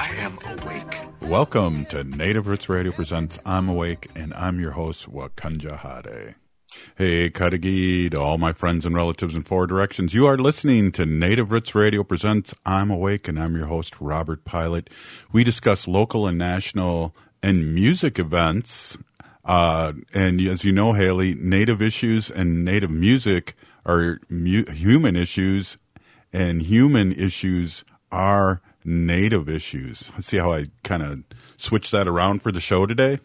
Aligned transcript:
I 0.00 0.10
am 0.18 0.38
awake. 0.60 0.96
Welcome 1.22 1.84
to 1.86 2.04
Native 2.04 2.46
Roots 2.46 2.68
Radio 2.68 2.92
presents 2.92 3.36
I'm 3.44 3.68
Awake, 3.68 4.08
and 4.14 4.32
I'm 4.34 4.60
your 4.60 4.70
host, 4.70 5.10
Wakanja 5.10 5.76
Hade. 5.78 6.36
Hey, 6.94 7.30
Kadagi, 7.30 8.08
to 8.12 8.20
all 8.20 8.38
my 8.38 8.52
friends 8.52 8.86
and 8.86 8.94
relatives 8.94 9.34
in 9.34 9.42
four 9.42 9.66
directions. 9.66 10.14
You 10.14 10.28
are 10.28 10.38
listening 10.38 10.92
to 10.92 11.04
Native 11.04 11.50
Roots 11.50 11.74
Radio 11.74 12.04
presents 12.04 12.54
I'm 12.64 12.92
Awake, 12.92 13.26
and 13.26 13.40
I'm 13.40 13.56
your 13.56 13.66
host, 13.66 14.00
Robert 14.00 14.44
Pilot. 14.44 14.88
We 15.32 15.42
discuss 15.42 15.88
local 15.88 16.28
and 16.28 16.38
national 16.38 17.16
and 17.42 17.74
music 17.74 18.20
events. 18.20 18.96
Uh, 19.44 19.94
and 20.14 20.40
as 20.42 20.62
you 20.62 20.70
know, 20.70 20.92
Haley, 20.92 21.34
Native 21.34 21.82
issues 21.82 22.30
and 22.30 22.64
Native 22.64 22.92
music 22.92 23.56
are 23.84 24.20
mu- 24.28 24.70
human 24.70 25.16
issues, 25.16 25.76
and 26.32 26.62
human 26.62 27.10
issues 27.10 27.82
are 28.12 28.62
Native 28.88 29.50
issues. 29.50 30.10
See 30.18 30.38
how 30.38 30.50
I 30.50 30.68
kind 30.82 31.02
of 31.02 31.22
switch 31.58 31.90
that 31.90 32.08
around 32.08 32.42
for 32.42 32.50
the 32.50 32.58
show 32.58 32.86
today? 32.86 33.18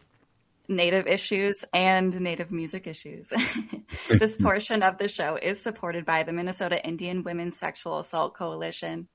Native 0.68 1.08
issues 1.08 1.64
and 1.74 2.20
Native 2.20 2.52
music 2.52 2.86
issues. 2.86 3.32
this 4.10 4.36
portion 4.36 4.84
of 4.84 4.98
the 4.98 5.08
show 5.08 5.38
is 5.42 5.62
supported 5.62 6.04
by 6.04 6.24
the 6.24 6.34
Minnesota 6.34 6.86
Indian 6.86 7.24
Women's 7.24 7.56
Sexual 7.56 8.00
Assault 8.00 8.34
Coalition. 8.34 9.08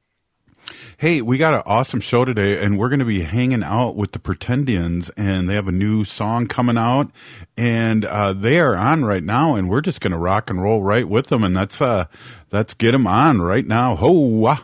Hey, 0.96 1.20
we 1.20 1.36
got 1.36 1.52
an 1.52 1.62
awesome 1.66 2.00
show 2.00 2.24
today, 2.24 2.64
and 2.64 2.78
we're 2.78 2.88
going 2.88 2.98
to 2.98 3.04
be 3.04 3.24
hanging 3.24 3.62
out 3.62 3.94
with 3.94 4.12
the 4.12 4.18
Pretendians, 4.18 5.10
and 5.18 5.50
they 5.50 5.54
have 5.54 5.68
a 5.68 5.72
new 5.72 6.06
song 6.06 6.46
coming 6.46 6.78
out, 6.78 7.10
and 7.58 8.06
uh, 8.06 8.32
they 8.32 8.58
are 8.58 8.74
on 8.74 9.04
right 9.04 9.22
now, 9.22 9.54
and 9.54 9.68
we're 9.68 9.82
just 9.82 10.00
going 10.00 10.12
to 10.12 10.18
rock 10.18 10.48
and 10.48 10.62
roll 10.62 10.82
right 10.82 11.06
with 11.06 11.26
them, 11.26 11.44
and 11.44 11.54
that's 11.54 11.82
uh, 11.82 12.06
let's 12.50 12.72
get 12.72 12.92
them 12.92 13.06
on 13.06 13.42
right 13.42 13.66
now. 13.66 13.96
Ho! 13.96 14.56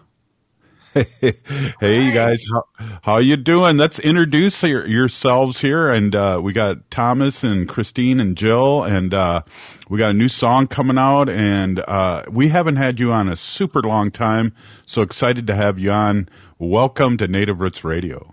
hey, 1.20 2.04
you 2.04 2.12
guys, 2.12 2.44
how, 2.52 2.98
how 3.02 3.18
you 3.18 3.36
doing? 3.36 3.76
Let's 3.76 3.98
introduce 3.98 4.62
your, 4.62 4.86
yourselves 4.86 5.60
here, 5.60 5.88
and 5.90 6.14
uh, 6.14 6.40
we 6.40 6.52
got 6.52 6.88
Thomas 6.88 7.42
and 7.42 7.68
Christine 7.68 8.20
and 8.20 8.36
Jill, 8.36 8.84
and 8.84 9.12
uh, 9.12 9.42
we 9.88 9.98
got 9.98 10.10
a 10.10 10.14
new 10.14 10.28
song 10.28 10.68
coming 10.68 10.96
out, 10.96 11.28
and 11.28 11.80
uh, 11.80 12.22
we 12.30 12.46
haven't 12.46 12.76
had 12.76 13.00
you 13.00 13.12
on 13.12 13.28
a 13.28 13.34
super 13.34 13.82
long 13.82 14.12
time, 14.12 14.54
so 14.86 15.02
excited 15.02 15.48
to 15.48 15.56
have 15.56 15.80
you 15.80 15.90
on. 15.90 16.28
Welcome 16.60 17.16
to 17.16 17.26
Native 17.26 17.58
Roots 17.58 17.82
Radio. 17.82 18.32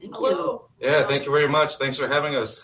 Hello. 0.00 0.68
Yeah, 0.80 1.04
thank 1.04 1.24
you 1.24 1.32
very 1.32 1.48
much. 1.48 1.76
Thanks 1.76 1.96
for 1.96 2.08
having 2.08 2.36
us. 2.36 2.62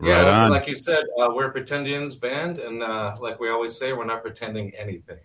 Right 0.00 0.10
yeah, 0.10 0.44
on. 0.44 0.50
like 0.50 0.66
you 0.66 0.74
said, 0.74 1.04
uh, 1.20 1.28
we're 1.32 1.50
a 1.50 1.54
Pretendians 1.54 2.20
band, 2.20 2.58
and 2.58 2.82
uh, 2.82 3.16
like 3.20 3.38
we 3.38 3.48
always 3.48 3.78
say, 3.78 3.92
we're 3.92 4.06
not 4.06 4.22
pretending 4.22 4.74
anything. 4.74 5.20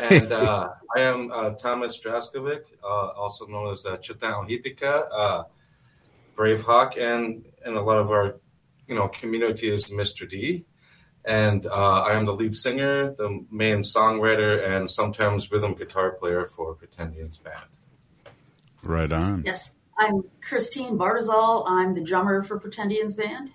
And 0.00 0.32
uh, 0.32 0.70
I 0.96 1.00
am 1.00 1.30
uh, 1.32 1.50
Thomas 1.50 2.00
Draskovic, 2.00 2.64
uh, 2.82 2.86
also 2.86 3.46
known 3.46 3.72
as 3.72 3.84
uh, 3.86 3.96
Chutan 3.98 4.48
Hitika, 4.48 5.06
uh, 5.12 5.44
Brave 6.34 6.62
Hawk, 6.62 6.94
and 6.98 7.44
and 7.64 7.76
a 7.76 7.80
lot 7.80 7.98
of 7.98 8.10
our, 8.10 8.36
you 8.86 8.94
know, 8.94 9.08
community 9.08 9.70
is 9.70 9.86
Mr. 9.86 10.28
D. 10.28 10.64
And 11.24 11.66
uh, 11.66 12.02
I 12.02 12.12
am 12.12 12.24
the 12.24 12.32
lead 12.32 12.54
singer, 12.54 13.12
the 13.12 13.44
main 13.50 13.78
songwriter, 13.78 14.64
and 14.64 14.88
sometimes 14.88 15.50
rhythm 15.50 15.74
guitar 15.74 16.12
player 16.12 16.46
for 16.46 16.76
Pretendians 16.76 17.42
band. 17.42 17.66
Right 18.84 19.12
on. 19.12 19.42
Yes, 19.44 19.74
I'm 19.98 20.22
Christine 20.40 20.96
Bartizal. 20.96 21.64
I'm 21.66 21.94
the 21.94 22.00
drummer 22.00 22.44
for 22.44 22.60
Pretendians 22.60 23.16
band. 23.16 23.50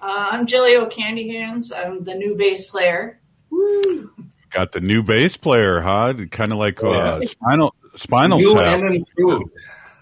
Uh, 0.00 0.28
I'm 0.30 0.46
Jilly 0.46 0.76
Candy 0.90 1.36
Hands. 1.36 1.72
I'm 1.72 2.04
the 2.04 2.14
new 2.14 2.36
bass 2.36 2.66
player. 2.66 3.20
Woo! 3.50 4.12
Got 4.54 4.72
the 4.72 4.80
new 4.80 5.02
bass 5.02 5.36
player, 5.36 5.80
huh? 5.80 6.14
Kind 6.30 6.52
of 6.52 6.58
like 6.58 6.82
uh, 6.82 6.90
Yeah. 7.20 7.20
Spinal 7.26 7.74
Spinal 7.96 8.38
new 8.38 8.54
Tap. 8.54 8.80
and 8.80 8.94
improved. 8.96 9.50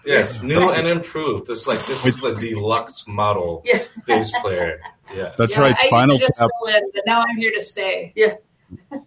Yes, 0.05 0.41
new 0.43 0.69
and 0.69 0.87
improved. 0.87 1.49
It's 1.49 1.65
like 1.65 1.83
this 1.87 2.05
is 2.05 2.19
the 2.21 2.35
deluxe 2.35 3.07
model 3.07 3.63
Yeah. 3.65 3.79
bass 4.05 4.31
player. 4.41 4.79
Yes. 5.13 5.35
That's 5.37 5.51
Yeah, 5.53 5.61
right, 5.61 5.75
I 5.79 5.87
Spinal 5.87 6.15
used 6.15 6.21
to 6.21 6.27
just 6.27 6.39
Tap. 6.39 6.49
fill 6.65 6.75
in, 6.75 6.91
but 6.93 7.03
now 7.05 7.21
I'm 7.21 7.35
here 7.37 7.51
to 7.51 7.61
stay. 7.61 8.13
Yeah. 8.15 8.35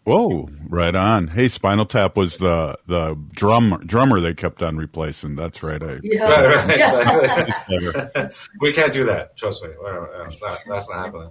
Whoa, 0.04 0.48
right 0.68 0.94
on. 0.94 1.26
Hey, 1.28 1.48
Spinal 1.48 1.86
Tap 1.86 2.16
was 2.16 2.38
the 2.38 2.78
the 2.86 3.14
drum 3.32 3.82
drummer 3.86 4.20
they 4.20 4.32
kept 4.34 4.62
on 4.62 4.76
replacing. 4.76 5.36
That's 5.36 5.62
right. 5.62 5.82
I, 5.82 5.98
Yeah. 6.02 6.24
Right, 6.24 6.54
right, 6.56 6.70
exactly. 6.70 8.30
we 8.60 8.72
can't 8.72 8.92
do 8.92 9.04
that. 9.06 9.36
Trust 9.36 9.62
me. 9.64 9.70
Uh, 9.70 10.06
that- 10.40 10.58
that's 10.68 10.88
not 10.90 11.04
happening. 11.06 11.30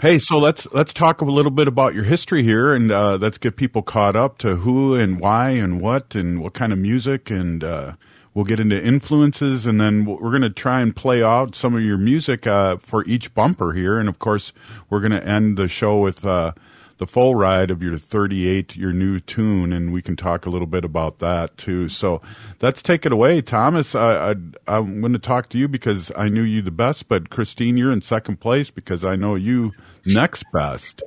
Hey, 0.00 0.18
so 0.18 0.38
let's 0.38 0.70
let's 0.72 0.94
talk 0.94 1.20
a 1.20 1.24
little 1.24 1.50
bit 1.50 1.66
about 1.66 1.94
your 1.94 2.04
history 2.04 2.42
here, 2.42 2.74
and 2.74 2.92
uh, 2.92 3.16
let's 3.16 3.38
get 3.38 3.56
people 3.56 3.82
caught 3.82 4.14
up 4.14 4.38
to 4.38 4.56
who 4.56 4.94
and 4.94 5.18
why 5.18 5.50
and 5.50 5.80
what 5.80 6.14
and 6.14 6.40
what 6.40 6.54
kind 6.54 6.72
of 6.72 6.78
music, 6.78 7.30
and 7.30 7.64
uh, 7.64 7.94
we'll 8.32 8.44
get 8.44 8.60
into 8.60 8.80
influences, 8.80 9.66
and 9.66 9.80
then 9.80 10.04
we're 10.04 10.30
going 10.30 10.42
to 10.42 10.50
try 10.50 10.80
and 10.80 10.94
play 10.94 11.22
out 11.22 11.54
some 11.54 11.74
of 11.74 11.82
your 11.82 11.98
music 11.98 12.46
uh, 12.46 12.76
for 12.76 13.04
each 13.06 13.34
bumper 13.34 13.72
here, 13.72 13.98
and 13.98 14.08
of 14.08 14.18
course, 14.18 14.52
we're 14.88 15.00
going 15.00 15.12
to 15.12 15.26
end 15.26 15.56
the 15.56 15.68
show 15.68 15.98
with 15.98 16.24
uh, 16.24 16.52
the 17.02 17.06
full 17.08 17.34
ride 17.34 17.72
of 17.72 17.82
your 17.82 17.98
38, 17.98 18.76
your 18.76 18.92
new 18.92 19.18
tune, 19.18 19.72
and 19.72 19.92
we 19.92 20.00
can 20.00 20.14
talk 20.14 20.46
a 20.46 20.50
little 20.50 20.68
bit 20.68 20.84
about 20.84 21.18
that 21.18 21.56
too. 21.58 21.88
So 21.88 22.22
let's 22.60 22.80
take 22.80 23.04
it 23.04 23.12
away, 23.12 23.42
Thomas. 23.42 23.96
I, 23.96 24.30
I, 24.30 24.34
I'm 24.68 25.00
going 25.00 25.12
to 25.12 25.18
talk 25.18 25.48
to 25.48 25.58
you 25.58 25.66
because 25.66 26.12
I 26.16 26.28
knew 26.28 26.42
you 26.42 26.62
the 26.62 26.70
best, 26.70 27.08
but 27.08 27.28
Christine, 27.28 27.76
you're 27.76 27.90
in 27.90 28.02
second 28.02 28.38
place 28.38 28.70
because 28.70 29.04
I 29.04 29.16
know 29.16 29.34
you 29.34 29.72
next 30.06 30.44
best. 30.52 31.02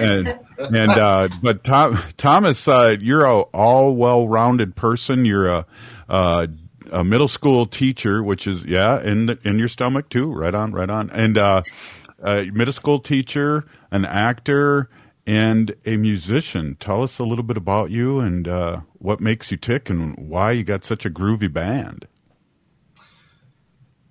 and 0.00 0.36
and 0.58 0.90
uh, 0.90 1.28
but 1.40 1.62
Tom, 1.62 1.96
Thomas, 2.16 2.66
uh, 2.66 2.96
you're 2.98 3.24
a 3.24 3.42
all 3.42 3.94
well-rounded 3.94 4.74
person. 4.74 5.24
You're 5.24 5.46
a, 5.46 5.66
uh, 6.08 6.48
a 6.90 7.04
middle 7.04 7.28
school 7.28 7.66
teacher, 7.66 8.20
which 8.20 8.48
is 8.48 8.64
yeah, 8.64 9.00
in 9.00 9.26
the, 9.26 9.38
in 9.44 9.60
your 9.60 9.68
stomach 9.68 10.08
too. 10.08 10.32
Right 10.32 10.56
on, 10.56 10.72
right 10.72 10.90
on, 10.90 11.10
and 11.10 11.38
uh, 11.38 11.62
uh, 12.20 12.44
middle 12.52 12.74
school 12.74 12.98
teacher, 12.98 13.64
an 13.92 14.04
actor, 14.04 14.88
and 15.26 15.74
a 15.86 15.96
musician. 15.96 16.76
Tell 16.78 17.02
us 17.02 17.18
a 17.18 17.24
little 17.24 17.44
bit 17.44 17.56
about 17.56 17.90
you 17.90 18.20
and 18.20 18.46
uh, 18.46 18.80
what 18.98 19.20
makes 19.20 19.50
you 19.50 19.56
tick 19.56 19.88
and 19.88 20.16
why 20.16 20.52
you 20.52 20.64
got 20.64 20.84
such 20.84 21.04
a 21.06 21.10
groovy 21.10 21.52
band. 21.52 22.06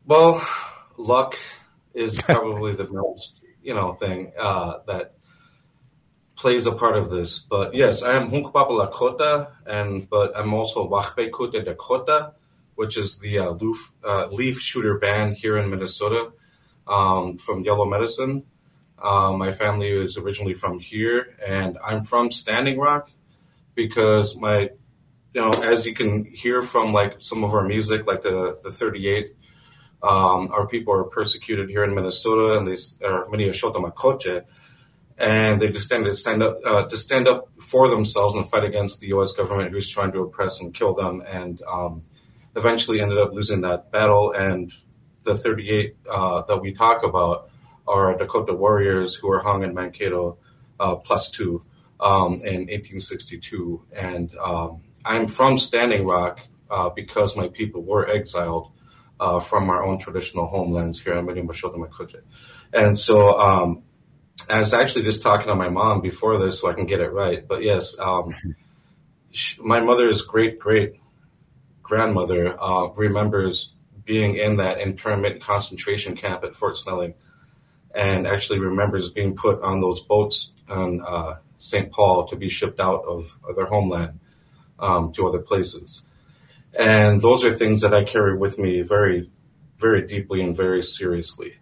Well, 0.06 0.46
luck 0.98 1.38
is 1.94 2.22
probably 2.22 2.76
the 2.76 2.88
most, 2.88 3.44
you 3.62 3.74
know, 3.74 3.94
thing 3.94 4.32
uh, 4.40 4.80
that 4.88 5.14
plays 6.36 6.66
a 6.66 6.72
part 6.72 6.98
of 6.98 7.10
this. 7.10 7.40
But 7.40 7.76
yes, 7.76 8.04
I 8.04 8.14
am 8.14 8.32
Hunkpapa 8.32 8.70
Lakota, 8.70 9.52
and 9.66 10.10
but 10.10 10.38
I'm 10.38 10.54
also 10.54 10.90
Wachbe 10.90 11.32
Dakota, 11.66 12.34
which 12.76 12.98
is 12.98 13.20
the 13.20 13.40
uh, 13.40 13.52
leaf, 13.52 13.92
uh, 14.04 14.28
leaf 14.28 14.60
shooter 14.60 14.98
band 14.98 15.38
here 15.38 15.58
in 15.58 15.70
Minnesota 15.70 16.32
um, 16.88 17.38
from 17.38 17.64
Yellow 17.64 17.86
Medicine. 17.86 18.44
Uh, 19.04 19.34
my 19.34 19.52
family 19.52 19.90
is 19.90 20.18
originally 20.18 20.54
from 20.54 20.80
here, 20.80 21.36
and 21.46 21.78
I'm 21.84 22.06
from 22.06 22.32
Standing 22.32 22.80
Rock 22.80 23.12
because 23.76 24.38
my, 24.38 24.70
you 25.34 25.42
know, 25.42 25.50
as 25.50 25.86
you 25.86 25.94
can 25.94 26.24
hear 26.24 26.62
from 26.64 26.94
like 26.94 27.18
some 27.20 27.44
of 27.44 27.54
our 27.54 27.68
music, 27.68 28.08
like 28.08 28.22
the 28.22 28.58
the 28.64 28.72
38, 28.72 29.36
um, 30.02 30.52
our 30.52 30.68
people 30.68 30.94
are 30.94 31.04
persecuted 31.04 31.70
here 31.70 31.84
in 31.84 31.94
Minnesota, 31.94 32.58
and 32.58 32.66
they 32.66 32.78
are 33.06 33.26
many 33.30 33.44
are 33.44 33.52
Shotomakoche, 33.52 34.46
and 35.18 35.62
they 35.62 35.70
just 35.70 35.88
stand 35.88 36.06
to 36.06 36.14
stand 36.14 36.42
up 36.42 36.60
uh, 36.66 36.84
to 36.86 36.98
stand 36.98 37.28
up 37.28 37.50
for 37.60 37.90
themselves 37.90 38.36
and 38.36 38.50
fight 38.50 38.64
against 38.64 39.02
the 39.02 39.08
U.S. 39.08 39.34
government 39.34 39.72
who's 39.72 39.90
trying 39.90 40.14
to 40.14 40.20
oppress 40.22 40.62
and 40.62 40.74
kill 40.74 40.94
them, 40.94 41.22
and 41.28 41.62
um, 41.64 42.04
eventually 42.56 43.02
ended 43.02 43.18
up 43.18 43.34
losing 43.34 43.62
that 43.62 43.92
battle. 43.92 44.32
And 44.32 44.72
the 45.24 45.36
38 45.36 45.98
uh, 46.10 46.42
that 46.44 46.62
we 46.62 46.74
talk 46.74 47.04
about 47.04 47.50
are 47.88 48.18
Dakota 48.18 48.54
warriors 48.54 49.16
who 49.16 49.28
were 49.28 49.42
hung 49.42 49.64
in 49.64 49.74
Mankato 49.74 50.38
uh, 50.80 50.96
plus 50.96 51.30
two 51.30 51.62
um, 52.00 52.34
in 52.44 52.68
1862. 52.68 53.84
And 53.94 54.36
um, 54.36 54.82
I'm 55.06 55.28
from 55.28 55.58
Standing 55.58 56.06
Rock 56.06 56.40
uh, 56.70 56.90
because 56.90 57.36
my 57.36 57.48
people 57.48 57.84
were 57.84 58.10
exiled 58.10 58.72
uh, 59.20 59.40
from 59.40 59.70
our 59.70 59.84
own 59.84 59.98
traditional 60.00 60.48
homelands 60.48 61.02
here 61.02 61.14
in 61.14 61.26
Makoche. 61.26 62.22
And 62.74 62.98
so 62.98 63.40
um, 63.40 63.84
I 64.50 64.58
was 64.58 64.74
actually 64.74 65.04
just 65.04 65.22
talking 65.22 65.48
to 65.48 65.56
my 65.56 65.70
mom 65.70 66.02
before 66.02 66.38
this 66.38 66.60
so 66.60 66.70
I 66.70 66.74
can 66.74 66.86
get 66.86 67.00
it 67.00 67.12
right. 67.12 67.48
But 67.48 67.64
yes, 67.64 67.98
um, 68.00 68.36
sh- 69.32 69.60
my 69.60 69.80
mother's 69.80 70.24
great 70.24 70.60
great 70.60 70.96
grandmother 71.82 72.62
uh, 72.62 72.88
remembers 72.96 73.74
being 74.06 74.36
in 74.36 74.58
that 74.58 74.80
internment 74.80 75.42
concentration 75.42 76.16
camp 76.16 76.44
at 76.44 76.56
Fort 76.56 76.76
Snelling 76.78 77.14
and 77.94 78.26
actually 78.28 78.60
remembers 78.60 79.10
being 79.10 79.36
put 79.36 79.62
on 79.62 79.80
those 79.80 80.02
boats 80.02 80.52
on 80.70 81.02
uh, 81.02 81.36
St. 81.58 81.92
Paul 81.92 82.26
to 82.28 82.36
be 82.36 82.50
shipped 82.50 82.80
out 82.80 83.04
of, 83.06 83.38
of 83.48 83.56
their 83.56 83.68
homeland 83.68 84.20
um, 84.80 85.12
to 85.14 85.28
other 85.28 85.40
places. 85.40 86.04
And 86.78 87.22
those 87.22 87.46
are 87.46 87.52
things 87.52 87.82
that 87.82 87.94
I 87.94 88.04
carry 88.04 88.36
with 88.36 88.58
me 88.58 88.82
very, 88.82 89.30
very 89.78 90.06
deeply 90.06 90.42
and 90.42 90.56
very 90.56 90.82
seriously. 90.82 91.58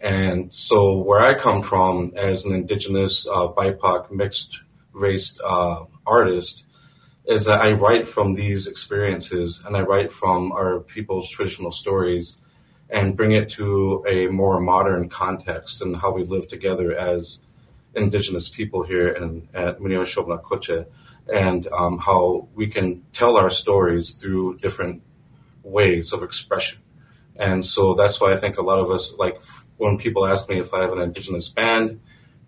And 0.00 0.52
so, 0.52 0.98
where 0.98 1.20
I 1.20 1.34
come 1.34 1.62
from 1.62 2.12
as 2.16 2.44
an 2.44 2.54
indigenous, 2.54 3.26
uh, 3.26 3.48
BIPOC, 3.48 4.10
mixed 4.10 4.62
race 4.92 5.40
uh, 5.44 5.84
artist, 6.06 6.66
is 7.26 7.46
that 7.46 7.60
I 7.60 7.72
write 7.72 8.06
from 8.06 8.34
these 8.34 8.66
experiences 8.66 9.62
and 9.64 9.76
I 9.76 9.80
write 9.80 10.12
from 10.12 10.52
our 10.52 10.80
people's 10.80 11.30
traditional 11.30 11.70
stories 11.70 12.36
and 12.94 13.16
bring 13.16 13.32
it 13.32 13.48
to 13.48 14.04
a 14.08 14.28
more 14.28 14.60
modern 14.60 15.08
context 15.08 15.82
and 15.82 15.96
how 15.96 16.12
we 16.12 16.22
live 16.22 16.46
together 16.46 16.96
as 16.96 17.40
indigenous 17.96 18.48
people 18.48 18.84
here 18.84 19.08
in, 19.08 19.48
at 19.52 19.80
Minnewachusettee 19.80 20.86
and 21.32 21.66
um, 21.72 21.98
how 21.98 22.46
we 22.54 22.68
can 22.68 23.02
tell 23.12 23.36
our 23.36 23.50
stories 23.50 24.12
through 24.12 24.58
different 24.58 25.02
ways 25.64 26.12
of 26.12 26.22
expression. 26.22 26.80
And 27.34 27.66
so 27.66 27.94
that's 27.94 28.20
why 28.20 28.32
I 28.32 28.36
think 28.36 28.58
a 28.58 28.62
lot 28.62 28.78
of 28.78 28.92
us, 28.92 29.12
like 29.18 29.42
when 29.76 29.98
people 29.98 30.24
ask 30.24 30.48
me 30.48 30.60
if 30.60 30.72
I 30.72 30.82
have 30.82 30.92
an 30.92 31.00
indigenous 31.00 31.48
band, 31.48 32.00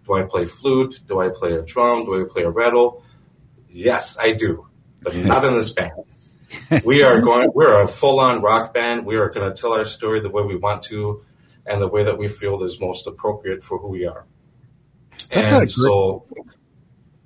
do 0.07 0.15
I 0.15 0.23
play 0.23 0.47
flute? 0.47 1.01
Do 1.09 1.19
I 1.19 1.29
play 1.29 1.55
a 1.55 1.63
drum? 1.63 2.05
Do 2.05 2.23
I 2.23 2.29
play 2.33 2.45
a 2.45 2.51
rattle? 2.51 3.03
Yes, 3.69 4.17
I 4.17 4.31
do, 4.35 4.69
but 5.03 5.17
not 5.17 5.45
in 5.45 5.55
this 5.55 5.73
band. 5.73 6.05
we 6.85 7.03
are 7.03 7.21
going, 7.21 7.51
we're 7.55 7.83
a 7.83 7.89
full 7.89 8.21
on 8.21 8.43
rock 8.43 8.73
band. 8.73 9.07
We 9.07 9.17
are 9.17 9.29
going 9.29 9.53
to 9.53 9.61
tell 9.61 9.73
our 9.73 9.85
story 9.85 10.21
the 10.21 10.31
way 10.31 10.43
we 10.43 10.57
want 10.57 10.83
to 10.85 11.25
and 11.65 11.81
the 11.81 11.89
way 11.89 12.05
that 12.05 12.19
we 12.19 12.29
feel 12.29 12.63
is 12.63 12.81
most 12.81 13.07
appropriate 13.07 13.63
for 13.63 13.79
who 13.79 13.89
we 13.89 14.07
are. 14.07 14.25
That's 15.31 15.53
and 15.53 15.71
so 15.71 16.25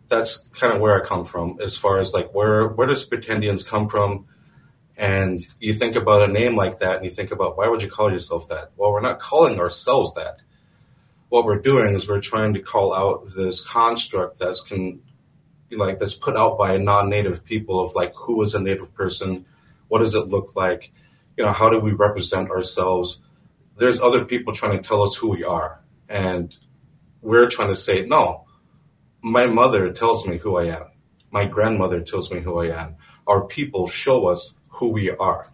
that's 0.09 0.49
kind 0.53 0.73
of 0.73 0.81
where 0.81 1.01
I 1.01 1.07
come 1.07 1.25
from 1.25 1.59
as 1.61 1.77
far 1.77 1.99
as 1.99 2.15
like 2.15 2.35
where, 2.35 2.69
where 2.69 2.87
does 2.87 3.07
pretendians 3.07 3.67
come 3.67 3.89
from? 3.89 4.27
And 4.97 5.41
you 5.59 5.73
think 5.73 5.97
about 5.97 6.29
a 6.29 6.33
name 6.33 6.57
like 6.57 6.81
that 6.81 6.97
and 6.97 7.05
you 7.05 7.11
think 7.11 7.31
about 7.31 7.57
why 7.57 7.69
would 7.69 7.83
you 7.83 7.91
call 7.91 8.11
yourself 8.11 8.49
that? 8.49 8.73
Well, 8.77 8.93
we're 8.93 9.01
not 9.01 9.19
calling 9.19 9.59
ourselves 9.59 10.15
that. 10.15 10.41
What 11.29 11.45
we're 11.45 11.61
doing 11.61 11.95
is 11.95 12.09
we're 12.09 12.21
trying 12.21 12.55
to 12.55 12.61
call 12.61 12.93
out 12.93 13.29
this 13.37 13.61
construct 13.61 14.39
that's 14.39 14.63
can 14.63 15.01
like 15.71 15.99
that's 15.99 16.15
put 16.15 16.37
out 16.37 16.59
by 16.59 16.77
non-native 16.77 17.45
people 17.45 17.81
of 17.81 17.95
like 17.95 18.15
who 18.15 18.43
is 18.43 18.55
a 18.55 18.61
native 18.61 18.95
person, 18.95 19.45
what 19.89 20.01
does 20.01 20.15
it 20.15 20.29
look 20.29 20.57
like, 20.57 20.93
you 21.37 21.45
know, 21.45 21.53
how 21.53 21.71
do 21.71 21.79
we 21.79 21.93
represent 21.93 22.51
ourselves? 22.51 23.21
There's 23.77 24.01
other 24.01 24.25
people 24.25 24.53
trying 24.53 24.81
to 24.81 24.87
tell 24.87 25.03
us 25.03 25.17
who 25.17 25.31
we 25.31 25.45
are, 25.45 25.81
and 26.09 26.57
we're 27.23 27.49
trying 27.49 27.69
to 27.69 27.77
say 27.77 28.05
no. 28.05 28.47
My 29.23 29.47
mother 29.47 29.93
tells 29.93 30.27
me 30.27 30.39
who 30.39 30.57
I 30.57 30.67
am. 30.67 30.85
My 31.31 31.45
grandmother 31.45 32.01
tells 32.01 32.31
me 32.31 32.41
who 32.41 32.61
I 32.61 32.69
am. 32.77 32.97
Our 33.27 33.47
people 33.47 33.87
show 33.87 34.27
us 34.27 34.55
who 34.69 34.89
we 34.89 35.11
are, 35.11 35.47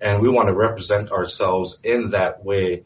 and 0.00 0.20
we 0.20 0.28
want 0.28 0.48
to 0.48 0.54
represent 0.54 1.12
ourselves 1.12 1.78
in 1.84 2.10
that 2.10 2.44
way 2.44 2.84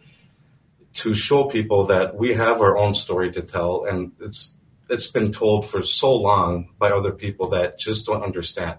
to 0.95 1.15
show 1.15 1.45
people 1.45 1.87
that 1.87 2.17
we 2.17 2.35
have 2.35 2.61
our 2.61 2.77
own 2.77 2.95
story 2.95 3.31
to 3.33 3.43
tell, 3.43 3.85
and 3.85 4.13
it's 4.21 4.56
it's 4.89 5.09
been 5.09 5.33
told 5.33 5.67
for 5.67 5.83
so 5.83 6.15
long 6.15 6.71
by 6.79 6.91
other 6.91 7.13
people 7.13 7.51
that 7.51 7.79
just 7.79 8.07
don't 8.07 8.23
understand. 8.23 8.79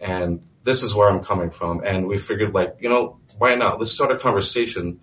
And 0.00 0.42
this 0.64 0.82
is 0.82 0.94
where 0.94 1.08
I'm 1.08 1.22
coming 1.22 1.50
from. 1.50 1.82
And 1.84 2.06
we 2.06 2.18
figured, 2.18 2.54
like, 2.54 2.76
you 2.80 2.88
know, 2.88 3.20
why 3.38 3.54
not? 3.54 3.78
Let's 3.78 3.92
start 3.92 4.10
a 4.10 4.18
conversation 4.18 5.00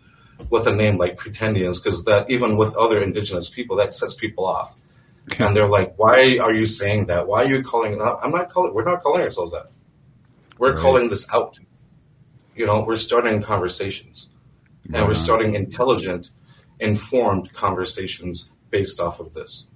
with 0.49 0.67
a 0.67 0.75
name 0.75 0.97
like 0.97 1.17
Pretendians, 1.17 1.83
because 1.83 2.05
that 2.05 2.29
even 2.29 2.57
with 2.57 2.75
other 2.75 3.01
indigenous 3.01 3.49
people, 3.49 3.77
that 3.77 3.93
sets 3.93 4.13
people 4.13 4.45
off. 4.45 4.75
And 5.37 5.55
they're 5.55 5.67
like, 5.67 5.93
why 5.97 6.37
are 6.37 6.53
you 6.53 6.65
saying 6.65 7.07
that? 7.07 7.27
Why 7.27 7.43
are 7.43 7.47
you 7.47 7.61
calling 7.61 7.93
it 7.93 7.99
I'm 8.01 8.31
not 8.31 8.49
calling, 8.49 8.73
we're 8.73 8.85
not 8.85 9.03
calling 9.03 9.21
ourselves 9.21 9.51
that. 9.51 9.67
We're 10.57 10.73
Right. 10.73 10.81
calling 10.81 11.09
this 11.09 11.27
out. 11.31 11.59
You 12.55 12.65
know, 12.65 12.83
we're 12.85 12.95
starting 12.95 13.41
conversations 13.41 14.29
and 14.85 14.95
we're 14.95 15.11
uh-huh. 15.11 15.13
starting 15.13 15.55
intelligent, 15.55 16.31
informed 16.79 17.53
conversations 17.53 18.49
based 18.69 18.99
off 18.99 19.19
of 19.19 19.33
this. 19.33 19.67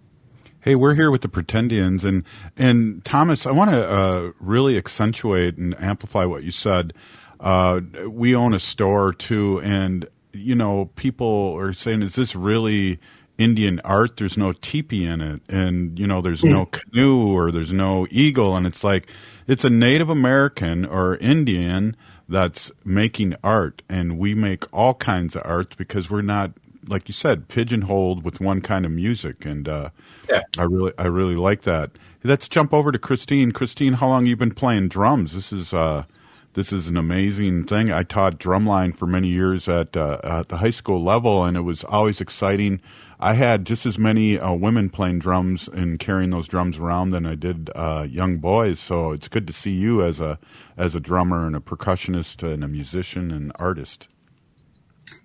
Hey, 0.63 0.75
we're 0.75 0.95
here 0.95 1.12
with 1.12 1.24
the 1.24 1.27
Pretendians, 1.27 2.06
and 2.06 2.24
and 2.56 3.04
Thomas, 3.04 3.45
I 3.45 3.51
want 3.51 3.71
to 3.71 3.86
uh, 3.86 4.31
really 4.39 4.77
accentuate 4.77 5.57
and 5.57 5.77
amplify 5.77 6.24
what 6.24 6.45
you 6.45 6.51
said. 6.51 6.94
Uh, 7.38 7.81
we 8.07 8.33
own 8.33 8.54
a 8.54 8.60
store 8.60 9.12
too, 9.12 9.60
and 9.60 10.07
you 10.31 10.56
know, 10.56 10.89
people 10.95 11.54
are 11.57 11.74
saying, 11.74 12.01
"Is 12.01 12.15
this 12.15 12.33
really 12.33 12.98
Indian 13.38 13.81
art?" 13.83 14.15
There's 14.15 14.38
no 14.38 14.54
teepee 14.54 15.06
in 15.06 15.19
it, 15.19 15.42
and 15.50 16.00
you 16.00 16.07
know, 16.07 16.21
there's 16.21 16.45
no 16.45 16.65
canoe 16.68 17.27
or 17.27 17.51
there's 17.51 17.74
no 17.74 18.07
eagle, 18.10 18.56
and 18.56 18.65
it's 18.65 18.86
like 18.86 19.10
it's 19.48 19.65
a 19.65 19.69
Native 19.69 20.10
American 20.10 20.86
or 20.86 21.18
Indian 21.18 21.98
that's 22.30 22.71
making 22.86 23.36
art, 23.44 23.81
and 23.89 24.18
we 24.18 24.33
make 24.33 24.63
all 24.74 24.94
kinds 24.94 25.36
of 25.36 25.42
art 25.44 25.75
because 25.75 26.10
we're 26.10 26.21
not, 26.21 26.51
like 26.88 27.07
you 27.07 27.13
said, 27.13 27.47
pigeonholed 27.47 28.24
with 28.24 28.39
one 28.39 28.62
kind 28.62 28.85
of 28.85 28.91
music, 28.91 29.45
and. 29.45 29.68
Uh, 29.68 29.89
Yeah. 30.30 30.41
I 30.57 30.63
really, 30.63 30.94
I 30.97 31.07
really 31.07 31.35
like 31.35 31.63
that. 31.63 31.91
Let's 32.24 32.47
jump 32.47 32.74
over 32.74 32.94
to 32.94 32.97
Christine. 32.97 33.51
Christine, 33.51 33.94
how 33.94 34.07
long 34.07 34.25
you 34.25 34.38
been 34.38 34.53
playing 34.53 34.88
drums? 34.88 35.33
This 35.33 35.51
is, 35.51 35.74
uh, 35.74 36.06
this 36.53 36.71
is 36.71 36.88
an 36.88 36.95
amazing 36.95 37.65
thing. 37.65 37.91
I 37.91 38.03
taught 38.03 38.39
drumline 38.39 38.95
for 38.95 39.06
many 39.06 39.27
years 39.27 39.68
at, 39.68 39.97
uh, 39.97 40.19
at 40.24 40.47
the 40.47 40.57
high 40.57 40.69
school 40.69 41.03
level, 41.03 41.44
and 41.44 41.57
it 41.57 41.62
was 41.62 41.83
always 41.83 42.21
exciting. 42.21 42.80
I 43.19 43.33
had 43.33 43.65
just 43.65 43.86
as 43.86 43.97
many 43.97 44.39
uh, 44.39 44.53
women 44.53 44.89
playing 44.89 45.19
drums 45.19 45.68
and 45.68 46.00
carrying 46.00 46.29
those 46.29 46.47
drums 46.47 46.77
around 46.77 47.09
than 47.09 47.25
I 47.25 47.36
did 47.36 47.69
uh, 47.75 48.07
young 48.09 48.38
boys. 48.38 48.79
So 48.79 49.12
it's 49.12 49.27
good 49.27 49.45
to 49.47 49.53
see 49.53 49.71
you 49.71 50.03
as 50.03 50.21
a 50.21 50.39
as 50.77 50.95
a 50.95 51.01
drummer 51.01 51.45
and 51.45 51.56
a 51.56 51.59
percussionist 51.59 52.44
and 52.44 52.63
a 52.63 52.68
musician 52.68 53.31
and 53.31 53.51
artist. 53.56 54.07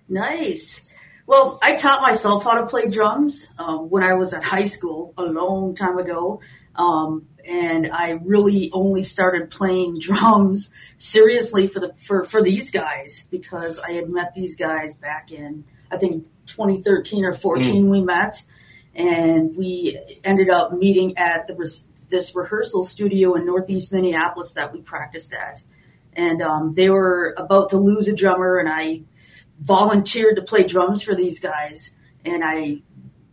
Nice. 0.09 0.88
Well, 1.29 1.59
I 1.61 1.75
taught 1.75 2.01
myself 2.01 2.43
how 2.43 2.59
to 2.59 2.65
play 2.65 2.87
drums 2.87 3.49
um, 3.59 3.91
when 3.91 4.01
I 4.01 4.15
was 4.15 4.33
at 4.33 4.43
high 4.43 4.65
school 4.65 5.13
a 5.15 5.21
long 5.21 5.75
time 5.75 5.99
ago. 5.99 6.41
Um, 6.75 7.27
and 7.47 7.91
I 7.93 8.19
really 8.23 8.71
only 8.73 9.03
started 9.03 9.51
playing 9.51 9.99
drums 10.01 10.71
seriously 10.97 11.67
for 11.67 11.81
the 11.81 11.93
for, 11.93 12.23
for 12.23 12.41
these 12.41 12.71
guys 12.71 13.27
because 13.29 13.79
I 13.79 13.91
had 13.91 14.09
met 14.09 14.33
these 14.33 14.55
guys 14.55 14.95
back 14.95 15.31
in 15.31 15.65
I 15.91 15.97
think 15.97 16.25
2013 16.47 17.23
or 17.23 17.33
14 17.33 17.89
we 17.91 18.01
met, 18.01 18.43
and 18.95 19.55
we 19.55 19.99
ended 20.23 20.49
up 20.49 20.73
meeting 20.73 21.15
at 21.15 21.45
the 21.45 21.83
this 22.09 22.35
rehearsal 22.35 22.81
studio 22.81 23.35
in 23.35 23.45
Northeast 23.45 23.93
Minneapolis 23.93 24.53
that 24.53 24.73
we 24.73 24.81
practiced 24.81 25.31
at, 25.33 25.61
and 26.13 26.41
um, 26.41 26.73
they 26.73 26.89
were 26.89 27.35
about 27.37 27.69
to 27.69 27.77
lose 27.77 28.07
a 28.07 28.15
drummer, 28.15 28.57
and 28.57 28.67
I 28.67 29.01
volunteered 29.61 30.35
to 30.37 30.41
play 30.41 30.63
drums 30.63 31.01
for 31.03 31.15
these 31.15 31.39
guys, 31.39 31.95
and 32.25 32.43
I, 32.43 32.81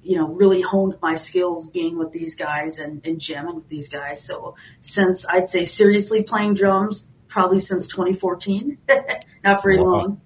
you 0.02 0.16
know, 0.16 0.28
really 0.28 0.60
honed 0.60 0.96
my 1.02 1.14
skills 1.16 1.68
being 1.70 1.98
with 1.98 2.12
these 2.12 2.34
guys 2.34 2.78
and, 2.78 3.04
and 3.06 3.20
jamming 3.20 3.54
with 3.56 3.68
these 3.68 3.88
guys. 3.88 4.22
So 4.24 4.54
since 4.80 5.26
I'd 5.28 5.48
say 5.48 5.64
seriously 5.64 6.22
playing 6.22 6.54
drums, 6.54 7.08
probably 7.28 7.58
since 7.58 7.86
2014, 7.88 8.78
not 9.44 9.62
very 9.62 9.78
Wow. 9.80 9.84
long. 9.86 10.20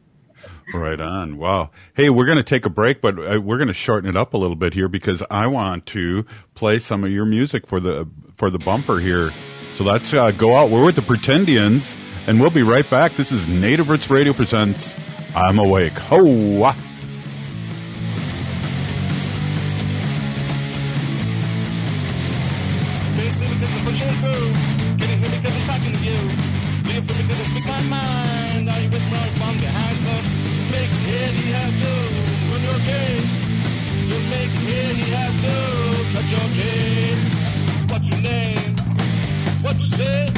Right 0.72 1.00
on. 1.00 1.36
Wow. 1.36 1.70
Hey, 1.94 2.10
we're 2.10 2.26
going 2.26 2.38
to 2.38 2.44
take 2.44 2.64
a 2.64 2.70
break, 2.70 3.00
but 3.00 3.18
uh, 3.18 3.40
we're 3.40 3.56
going 3.56 3.68
to 3.68 3.74
shorten 3.74 4.08
it 4.08 4.16
up 4.16 4.34
a 4.34 4.36
little 4.36 4.54
bit 4.54 4.72
here 4.72 4.86
because 4.88 5.20
I 5.28 5.48
want 5.48 5.84
to 5.86 6.24
play 6.54 6.78
some 6.78 7.02
of 7.02 7.10
your 7.10 7.24
music 7.24 7.66
for 7.66 7.80
the 7.80 8.08
for 8.36 8.50
the 8.50 8.58
bumper 8.60 9.00
here. 9.00 9.32
So 9.72 9.82
let's 9.82 10.14
uh, 10.14 10.30
go 10.30 10.54
out. 10.56 10.70
We're 10.70 10.84
with 10.84 10.94
the 10.94 11.00
Pretendians, 11.02 11.94
and 12.28 12.40
we'll 12.40 12.50
be 12.50 12.62
right 12.62 12.88
back. 12.88 13.16
This 13.16 13.32
is 13.32 13.48
Native 13.48 13.88
Roots 13.88 14.10
Radio 14.10 14.32
presents 14.32 14.94
"I'm 15.34 15.58
Awake." 15.58 15.98
Ho! 16.10 16.72
Name? 38.22 38.76
What 39.62 39.76
you 39.76 39.86
say? 39.86 40.30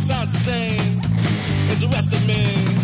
Sounds 0.00 0.32
the 0.32 0.38
same 0.40 1.00
as 1.70 1.80
the 1.80 1.88
rest 1.88 2.12
of 2.12 2.26
me. 2.26 2.83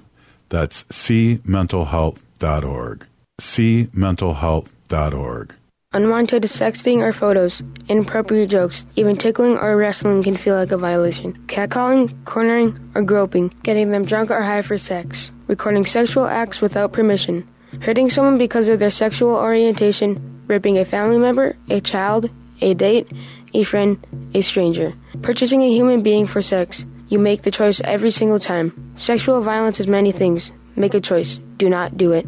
That's 0.48 0.84
cmentalhealth.org. 0.84 3.08
cmentalhealth.org. 3.42 5.54
Unwanted 5.96 6.44
sexting 6.44 6.98
or 6.98 7.14
photos, 7.14 7.64
inappropriate 7.88 8.50
jokes, 8.50 8.86
even 8.98 9.16
tickling 9.16 9.58
or 9.58 9.78
wrestling 9.78 10.22
can 10.24 10.36
feel 10.36 10.56
like 10.56 10.74
a 10.74 10.78
violation. 10.78 11.32
Catcalling, 11.48 12.14
cornering, 12.26 12.78
or 12.96 13.02
groping, 13.02 13.48
getting 13.64 13.92
them 13.92 14.04
drunk 14.04 14.30
or 14.30 14.42
high 14.42 14.62
for 14.62 14.78
sex, 14.78 15.32
recording 15.48 15.86
sexual 15.86 16.26
acts 16.26 16.60
without 16.60 16.92
permission, 16.92 17.48
hurting 17.82 18.10
someone 18.10 18.38
because 18.38 18.68
of 18.68 18.80
their 18.80 18.92
sexual 18.92 19.36
orientation, 19.36 20.44
ripping 20.48 20.78
a 20.78 20.84
family 20.84 21.18
member, 21.18 21.56
a 21.70 21.80
child, 21.80 22.30
a 22.60 22.74
date, 22.74 23.10
a 23.54 23.64
friend, 23.64 23.98
a 24.34 24.42
stranger, 24.42 24.94
purchasing 25.22 25.64
a 25.64 25.70
human 25.70 26.04
being 26.04 26.26
for 26.26 26.42
sex. 26.42 26.84
You 27.08 27.20
make 27.20 27.44
the 27.44 27.52
choice 27.52 27.80
every 27.86 28.12
single 28.12 28.40
time. 28.40 28.94
Sexual 28.98 29.40
violence 29.44 29.80
is 29.80 29.88
many 29.88 30.12
things. 30.12 30.52
Make 30.76 30.94
a 30.94 31.00
choice. 31.00 31.40
Do 31.56 31.70
not 31.70 31.96
do 31.96 32.12
it. 32.12 32.28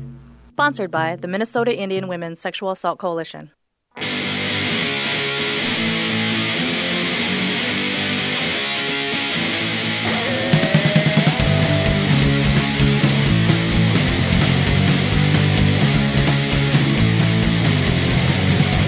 Sponsored 0.53 0.89
by 0.89 1.17
the 1.17 1.27
Minnesota 1.27 1.75
Indian 1.75 2.07
Women's 2.07 2.39
Sexual 2.39 2.71
Assault 2.71 2.97
Coalition. 2.97 3.51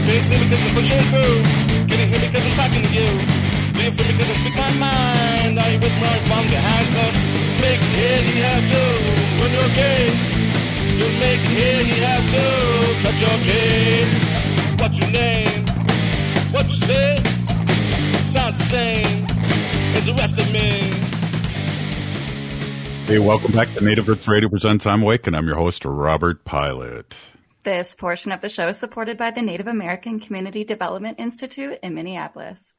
Can't 0.09 0.25
because 0.25 0.65
I'm 0.65 0.73
pushing 0.73 0.99
through. 1.13 1.43
Can 1.85 1.99
you 2.01 2.07
hear 2.09 2.19
me 2.19 2.27
because 2.29 2.43
I'm 2.43 2.55
talking 2.57 2.81
to 2.81 2.89
you? 2.89 3.09
Do 3.73 3.83
you 3.85 3.91
feel 3.91 4.07
because 4.07 4.27
I 4.27 4.33
speak 4.41 4.55
my 4.57 4.73
mind? 4.73 5.59
Are 5.59 5.69
you 5.69 5.77
with 5.77 5.93
me? 6.01 6.09
From 6.25 6.45
your 6.49 6.65
hands 6.65 6.93
up. 6.97 7.13
Make 7.61 7.77
it 7.77 7.93
here, 7.93 8.21
you 8.25 8.41
have 8.41 8.65
to. 8.73 8.83
When 9.37 9.51
you're 9.53 9.69
gay, 9.77 10.09
you 10.97 11.07
make 11.21 11.41
it 11.45 11.53
here, 11.53 11.81
you 11.85 12.01
have 12.09 12.25
to. 12.25 12.45
Cut 13.05 13.19
your 13.21 13.37
chain. 13.45 14.07
What's 14.79 14.97
your 14.97 15.11
name? 15.11 15.67
What 16.49 16.67
you 16.67 16.75
say? 16.75 17.21
Sounds 18.25 18.57
the 18.57 18.65
same 18.65 19.27
as 19.95 20.07
the 20.07 20.13
rest 20.15 20.39
of 20.39 20.51
me. 20.51 20.89
Hey, 23.05 23.19
welcome 23.19 23.51
back 23.51 23.71
to 23.75 23.83
Native 23.83 24.07
Roots 24.07 24.27
Radio 24.27 24.49
Presents 24.49 24.87
I'm 24.87 25.03
Wake, 25.03 25.27
and 25.27 25.37
I'm 25.37 25.45
your 25.45 25.57
host, 25.57 25.85
Robert 25.85 26.45
Pilot. 26.45 27.15
This 27.69 27.93
portion 27.93 28.31
of 28.31 28.41
the 28.41 28.49
show 28.49 28.67
is 28.67 28.79
supported 28.79 29.15
by 29.15 29.29
the 29.29 29.43
Native 29.43 29.67
American 29.67 30.19
Community 30.19 30.63
Development 30.63 31.19
Institute 31.19 31.77
in 31.83 31.93
Minneapolis. 31.93 32.73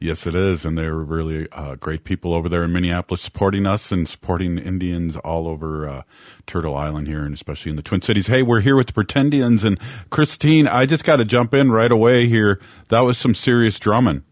Yes, 0.00 0.26
it 0.26 0.34
is, 0.34 0.64
and 0.64 0.78
they're 0.78 0.94
really 0.94 1.46
uh, 1.52 1.74
great 1.74 2.04
people 2.04 2.32
over 2.32 2.48
there 2.48 2.64
in 2.64 2.72
Minneapolis 2.72 3.20
supporting 3.20 3.66
us 3.66 3.92
and 3.92 4.08
supporting 4.08 4.56
Indians 4.56 5.18
all 5.18 5.46
over 5.46 5.86
uh, 5.86 6.02
Turtle 6.46 6.74
Island 6.74 7.06
here, 7.06 7.22
and 7.22 7.34
especially 7.34 7.68
in 7.68 7.76
the 7.76 7.82
Twin 7.82 8.00
Cities. 8.00 8.28
Hey, 8.28 8.42
we're 8.42 8.62
here 8.62 8.76
with 8.76 8.86
the 8.86 8.94
Pretendians, 8.94 9.62
and 9.62 9.78
Christine, 10.08 10.66
I 10.68 10.86
just 10.86 11.04
got 11.04 11.16
to 11.16 11.26
jump 11.26 11.52
in 11.52 11.70
right 11.70 11.92
away 11.92 12.26
here. 12.26 12.62
That 12.88 13.00
was 13.00 13.18
some 13.18 13.34
serious 13.34 13.78
drumming. 13.78 14.24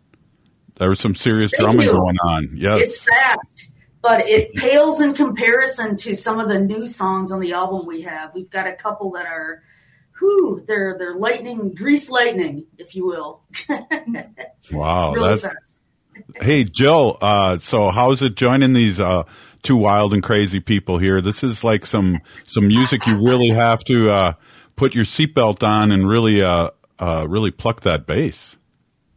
There 0.77 0.89
was 0.89 1.01
some 1.01 1.15
serious 1.15 1.51
Thank 1.51 1.65
drumming 1.65 1.89
you. 1.89 1.93
going 1.93 2.17
on. 2.25 2.49
Yes, 2.55 2.81
It's 2.81 3.05
fast, 3.05 3.69
but 4.01 4.21
it 4.27 4.55
pales 4.55 5.03
in 5.03 5.13
comparison 5.13 5.97
to 5.97 6.17
some 6.17 6.41
of 6.41 6.49
the 6.49 6.59
new 6.59 6.87
songs 6.87 7.31
on 7.31 7.41
the 7.41 7.53
album 7.53 7.85
we 7.87 8.01
have. 8.01 8.35
We've 8.35 8.49
got 8.49 8.67
a 8.67 8.73
couple 8.73 9.11
that 9.13 9.27
are, 9.27 9.61
whew, 10.23 10.63
they're 10.67 10.97
they're 10.99 11.17
lightning, 11.17 11.75
grease 11.75 12.09
lightning, 12.11 12.67
if 12.79 12.95
you 12.95 13.05
will. 13.05 13.43
wow. 14.73 15.13
really 15.13 15.35
that- 15.37 15.53
fast. 15.53 15.81
hey, 16.41 16.65
Jill. 16.65 17.19
Uh, 17.21 17.59
so 17.59 17.91
how's 17.91 18.23
it 18.23 18.35
joining 18.35 18.73
these 18.73 19.01
uh, 19.01 19.25
two 19.63 19.77
wild 19.77 20.13
and 20.13 20.23
crazy 20.23 20.61
people 20.61 20.99
here? 20.99 21.21
This 21.21 21.43
is 21.43 21.65
like 21.65 21.87
some 21.87 22.21
some 22.45 22.69
music 22.69 23.07
you 23.07 23.17
really 23.17 23.49
have 23.49 23.83
to 23.85 24.11
uh, 24.11 24.33
put 24.77 24.95
your 24.95 25.05
seatbelt 25.05 25.67
on 25.67 25.91
and 25.91 26.09
really 26.09 26.43
uh, 26.43 26.71
uh, 26.99 27.27
really 27.29 27.51
pluck 27.51 27.83
that 27.83 28.07
bass. 28.07 28.57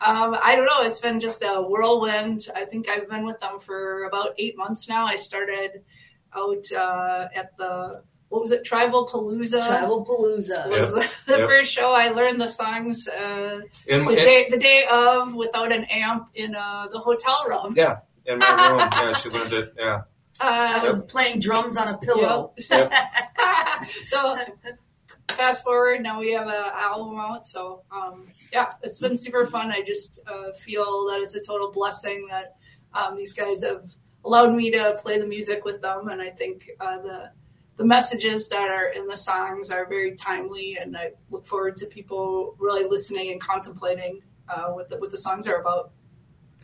I 0.00 0.54
don't 0.56 0.66
know. 0.66 0.80
It's 0.80 1.00
been 1.00 1.20
just 1.20 1.42
a 1.42 1.62
whirlwind. 1.62 2.48
I 2.54 2.64
think 2.64 2.88
I've 2.88 3.08
been 3.08 3.24
with 3.24 3.38
them 3.38 3.60
for 3.60 4.04
about 4.04 4.34
eight 4.38 4.56
months 4.56 4.88
now. 4.88 5.06
I 5.06 5.14
started 5.14 5.84
out 6.34 6.72
uh, 6.72 7.28
at 7.34 7.56
the 7.56 8.02
what 8.28 8.42
was 8.42 8.52
it, 8.52 8.64
Tribal 8.64 9.08
Palooza? 9.08 9.66
Tribal 9.66 10.06
Palooza 10.06 10.68
was 10.70 10.94
Yep. 10.94 11.10
the 11.26 11.38
Yep. 11.38 11.48
first 11.48 11.72
show. 11.72 11.90
I 11.92 12.10
learned 12.10 12.40
the 12.40 12.46
songs 12.48 13.08
uh, 13.08 13.60
In- 13.86 14.04
the 14.04 14.14
day 14.16 14.46
the 14.48 14.56
day 14.58 14.84
of 14.90 15.34
without 15.34 15.72
an 15.72 15.84
amp 15.84 16.28
in 16.34 16.54
uh, 16.54 16.86
the 16.92 17.00
hotel 17.00 17.44
room. 17.48 17.74
Yeah, 17.76 17.98
in 18.26 18.38
my 18.38 18.68
room. 18.68 18.88
Yeah, 18.92 19.12
she 19.14 19.28
learned 19.30 19.52
it. 19.52 19.74
Yeah. 19.76 20.02
I 20.42 20.80
was 20.82 21.02
playing 21.04 21.40
drums 21.40 21.76
on 21.76 21.88
a 21.88 21.98
pillow. 21.98 22.52
Yep. 22.56 22.92
So, 24.06 24.36
so 24.36 24.36
fast 25.30 25.62
forward, 25.64 26.02
now 26.02 26.20
we 26.20 26.32
have 26.32 26.46
an 26.48 26.54
album 26.74 27.18
out. 27.18 27.46
So 27.46 27.82
um, 27.90 28.28
yeah, 28.52 28.72
it's 28.82 28.98
been 28.98 29.16
super 29.16 29.44
fun. 29.46 29.70
I 29.72 29.82
just 29.82 30.20
uh, 30.26 30.52
feel 30.52 31.06
that 31.08 31.20
it's 31.20 31.34
a 31.34 31.40
total 31.42 31.72
blessing 31.72 32.26
that 32.30 32.56
um, 32.94 33.16
these 33.16 33.32
guys 33.32 33.62
have 33.64 33.84
allowed 34.24 34.54
me 34.54 34.70
to 34.70 34.98
play 35.02 35.18
the 35.18 35.26
music 35.26 35.64
with 35.64 35.80
them, 35.80 36.08
and 36.08 36.20
I 36.20 36.30
think 36.30 36.70
uh, 36.80 36.98
the 36.98 37.30
the 37.76 37.86
messages 37.86 38.50
that 38.50 38.68
are 38.70 38.88
in 38.88 39.06
the 39.06 39.16
songs 39.16 39.70
are 39.70 39.86
very 39.86 40.14
timely, 40.14 40.76
and 40.78 40.94
I 40.96 41.12
look 41.30 41.46
forward 41.46 41.78
to 41.78 41.86
people 41.86 42.54
really 42.58 42.86
listening 42.86 43.32
and 43.32 43.40
contemplating 43.40 44.20
uh, 44.50 44.66
what 44.66 44.90
the, 44.90 44.98
what 44.98 45.10
the 45.10 45.16
songs 45.16 45.46
are 45.46 45.58
about. 45.60 45.92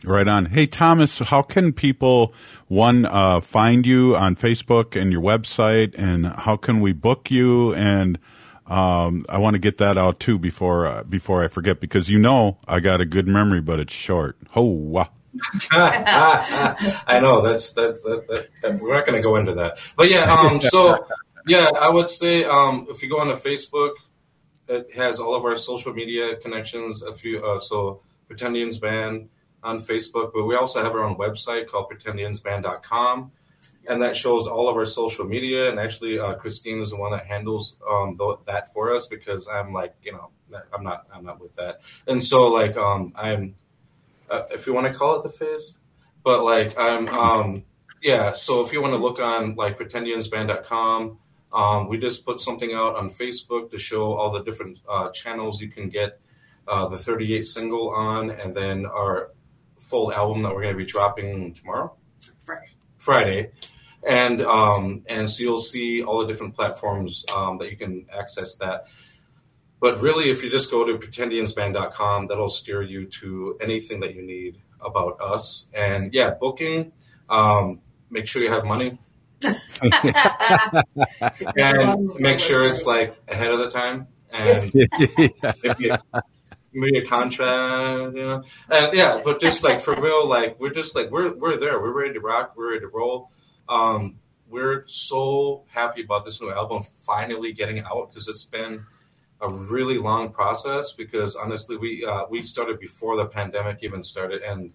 Right 0.03 0.27
on. 0.27 0.45
Hey, 0.45 0.67
Thomas, 0.67 1.17
how 1.17 1.41
can 1.41 1.73
people, 1.73 2.35
one, 2.67 3.05
uh, 3.07 3.41
find 3.41 3.83
you 3.83 4.15
on 4.15 4.35
Facebook 4.35 4.95
and 4.99 5.11
your 5.11 5.23
website, 5.23 5.95
and 5.97 6.27
how 6.27 6.55
can 6.55 6.81
we 6.81 6.93
book 6.93 7.31
you? 7.31 7.73
And 7.73 8.19
um, 8.67 9.25
I 9.27 9.39
want 9.39 9.55
to 9.55 9.59
get 9.59 9.79
that 9.79 9.97
out 9.97 10.19
too 10.19 10.37
before 10.37 10.85
uh, 10.85 11.03
before 11.03 11.43
I 11.43 11.47
forget, 11.47 11.79
because 11.79 12.11
you 12.11 12.19
know 12.19 12.59
I 12.67 12.79
got 12.79 13.01
a 13.01 13.05
good 13.05 13.25
memory, 13.25 13.61
but 13.61 13.79
it's 13.79 13.93
short. 13.93 14.37
Oh, 14.55 14.61
wow. 14.61 15.09
I 15.71 17.19
know 17.21 17.41
that's 17.41 17.73
that, 17.73 18.01
that, 18.03 18.27
that, 18.27 18.49
that- 18.61 18.79
we're 18.81 18.93
not 18.93 19.05
going 19.05 19.17
to 19.17 19.21
go 19.21 19.35
into 19.35 19.53
that, 19.55 19.79
but 19.95 20.09
yeah. 20.09 20.23
Um, 20.33 20.61
so 20.73 21.05
yeah, 21.47 21.69
I 21.79 21.89
would 21.89 22.09
say 22.09 22.43
um, 22.43 22.87
if 22.89 23.01
you 23.03 23.09
go 23.09 23.19
on 23.19 23.27
to 23.27 23.35
Facebook, 23.35 23.91
it 24.67 24.89
has 24.95 25.19
all 25.19 25.35
of 25.35 25.43
our 25.45 25.55
social 25.55 25.93
media 25.93 26.35
connections. 26.37 27.01
A 27.01 27.13
few, 27.13 27.43
uh, 27.45 27.59
so 27.59 28.01
Pretendians 28.29 28.79
Band 28.81 29.29
on 29.63 29.79
Facebook, 29.79 30.31
but 30.33 30.45
we 30.45 30.55
also 30.55 30.83
have 30.83 30.91
our 30.93 31.03
own 31.03 31.15
website 31.17 31.67
called 31.67 31.91
pretendiansband.com. 31.91 33.31
and 33.87 34.01
that 34.01 34.15
shows 34.15 34.45
all 34.47 34.67
of 34.69 34.75
our 34.75 34.85
social 34.85 35.25
media. 35.25 35.69
And 35.69 35.79
actually, 35.79 36.19
uh, 36.19 36.35
Christine 36.35 36.79
is 36.81 36.89
the 36.91 36.97
one 36.97 37.11
that 37.11 37.25
handles 37.25 37.77
um, 37.89 38.17
th- 38.17 38.39
that 38.45 38.73
for 38.73 38.93
us 38.93 39.07
because 39.07 39.47
I'm 39.47 39.71
like, 39.73 39.95
you 40.03 40.11
know, 40.11 40.29
I'm 40.73 40.83
not, 40.83 41.07
I'm 41.13 41.23
not 41.25 41.39
with 41.41 41.55
that. 41.55 41.79
And 42.07 42.21
so, 42.23 42.47
like, 42.47 42.75
um, 42.77 43.13
I'm, 43.15 43.55
uh, 44.29 44.43
if 44.51 44.67
you 44.67 44.73
want 44.73 44.87
to 44.87 44.93
call 44.93 45.15
it 45.17 45.23
the 45.23 45.29
face, 45.29 45.79
but 46.23 46.43
like, 46.43 46.77
I'm, 46.77 47.07
um, 47.09 47.63
yeah. 48.01 48.33
So 48.33 48.61
if 48.61 48.73
you 48.73 48.81
want 48.81 48.93
to 48.93 48.97
look 48.97 49.19
on 49.19 49.55
like 49.55 49.77
pretendiansband.com, 49.79 51.17
um, 51.53 51.87
we 51.87 51.97
just 51.97 52.25
put 52.25 52.41
something 52.41 52.73
out 52.73 52.95
on 52.95 53.09
Facebook 53.09 53.71
to 53.71 53.77
show 53.77 54.13
all 54.13 54.31
the 54.31 54.43
different 54.43 54.79
uh, 54.89 55.09
channels 55.11 55.61
you 55.61 55.69
can 55.69 55.89
get 55.89 56.19
uh, 56.67 56.87
the 56.87 56.97
38 56.97 57.45
single 57.45 57.89
on, 57.89 58.29
and 58.31 58.55
then 58.55 58.85
our 58.85 59.31
full 59.79 60.11
album 60.11 60.43
that 60.43 60.53
we're 60.53 60.61
going 60.61 60.73
to 60.73 60.77
be 60.77 60.85
dropping 60.85 61.53
tomorrow, 61.53 61.95
Friday. 62.43 62.69
Friday, 62.97 63.51
and 64.05 64.41
um, 64.41 65.03
and 65.07 65.29
so 65.29 65.43
you'll 65.43 65.59
see 65.59 66.03
all 66.03 66.19
the 66.19 66.27
different 66.27 66.55
platforms 66.55 67.23
um, 67.33 67.57
that 67.59 67.71
you 67.71 67.77
can 67.77 68.05
access 68.13 68.55
that. 68.55 68.85
But 69.79 70.01
really, 70.01 70.29
if 70.29 70.43
you 70.43 70.49
just 70.49 70.71
go 70.71 70.85
to 70.85 70.97
pretendiansband.com, 70.97 72.27
that'll 72.27 72.49
steer 72.49 72.81
you 72.81 73.05
to 73.21 73.57
anything 73.61 73.99
that 73.99 74.15
you 74.15 74.23
need 74.23 74.57
about 74.81 75.21
us. 75.21 75.67
And 75.73 76.13
yeah, 76.13 76.31
booking. 76.39 76.91
Um, 77.29 77.81
make 78.09 78.27
sure 78.27 78.41
you 78.41 78.49
have 78.49 78.65
money. 78.65 78.97
and 81.55 82.15
make 82.15 82.39
sure 82.39 82.67
it's 82.67 82.87
like 82.87 83.15
ahead 83.27 83.51
of 83.51 83.59
the 83.59 83.69
time 83.69 84.07
and 84.31 84.73
maybe, 85.63 85.91
maybe 86.73 86.97
a 86.97 87.05
contract, 87.05 88.15
you 88.15 88.23
know. 88.23 88.43
And 88.69 88.95
yeah, 88.95 89.21
but 89.23 89.39
just 89.39 89.63
like 89.63 89.81
for 89.81 89.93
real, 89.95 90.27
like 90.27 90.59
we're 90.59 90.73
just 90.73 90.95
like 90.95 91.11
we're 91.11 91.35
we're 91.37 91.59
there. 91.59 91.79
We're 91.79 91.93
ready 91.93 92.13
to 92.13 92.19
rock. 92.19 92.53
We're 92.55 92.69
ready 92.69 92.81
to 92.81 92.87
roll. 92.87 93.31
Um, 93.69 94.17
we're 94.49 94.85
so 94.87 95.65
happy 95.69 96.03
about 96.03 96.23
this 96.25 96.41
new 96.41 96.51
album 96.51 96.83
finally 97.05 97.53
getting 97.53 97.79
out 97.79 98.09
because 98.09 98.27
it's 98.27 98.45
been 98.45 98.85
a 99.41 99.49
really 99.49 99.97
long 99.97 100.31
process. 100.31 100.91
Because 100.91 101.35
honestly, 101.35 101.77
we 101.77 102.05
uh, 102.05 102.25
we 102.29 102.41
started 102.41 102.79
before 102.79 103.15
the 103.17 103.25
pandemic 103.25 103.79
even 103.81 104.03
started, 104.03 104.41
and 104.41 104.71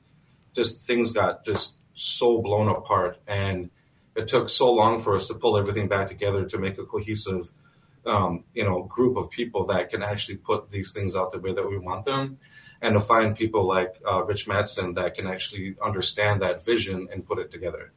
just 0.54 0.86
things 0.86 1.12
got 1.12 1.44
just 1.44 1.74
so 1.94 2.40
blown 2.40 2.68
apart 2.68 3.18
and 3.26 3.70
it 4.14 4.28
took 4.28 4.48
so 4.48 4.72
long 4.72 5.00
for 5.00 5.14
us 5.14 5.28
to 5.28 5.34
pull 5.34 5.56
everything 5.56 5.88
back 5.88 6.06
together 6.06 6.44
to 6.44 6.58
make 6.58 6.78
a 6.78 6.84
cohesive 6.84 7.50
um, 8.06 8.44
you 8.54 8.64
know 8.64 8.82
group 8.82 9.16
of 9.16 9.30
people 9.30 9.66
that 9.66 9.90
can 9.90 10.02
actually 10.02 10.36
put 10.36 10.70
these 10.70 10.92
things 10.92 11.14
out 11.14 11.30
the 11.30 11.38
way 11.38 11.52
that 11.52 11.68
we 11.68 11.78
want 11.78 12.04
them 12.04 12.38
and 12.80 12.94
to 12.94 13.00
find 13.00 13.36
people 13.36 13.66
like 13.66 13.94
uh, 14.10 14.24
rich 14.24 14.48
matson 14.48 14.94
that 14.94 15.14
can 15.14 15.26
actually 15.26 15.76
understand 15.82 16.42
that 16.42 16.64
vision 16.64 17.08
and 17.12 17.24
put 17.26 17.38
it 17.38 17.50
together 17.50 17.92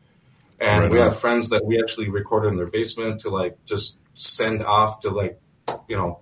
and 0.59 0.83
Right 0.83 0.91
we 0.91 0.99
on. 0.99 1.05
have 1.05 1.17
friends 1.19 1.49
that 1.49 1.65
we 1.65 1.79
actually 1.79 2.09
recorded 2.09 2.49
in 2.49 2.57
their 2.57 2.67
basement 2.67 3.21
to 3.21 3.29
like 3.29 3.57
just 3.65 3.97
send 4.13 4.63
off 4.63 4.99
to 5.01 5.09
like 5.09 5.39
you 5.87 5.95
know 5.95 6.19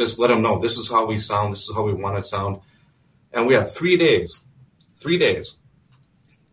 just 0.00 0.18
let 0.18 0.28
them 0.28 0.42
know 0.42 0.58
this 0.58 0.76
is 0.82 0.88
how 0.94 1.02
we 1.12 1.18
sound 1.18 1.46
this 1.52 1.64
is 1.68 1.74
how 1.76 1.84
we 1.90 1.94
want 2.04 2.16
to 2.16 2.24
sound 2.24 2.52
and 3.32 3.46
we 3.46 3.54
had 3.54 3.66
three 3.78 3.96
days 3.96 4.40
three 5.02 5.18
days 5.26 5.46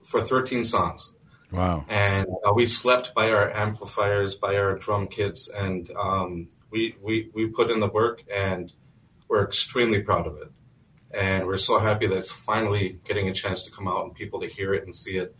for 0.09 0.19
13 0.21 0.63
songs 0.63 1.13
Wow. 1.51 1.85
and 1.87 2.27
uh, 2.45 2.51
we 2.53 2.65
slept 2.65 3.13
by 3.15 3.31
our 3.31 3.47
amplifiers, 3.65 4.35
by 4.35 4.57
our 4.57 4.75
drum 4.77 5.07
kits, 5.07 5.49
and 5.49 5.89
um, 5.91 6.49
we, 6.71 6.95
we 7.01 7.31
we 7.33 7.47
put 7.47 7.71
in 7.71 7.79
the 7.79 7.87
work, 7.87 8.21
and 8.29 8.73
we're 9.29 9.45
extremely 9.45 10.01
proud 10.01 10.27
of 10.27 10.35
it. 10.43 10.51
And 11.13 11.47
we're 11.47 11.55
so 11.71 11.79
happy 11.79 12.05
that 12.07 12.17
it's 12.17 12.31
finally 12.31 12.99
getting 13.05 13.29
a 13.29 13.33
chance 13.33 13.63
to 13.63 13.71
come 13.71 13.87
out 13.87 14.03
and 14.03 14.13
people 14.13 14.41
to 14.41 14.47
hear 14.47 14.73
it 14.73 14.83
and 14.83 14.93
see 14.93 15.15
it. 15.17 15.33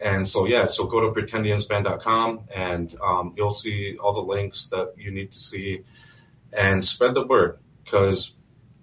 And 0.00 0.26
so 0.26 0.44
yeah, 0.46 0.66
so 0.66 0.86
go 0.86 0.98
to 1.00 1.08
pretendiansband.com 1.20 2.48
and 2.54 2.96
um, 3.00 3.34
you'll 3.36 3.58
see 3.64 3.96
all 4.02 4.12
the 4.12 4.26
links 4.34 4.66
that 4.72 4.94
you 4.96 5.10
need 5.12 5.30
to 5.32 5.38
see, 5.38 5.84
and 6.52 6.84
spread 6.84 7.14
the 7.14 7.26
word 7.26 7.58
because 7.84 8.34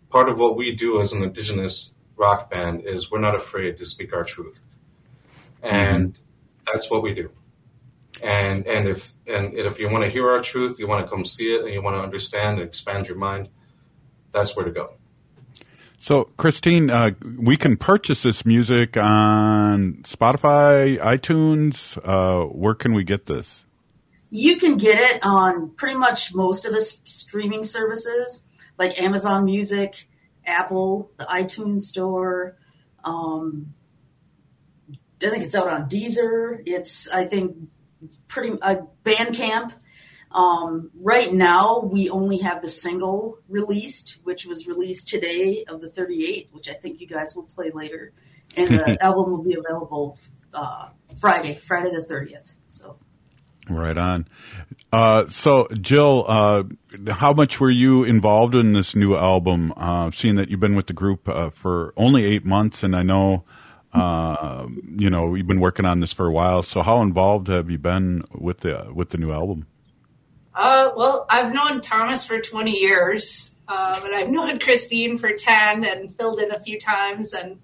part 0.09 0.29
of 0.29 0.39
what 0.39 0.55
we 0.55 0.75
do 0.75 1.01
as 1.01 1.13
an 1.13 1.23
indigenous 1.23 1.91
rock 2.15 2.49
band 2.49 2.81
is 2.85 3.11
we're 3.11 3.19
not 3.19 3.35
afraid 3.35 3.77
to 3.77 3.85
speak 3.85 4.13
our 4.13 4.23
truth, 4.23 4.61
and 5.61 6.17
that's 6.65 6.89
what 6.89 7.03
we 7.03 7.13
do. 7.13 7.29
And 8.23 8.65
and 8.65 8.87
if 8.87 9.13
and 9.27 9.53
if 9.53 9.79
you 9.79 9.89
want 9.89 10.03
to 10.03 10.09
hear 10.09 10.29
our 10.29 10.41
truth, 10.41 10.79
you 10.79 10.87
want 10.87 11.05
to 11.05 11.09
come 11.09 11.25
see 11.25 11.53
it, 11.53 11.63
and 11.63 11.73
you 11.73 11.81
want 11.81 11.97
to 11.97 12.01
understand 12.01 12.59
and 12.59 12.67
expand 12.67 13.07
your 13.07 13.17
mind, 13.17 13.49
that's 14.31 14.55
where 14.55 14.65
to 14.65 14.71
go. 14.71 14.93
So, 15.97 16.25
Christine, 16.37 16.89
uh, 16.89 17.11
we 17.37 17.57
can 17.57 17.77
purchase 17.77 18.23
this 18.23 18.45
music 18.45 18.95
on 18.97 20.03
Spotify, 20.03 20.99
iTunes. 20.99 21.97
Uh, 22.03 22.47
where 22.47 22.75
can 22.75 22.93
we 22.93 23.03
get 23.03 23.25
this? 23.25 23.64
You 24.29 24.57
can 24.57 24.77
get 24.77 24.97
it 24.99 25.19
on 25.23 25.71
pretty 25.71 25.97
much 25.97 26.33
most 26.33 26.65
of 26.65 26.71
the 26.71 26.79
s- 26.79 27.01
streaming 27.05 27.63
services 27.63 28.43
like 28.77 28.99
Amazon 29.01 29.45
Music, 29.45 30.07
Apple, 30.45 31.11
the 31.17 31.25
iTunes 31.25 31.81
Store. 31.81 32.57
Um, 33.03 33.73
I 34.91 35.29
think 35.29 35.43
it's 35.43 35.55
out 35.55 35.67
on 35.69 35.89
Deezer. 35.89 36.61
It's 36.65 37.09
I 37.09 37.25
think 37.25 37.55
pretty 38.27 38.59
uh, 38.61 38.77
Bandcamp. 39.03 39.73
Um, 40.31 40.91
right 40.95 41.33
now, 41.33 41.79
we 41.79 42.09
only 42.09 42.39
have 42.39 42.61
the 42.61 42.67
single 42.67 43.39
released, 43.47 44.19
which 44.23 44.45
was 44.45 44.67
released 44.67 45.07
today 45.07 45.63
of 45.65 45.79
the 45.79 45.89
38, 45.89 46.49
which 46.51 46.67
I 46.69 46.73
think 46.73 46.99
you 46.99 47.07
guys 47.07 47.33
will 47.35 47.43
play 47.43 47.71
later, 47.73 48.11
and 48.57 48.67
the 48.67 48.97
album 49.01 49.31
will 49.31 49.43
be 49.43 49.55
available 49.55 50.19
uh, 50.53 50.89
Friday, 51.21 51.53
Friday 51.53 51.91
the 51.91 52.05
30th. 52.09 52.55
So. 52.67 52.97
Right 53.69 53.97
on. 53.97 54.27
Uh, 54.93 55.25
so, 55.27 55.67
Jill, 55.81 56.25
uh, 56.27 56.63
how 57.09 57.33
much 57.33 57.59
were 57.59 57.71
you 57.71 58.03
involved 58.03 58.53
in 58.55 58.73
this 58.73 58.95
new 58.95 59.15
album? 59.15 59.73
Uh, 59.75 60.11
seeing 60.11 60.35
that 60.35 60.49
you've 60.49 60.59
been 60.59 60.75
with 60.75 60.87
the 60.87 60.93
group 60.93 61.27
uh, 61.27 61.49
for 61.49 61.93
only 61.97 62.25
eight 62.25 62.45
months, 62.45 62.83
and 62.83 62.95
I 62.95 63.01
know, 63.01 63.43
uh, 63.93 64.67
you 64.97 65.09
know, 65.09 65.33
you've 65.33 65.47
been 65.47 65.59
working 65.59 65.85
on 65.85 65.99
this 65.99 66.13
for 66.13 66.27
a 66.27 66.31
while. 66.31 66.61
So, 66.61 66.81
how 66.81 67.01
involved 67.01 67.47
have 67.47 67.69
you 67.69 67.79
been 67.79 68.23
with 68.33 68.59
the 68.59 68.91
with 68.93 69.09
the 69.09 69.17
new 69.17 69.31
album? 69.31 69.65
Uh, 70.53 70.91
well, 70.95 71.25
I've 71.29 71.53
known 71.53 71.81
Thomas 71.81 72.25
for 72.25 72.39
20 72.39 72.71
years, 72.71 73.51
but 73.67 74.13
I've 74.13 74.29
known 74.31 74.59
Christine 74.59 75.17
for 75.17 75.31
10 75.31 75.83
and 75.83 76.15
filled 76.15 76.39
in 76.39 76.51
a 76.51 76.59
few 76.59 76.79
times 76.79 77.33
and 77.33 77.59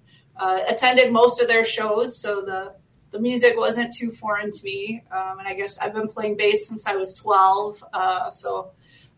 attended 0.68 1.12
most 1.12 1.40
of 1.40 1.46
their 1.48 1.64
shows. 1.64 2.20
So 2.20 2.42
the, 2.42 2.74
the 3.12 3.20
music 3.20 3.54
wasn't 3.56 3.94
too 3.94 4.10
foreign 4.10 4.50
to 4.50 4.64
me. 4.64 5.04
Um, 5.12 5.38
and 5.38 5.46
I 5.46 5.54
guess 5.54 5.78
I've 5.78 5.94
been 5.94 6.08
playing 6.08 6.36
bass 6.36 6.66
since 6.66 6.86
I 6.86 6.96
was 6.96 7.14
12. 7.14 7.84
Uh, 7.92 8.30
so 8.30 8.72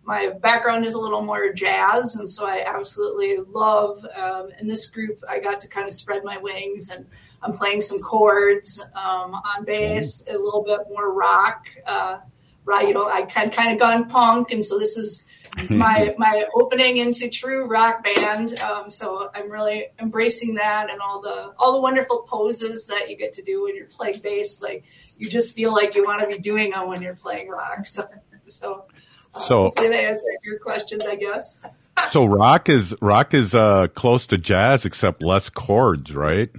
my 0.04 0.30
background 0.42 0.85
is 0.85 0.94
a 0.94 1.00
little 1.00 1.22
more 1.22 1.52
jazz. 1.52 2.16
And 2.16 2.28
so 2.28 2.44
I 2.44 2.64
absolutely 2.66 3.38
love, 3.48 4.04
um, 4.14 4.50
in 4.61 4.66
this 4.66 4.87
group, 4.90 5.20
I 5.28 5.40
got 5.40 5.61
to 5.62 5.68
kind 5.68 5.87
of 5.87 5.94
spread 5.94 6.24
my 6.24 6.37
wings 6.37 6.90
and 6.90 7.07
I'm 7.42 7.52
playing 7.52 7.83
some 7.83 8.00
chords 8.00 8.80
um, 8.94 9.35
on 9.35 9.64
bass, 9.64 10.24
a 10.28 10.33
little 10.33 10.64
bit 10.64 10.80
more 10.88 11.12
rock. 11.12 11.66
Uh, 11.87 12.18
right, 12.64 12.88
you 12.88 12.94
know, 12.94 13.07
I 13.07 13.22
kind 13.22 13.52
kind 13.52 13.72
of 13.72 13.78
gone 13.78 14.09
punk, 14.09 14.50
and 14.50 14.64
so 14.64 14.78
this 14.78 14.96
is 14.96 15.26
my 15.71 16.14
my 16.19 16.45
opening 16.55 16.97
into 16.99 17.29
true 17.29 17.67
rock 17.67 18.05
band. 18.05 18.59
Um, 18.61 18.90
so 18.90 19.31
I'm 19.35 19.51
really 19.51 19.87
embracing 20.01 20.55
that 20.55 20.90
and 20.90 21.01
all 21.01 21.21
the 21.21 21.53
all 21.59 21.73
the 21.73 21.81
wonderful 21.81 22.25
poses 22.29 22.87
that 22.88 23.09
you 23.09 23.17
get 23.17 23.33
to 23.35 23.43
do 23.43 23.62
when 23.64 23.77
you're 23.77 23.87
playing 23.87 24.19
bass. 24.21 24.61
Like 24.62 24.85
you 25.19 25.29
just 25.31 25.55
feel 25.55 25.73
like 25.73 25.95
you 25.95 26.05
want 26.05 26.23
to 26.23 26.27
be 26.29 26.38
doing 26.38 26.71
them 26.71 26.88
when 26.88 27.03
you're 27.03 27.14
playing 27.17 27.49
rock. 27.49 27.87
So 27.87 28.05
so. 28.47 28.87
uh, 29.35 29.40
So- 29.40 29.73
that 29.77 29.93
answered 29.93 30.38
your 30.45 30.59
questions, 30.59 31.05
I 31.05 31.14
guess. 31.17 31.61
So, 32.11 32.25
rock 32.25 32.69
is 32.69 32.93
rock 33.01 33.35
is 33.35 33.55
uh, 33.55 33.87
close 33.95 34.27
to 34.27 34.37
jazz, 34.37 34.85
except 34.85 35.23
less 35.23 35.49
chords, 35.49 36.12
right? 36.12 36.51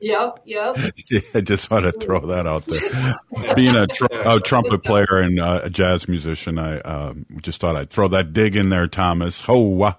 Yep, 0.00 0.42
yep. 0.44 0.76
I 1.34 1.40
just 1.40 1.70
want 1.70 1.84
to 1.84 1.92
throw 1.92 2.20
that 2.26 2.46
out 2.46 2.64
there. 2.64 3.54
Being 3.54 3.76
a, 3.76 3.86
tr- 3.86 4.06
a 4.10 4.40
trumpet 4.40 4.82
player 4.82 5.16
and 5.16 5.38
uh, 5.38 5.60
a 5.64 5.70
jazz 5.70 6.08
musician, 6.08 6.58
I 6.58 6.80
um, 6.80 7.26
just 7.42 7.60
thought 7.60 7.76
I'd 7.76 7.90
throw 7.90 8.08
that 8.08 8.32
dig 8.32 8.56
in 8.56 8.70
there, 8.70 8.88
Thomas. 8.88 9.42
Ho! 9.42 9.82
uh, 9.82 9.92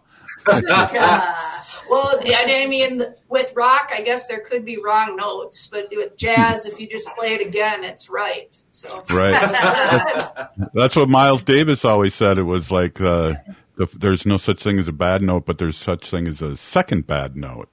Well, 1.91 2.21
I 2.25 2.63
I 2.63 2.67
mean, 2.67 3.03
with 3.27 3.51
rock, 3.53 3.89
I 3.93 4.01
guess 4.01 4.27
there 4.27 4.39
could 4.39 4.63
be 4.63 4.81
wrong 4.81 5.17
notes, 5.17 5.67
but 5.67 5.89
with 5.91 6.15
jazz, 6.17 6.65
if 6.65 6.79
you 6.79 6.87
just 6.87 7.09
play 7.17 7.33
it 7.33 7.45
again, 7.45 7.83
it's 7.83 8.09
right. 8.09 8.57
So 8.71 9.01
Right. 9.13 10.47
That's 10.73 10.95
what 10.95 11.09
Miles 11.09 11.43
Davis 11.43 11.83
always 11.83 12.15
said. 12.15 12.37
It 12.37 12.43
was 12.43 12.71
like 12.71 13.01
uh, 13.01 13.33
the, 13.75 13.87
there's 13.99 14.25
no 14.25 14.37
such 14.37 14.63
thing 14.63 14.79
as 14.79 14.87
a 14.87 14.93
bad 14.93 15.21
note, 15.21 15.45
but 15.45 15.57
there's 15.57 15.75
such 15.75 16.09
thing 16.09 16.29
as 16.29 16.41
a 16.41 16.55
second 16.55 17.07
bad 17.07 17.35
note. 17.35 17.67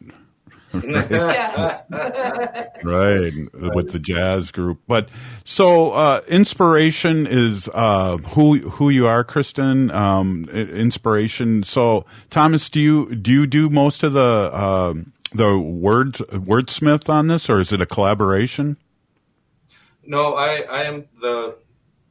Yes. 0.74 1.82
right 2.84 3.32
with 3.74 3.92
the 3.92 3.98
jazz 3.98 4.50
group 4.50 4.80
but 4.86 5.08
so 5.44 5.92
uh 5.92 6.20
inspiration 6.28 7.26
is 7.26 7.68
uh 7.72 8.16
who 8.18 8.58
who 8.70 8.90
you 8.90 9.06
are 9.06 9.24
kristen 9.24 9.90
um 9.90 10.44
inspiration 10.50 11.62
so 11.62 12.04
thomas 12.30 12.68
do 12.68 12.80
you 12.80 13.14
do 13.16 13.30
you 13.30 13.46
do 13.46 13.70
most 13.70 14.02
of 14.02 14.12
the 14.12 14.54
um 14.54 15.12
the 15.32 15.58
words 15.58 16.18
wordsmith 16.20 17.08
on 17.08 17.26
this 17.28 17.48
or 17.48 17.60
is 17.60 17.72
it 17.72 17.80
a 17.80 17.86
collaboration 17.86 18.76
No, 20.08 20.36
I, 20.36 20.62
I 20.70 20.82
am 20.84 21.06
the 21.20 21.58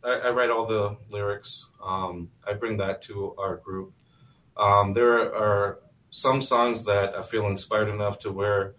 I, 0.03 0.27
I 0.27 0.29
write 0.29 0.51
all 0.51 0.67
the 0.67 0.95
lyrics. 1.09 1.69
Um, 1.83 2.29
I 2.47 2.53
bring 2.53 2.77
that 2.77 3.01
to 3.03 3.33
our 3.39 3.57
group. 3.57 3.91
Um, 4.55 4.93
there 4.93 5.33
are 5.33 5.79
some 6.09 6.41
songs 6.41 6.85
that 6.85 7.15
I 7.15 7.21
feel 7.21 7.47
inspired 7.47 7.89
enough 7.89 8.19
to 8.19 8.31
where 8.31 8.75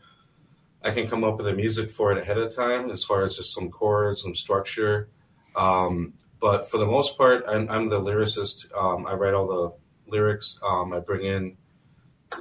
I 0.82 0.90
can 0.92 1.08
come 1.08 1.24
up 1.24 1.36
with 1.36 1.46
the 1.46 1.52
music 1.52 1.90
for 1.90 2.12
it 2.12 2.18
ahead 2.18 2.38
of 2.38 2.54
time, 2.54 2.90
as 2.90 3.04
far 3.04 3.24
as 3.24 3.36
just 3.36 3.52
some 3.54 3.70
chords, 3.70 4.22
some 4.22 4.34
structure. 4.34 5.08
Um, 5.56 6.14
but 6.40 6.70
for 6.70 6.78
the 6.78 6.86
most 6.86 7.18
part, 7.18 7.44
I'm, 7.48 7.68
I'm 7.68 7.88
the 7.88 8.00
lyricist. 8.00 8.72
Um, 8.76 9.06
I 9.06 9.14
write 9.14 9.34
all 9.34 9.46
the 9.46 10.10
lyrics. 10.10 10.58
Um, 10.64 10.92
I 10.92 11.00
bring 11.00 11.24
in 11.24 11.56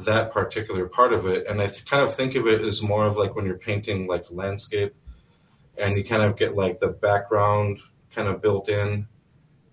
that 0.02 0.32
particular 0.32 0.88
part 0.88 1.14
of 1.14 1.26
it, 1.26 1.48
and 1.48 1.62
I 1.62 1.68
th- 1.68 1.86
kind 1.86 2.04
of 2.04 2.14
think 2.14 2.36
of 2.36 2.46
it 2.46 2.62
as 2.62 2.84
more 2.84 3.08
of 3.08 3.18
like 3.18 3.36
when 3.36 3.46
you're 3.46 3.58
painting 3.58 4.08
like 4.08 4.26
landscape, 4.30 4.94
and 5.82 5.98
you 5.98 6.04
kind 6.04 6.24
of 6.24 6.38
get 6.38 6.56
like 6.56 6.80
the 6.80 6.90
background 6.90 7.80
kind 8.14 8.28
of 8.28 8.42
built 8.42 8.70
in, 8.70 9.08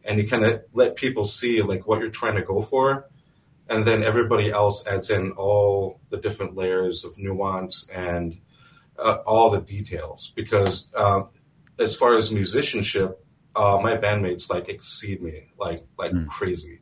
and 0.05 0.19
you 0.19 0.29
kind 0.29 0.45
of 0.45 0.63
let 0.73 0.97
people 0.97 1.25
see 1.25 1.63
like 1.63 1.87
what 1.87 2.01
you're 2.01 2.11
trying 2.11 2.37
to 2.37 2.43
go 2.43 2.63
for, 2.63 3.09
and 3.69 3.85
then 3.85 4.03
everybody 4.03 4.51
else 4.51 4.87
adds 4.87 5.11
in 5.11 5.33
all 5.33 6.01
the 6.11 6.19
different 6.19 6.57
layers 6.57 7.05
of 7.05 7.19
nuance 7.19 7.89
and 7.91 8.39
uh, 8.99 9.19
all 9.27 9.51
the 9.51 9.61
details. 9.61 10.33
Because 10.37 10.93
uh, 10.95 11.23
as 11.79 11.97
far 11.97 12.15
as 12.15 12.31
musicianship 12.31 13.25
uh, 13.57 13.79
my 13.81 13.97
bandmates 13.97 14.51
like 14.51 14.69
exceed 14.69 15.23
me 15.23 15.49
like 15.59 15.85
like 15.99 16.13
mm. 16.13 16.27
crazy. 16.27 16.81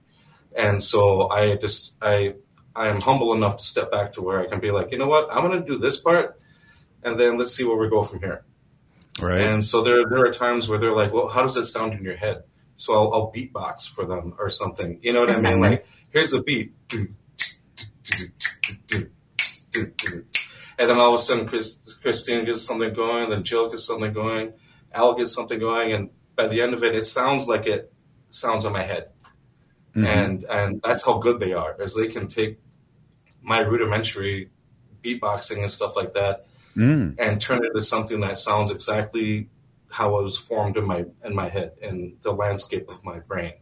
And 0.56 0.82
so 0.82 1.28
i 1.30 1.56
just 1.56 1.94
i 2.02 2.34
i 2.74 2.88
am 2.88 3.00
humble 3.00 3.34
enough 3.34 3.58
to 3.58 3.64
step 3.64 3.90
back 3.90 4.14
to 4.14 4.22
where 4.22 4.40
i 4.40 4.46
can 4.46 4.60
be 4.60 4.70
like 4.70 4.92
you 4.92 4.98
know 4.98 5.06
what? 5.06 5.28
I'm 5.30 5.46
going 5.46 5.60
to 5.60 5.66
do 5.66 5.78
this 5.78 5.98
part 5.98 6.40
and 7.02 7.18
then 7.18 7.38
let's 7.38 7.54
see 7.54 7.64
where 7.64 7.76
we 7.76 7.88
go 7.88 8.02
from 8.02 8.20
here. 8.20 8.44
Right. 9.20 9.42
And 9.42 9.64
so 9.64 9.82
there 9.82 10.04
there 10.08 10.24
are 10.24 10.32
times 10.32 10.68
where 10.68 10.78
they're 10.78 10.96
like 10.96 11.12
well 11.12 11.28
how 11.28 11.42
does 11.42 11.56
it 11.56 11.66
sound 11.66 11.94
in 11.94 12.04
your 12.04 12.16
head? 12.16 12.44
So 12.76 12.94
i'll, 12.94 13.12
I'll 13.12 13.32
beatbox 13.32 13.88
for 13.88 14.06
them 14.06 14.34
or 14.38 14.48
something. 14.48 14.98
You 15.02 15.12
know 15.12 15.20
what 15.20 15.30
i 15.30 15.40
mean? 15.40 15.60
Like 15.68 15.86
here's 16.12 16.32
a 16.32 16.42
beat 16.42 16.72
and 20.78 20.90
then 20.90 20.98
all 20.98 21.08
of 21.08 21.14
a 21.14 21.18
sudden 21.18 21.46
Chris, 21.46 21.78
Christine 22.02 22.44
gets 22.44 22.62
something 22.62 22.92
going, 22.92 23.30
then 23.30 23.44
Jill 23.44 23.70
gets 23.70 23.84
something 23.84 24.12
going, 24.12 24.52
Al 24.92 25.14
gets 25.14 25.32
something 25.32 25.58
going, 25.58 25.92
and 25.92 26.10
by 26.36 26.48
the 26.48 26.60
end 26.60 26.74
of 26.74 26.82
it, 26.84 26.94
it 26.94 27.06
sounds 27.06 27.48
like 27.48 27.66
it 27.66 27.92
sounds 28.30 28.64
in 28.64 28.72
my 28.72 28.82
head, 28.82 29.10
mm-hmm. 29.94 30.04
and 30.04 30.44
and 30.44 30.80
that's 30.82 31.04
how 31.04 31.18
good 31.18 31.40
they 31.40 31.52
are, 31.52 31.76
as 31.80 31.94
they 31.94 32.08
can 32.08 32.28
take 32.28 32.58
my 33.40 33.60
rudimentary 33.60 34.50
beatboxing 35.02 35.60
and 35.60 35.70
stuff 35.70 35.96
like 35.96 36.14
that, 36.14 36.46
mm. 36.76 37.14
and 37.18 37.40
turn 37.40 37.64
it 37.64 37.68
into 37.68 37.82
something 37.82 38.20
that 38.20 38.38
sounds 38.38 38.70
exactly 38.70 39.48
how 39.90 40.18
it 40.18 40.22
was 40.22 40.38
formed 40.38 40.76
in 40.76 40.84
my 40.84 41.04
in 41.24 41.34
my 41.34 41.48
head 41.48 41.72
and 41.82 42.16
the 42.22 42.32
landscape 42.32 42.88
of 42.88 43.04
my 43.04 43.18
brain. 43.20 43.54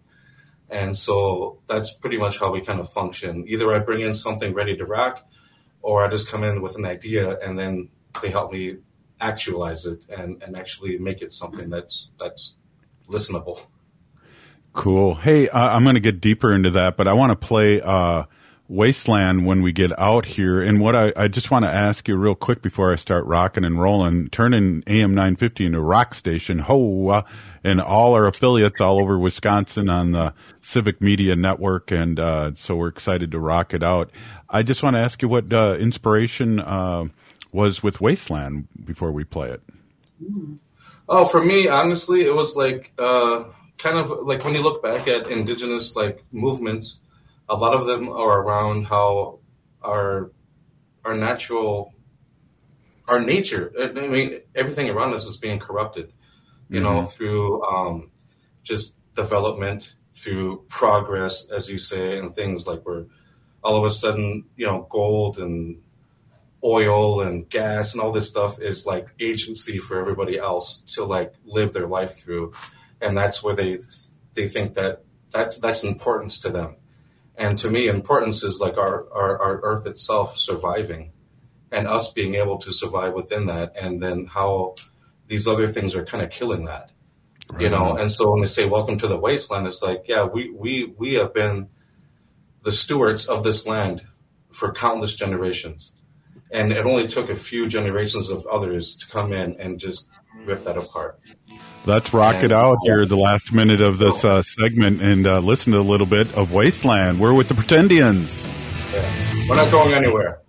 And 0.71 0.97
so 0.97 1.59
that's 1.67 1.93
pretty 1.93 2.17
much 2.17 2.39
how 2.39 2.53
we 2.53 2.61
kind 2.61 2.81
of 2.81 2.91
function. 2.91 3.45
Either 3.49 3.75
I 3.75 3.81
bring 3.81 4.01
in 4.01 4.15
something 4.15 4.55
ready 4.55 4.77
to 4.77 4.87
rock, 4.87 5.27
or 5.83 6.05
I 6.05 6.09
just 6.09 6.29
come 6.29 6.45
in 6.45 6.63
with 6.63 6.77
an 6.77 6.85
idea 6.85 7.39
and 7.39 7.59
then 7.59 7.89
they 8.23 8.31
help 8.31 8.53
me 8.53 8.77
actualize 9.21 9.87
it 9.87 10.07
and, 10.09 10.43
and 10.43 10.57
actually 10.57 10.99
make 10.99 11.23
it 11.23 11.33
something 11.33 11.71
that's 11.71 12.13
that's 12.19 12.55
listenable. 13.09 13.67
Cool. 14.73 15.17
Hey, 15.17 15.49
uh, 15.49 15.69
I'm 15.69 15.83
going 15.83 15.97
to 15.97 16.01
get 16.01 16.21
deeper 16.21 16.53
into 16.53 16.71
that, 16.71 16.97
but 16.97 17.09
I 17.09 17.13
want 17.15 17.33
to 17.33 17.47
play 17.47 17.81
uh, 17.81 18.25
Wasteland 18.71 19.47
when 19.47 19.63
we 19.63 19.73
get 19.73 19.91
out 19.99 20.25
here. 20.25 20.63
And 20.63 20.81
what 20.81 20.95
I, 20.95 21.13
I 21.17 21.27
just 21.27 21.51
want 21.51 21.65
to 21.65 21.71
ask 21.71 22.07
you 22.07 22.17
real 22.17 22.37
quick 22.37 22.63
before 22.63 22.93
I 22.93 22.97
start 22.97 23.27
rocking 23.27 23.65
and 23.65 23.81
rolling, 23.81 24.29
turning 24.29 24.85
AM 24.87 25.11
950 25.11 25.67
into 25.67 25.81
rock 25.81 26.15
station, 26.15 26.61
ho, 26.61 27.09
uh, 27.09 27.23
and 27.65 27.81
all 27.81 28.15
our 28.15 28.27
affiliates 28.27 28.81
all 28.81 29.01
over 29.01 29.19
Wisconsin 29.19 29.91
on 29.91 30.13
the 30.13 30.33
Civic 30.61 31.03
Media 31.03 31.35
Network. 31.35 31.91
And 31.91 32.21
uh, 32.21 32.55
so 32.55 32.77
we're 32.77 32.89
excited 32.89 33.33
to 33.33 33.41
rock 33.41 33.75
it 33.75 33.83
out. 33.83 34.13
I 34.49 34.63
just 34.63 34.85
want 34.85 34.95
to 34.95 35.01
ask 35.01 35.21
you 35.21 35.29
what 35.29 35.53
uh, 35.53 35.77
inspiration 35.81 36.61
uh, 36.61 37.07
was 37.53 37.83
with 37.83 38.01
Wasteland 38.01 38.69
before 38.85 39.11
we 39.11 39.25
play 39.25 39.51
it. 39.51 39.63
Oh, 41.09 41.25
for 41.25 41.45
me, 41.45 41.67
honestly, 41.67 42.23
it 42.23 42.35
was 42.35 42.55
like 42.55 42.93
uh, 43.01 43.47
kind 43.79 43.99
of 43.99 44.11
like 44.23 44.45
when 44.45 44.55
you 44.55 44.63
look 44.63 44.81
back 44.81 45.09
at 45.09 45.29
indigenous 45.29 45.97
like 45.97 46.23
movements 46.31 47.01
a 47.51 47.57
lot 47.57 47.75
of 47.75 47.85
them 47.85 48.09
are 48.09 48.41
around 48.41 48.87
how 48.87 49.41
our 49.83 50.31
our 51.05 51.17
natural 51.17 51.93
our 53.09 53.21
nature 53.21 53.73
i 53.79 54.07
mean 54.09 54.41
everything 54.55 54.89
around 54.89 55.13
us 55.13 55.27
is 55.27 55.37
being 55.37 55.59
corrupted 55.59 56.13
you 56.69 56.81
mm-hmm. 56.81 56.85
know 56.85 57.05
through 57.05 57.63
um, 57.65 58.11
just 58.63 58.95
development 59.17 59.97
through 60.15 60.65
progress 60.69 61.51
as 61.51 61.69
you 61.69 61.79
say 61.79 62.19
and 62.19 62.35
things 62.35 62.67
like 62.67 62.87
we're 62.87 63.07
all 63.63 63.77
of 63.77 63.85
a 63.85 63.91
sudden 63.91 64.45
you 64.57 64.65
know 64.65 64.87
gold 64.89 65.39
and 65.39 65.83
oil 66.63 67.23
and 67.23 67.49
gas 67.49 67.93
and 67.93 68.01
all 68.01 68.13
this 68.13 68.29
stuff 68.29 68.61
is 68.61 68.87
like 68.87 69.09
agency 69.19 69.79
for 69.79 69.99
everybody 69.99 70.39
else 70.39 70.81
to 70.81 71.05
like 71.05 71.33
live 71.45 71.73
their 71.73 71.89
life 71.89 72.13
through 72.13 72.53
and 73.01 73.19
that's 73.19 73.43
where 73.43 73.57
they 73.57 73.79
they 74.35 74.47
think 74.47 74.75
that 74.75 75.03
that's 75.33 75.59
that's 75.59 75.83
importance 75.83 76.39
to 76.39 76.51
them 76.51 76.77
and 77.41 77.59
to 77.61 77.71
me, 77.71 77.89
importance 77.89 78.43
is 78.43 78.61
like 78.61 78.77
our, 78.77 79.11
our, 79.15 79.41
our 79.41 79.61
earth 79.63 79.87
itself 79.87 80.37
surviving 80.37 81.13
and 81.73 81.89
us 81.89 82.13
being 82.13 82.35
able 82.35 82.59
to 82.59 82.71
survive 82.71 83.15
within 83.15 83.47
that. 83.47 83.73
And 83.81 84.03
then 84.03 84.27
how 84.27 84.75
these 85.27 85.49
other 85.49 85.67
things 85.67 85.97
are 85.97 86.05
kind 86.05 86.23
of 86.23 86.29
killing 86.29 86.67
that, 86.67 86.93
right. 87.51 87.63
you 87.63 87.71
know? 87.71 87.97
And 87.97 88.13
so 88.13 88.31
when 88.31 88.41
they 88.41 88.47
say, 88.47 88.67
welcome 88.67 88.99
to 88.99 89.09
the 89.09 89.17
wasteland, 89.17 89.67
it's 89.67 89.83
like, 89.83 90.03
yeah, 90.07 90.25
we, 90.25 90.51
we, 90.51 90.93
we 90.99 91.15
have 91.15 91.33
been 91.33 91.71
the 92.61 92.73
stewards 92.73 93.27
of 93.27 93.43
this 93.43 93.67
land 93.67 94.07
for 94.53 94.71
countless 94.71 95.15
generations. 95.15 95.95
And 96.51 96.73
it 96.73 96.85
only 96.85 97.09
took 97.09 97.31
a 97.31 97.35
few 97.35 97.69
generations 97.69 98.29
of 98.29 98.47
others 98.49 98.97
to 98.99 99.09
come 99.09 99.33
in 99.33 99.59
and 99.59 99.79
just 99.79 100.11
rip 100.45 100.63
that 100.63 100.77
apart. 100.77 101.19
Let's 101.87 102.13
rock 102.13 102.37
and, 102.37 102.45
it 102.45 102.53
out 102.53 102.77
here, 102.85 103.07
the 103.07 103.17
last 103.17 103.53
minute 103.53 103.81
of 103.81 103.99
this 103.99 104.25
uh, 104.25 104.43
segment, 104.43 105.01
and 105.01 105.27
uh, 105.27 105.41
listen 105.41 105.73
to 105.73 105.79
a 105.79 105.81
little 105.81 106.07
bit 106.07 106.35
of 106.37 106.53
Wasteland. 106.53 107.19
We're 107.19 107.33
with 107.33 107.49
the 107.49 107.55
Pretendians. 107.55 108.45
Yeah. 108.93 109.49
We're 109.49 109.57
not 109.57 109.71
going 109.71 109.95
anywhere. 109.95 110.41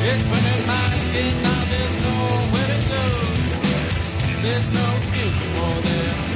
It's 0.00 0.22
been 0.22 0.32
in 0.32 0.66
my 0.66 0.90
skin, 0.96 1.42
now 1.42 1.64
there's 1.64 1.96
nowhere 1.96 2.66
to 2.66 2.88
go. 2.88 3.02
There's 4.42 4.70
no 4.72 4.96
excuse 4.96 5.32
for 5.32 5.82
them 5.82 6.28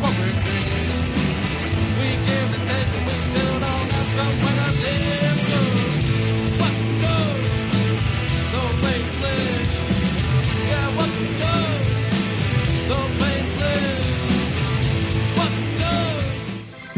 corporate 0.00 0.38
We 1.98 2.08
give 2.28 2.48
and 2.54 2.64
take, 2.68 2.88
but 2.92 3.02
we 3.08 3.16
still 3.28 3.54
don't 3.64 3.90
have 3.94 4.08
somewhere 4.18 4.57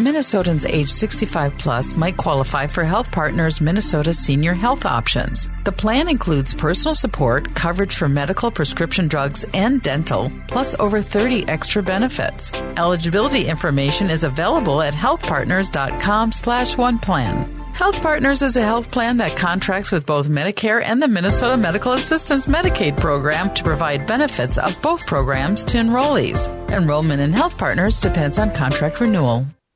Minnesotans 0.04 0.68
age 0.68 0.88
65 0.88 1.56
plus 1.58 1.94
might 1.94 2.16
qualify 2.16 2.66
for 2.66 2.84
Health 2.84 3.10
Partners 3.12 3.60
Minnesota 3.60 4.12
Senior 4.14 4.54
Health 4.54 4.84
Options. 4.84 5.48
The 5.64 5.72
plan 5.72 6.08
includes 6.08 6.54
personal 6.54 6.94
support, 6.94 7.54
coverage 7.54 7.94
for 7.94 8.08
medical, 8.08 8.50
prescription 8.50 9.08
drugs, 9.08 9.44
and 9.54 9.82
dental, 9.82 10.32
plus 10.48 10.74
over 10.80 11.02
30 11.02 11.48
extra 11.48 11.82
benefits. 11.82 12.52
Eligibility 12.76 13.46
information 13.46 14.10
is 14.10 14.24
available 14.24 14.80
at 14.82 14.94
healthpartners.com 14.94 16.32
slash 16.32 16.76
one 16.76 16.98
plan. 16.98 17.50
Health 17.74 18.00
Partners 18.02 18.42
is 18.42 18.56
a 18.56 18.62
health 18.62 18.90
plan 18.90 19.18
that 19.18 19.36
contracts 19.36 19.92
with 19.92 20.06
both 20.06 20.28
Medicare 20.28 20.82
and 20.84 21.02
the 21.02 21.08
Minnesota 21.08 21.56
Medical 21.56 21.92
Assistance 21.92 22.46
Medicaid 22.46 22.98
program 22.98 23.52
to 23.54 23.62
provide 23.62 24.06
benefits 24.06 24.58
of 24.58 24.80
both 24.82 25.06
programs 25.06 25.64
to 25.66 25.78
enrollees. 25.78 26.48
Enrollment 26.70 27.20
in 27.20 27.32
Health 27.32 27.56
Partners 27.56 28.00
depends 28.00 28.38
on 28.38 28.52
contract 28.52 29.00
renewal. 29.00 29.46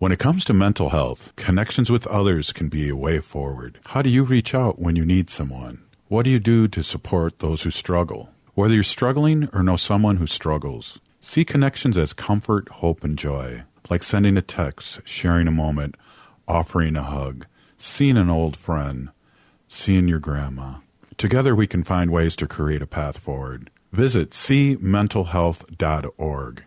When 0.00 0.10
it 0.12 0.18
comes 0.18 0.44
to 0.46 0.54
mental 0.54 0.88
health, 0.88 1.32
connections 1.36 1.90
with 1.90 2.06
others 2.06 2.54
can 2.54 2.70
be 2.70 2.88
a 2.88 2.96
way 2.96 3.20
forward. 3.20 3.78
How 3.88 4.00
do 4.00 4.08
you 4.08 4.24
reach 4.24 4.54
out 4.54 4.78
when 4.78 4.96
you 4.96 5.04
need 5.04 5.28
someone? 5.28 5.82
What 6.08 6.24
do 6.24 6.30
you 6.30 6.40
do 6.40 6.68
to 6.68 6.82
support 6.82 7.40
those 7.40 7.64
who 7.64 7.70
struggle? 7.70 8.30
Whether 8.54 8.72
you're 8.72 8.82
struggling 8.82 9.50
or 9.52 9.62
know 9.62 9.76
someone 9.76 10.16
who 10.16 10.26
struggles, 10.26 11.00
see 11.20 11.44
connections 11.44 11.98
as 11.98 12.14
comfort, 12.14 12.70
hope, 12.70 13.04
and 13.04 13.18
joy, 13.18 13.64
like 13.90 14.02
sending 14.02 14.38
a 14.38 14.42
text, 14.42 15.00
sharing 15.04 15.46
a 15.46 15.50
moment, 15.50 15.98
offering 16.48 16.96
a 16.96 17.02
hug, 17.02 17.44
seeing 17.76 18.16
an 18.16 18.30
old 18.30 18.56
friend, 18.56 19.10
seeing 19.68 20.08
your 20.08 20.18
grandma. 20.18 20.76
Together 21.18 21.54
we 21.54 21.66
can 21.66 21.84
find 21.84 22.10
ways 22.10 22.36
to 22.36 22.46
create 22.46 22.80
a 22.80 22.86
path 22.86 23.18
forward. 23.18 23.70
Visit 23.92 24.30
cmentalhealth.org. 24.30 26.64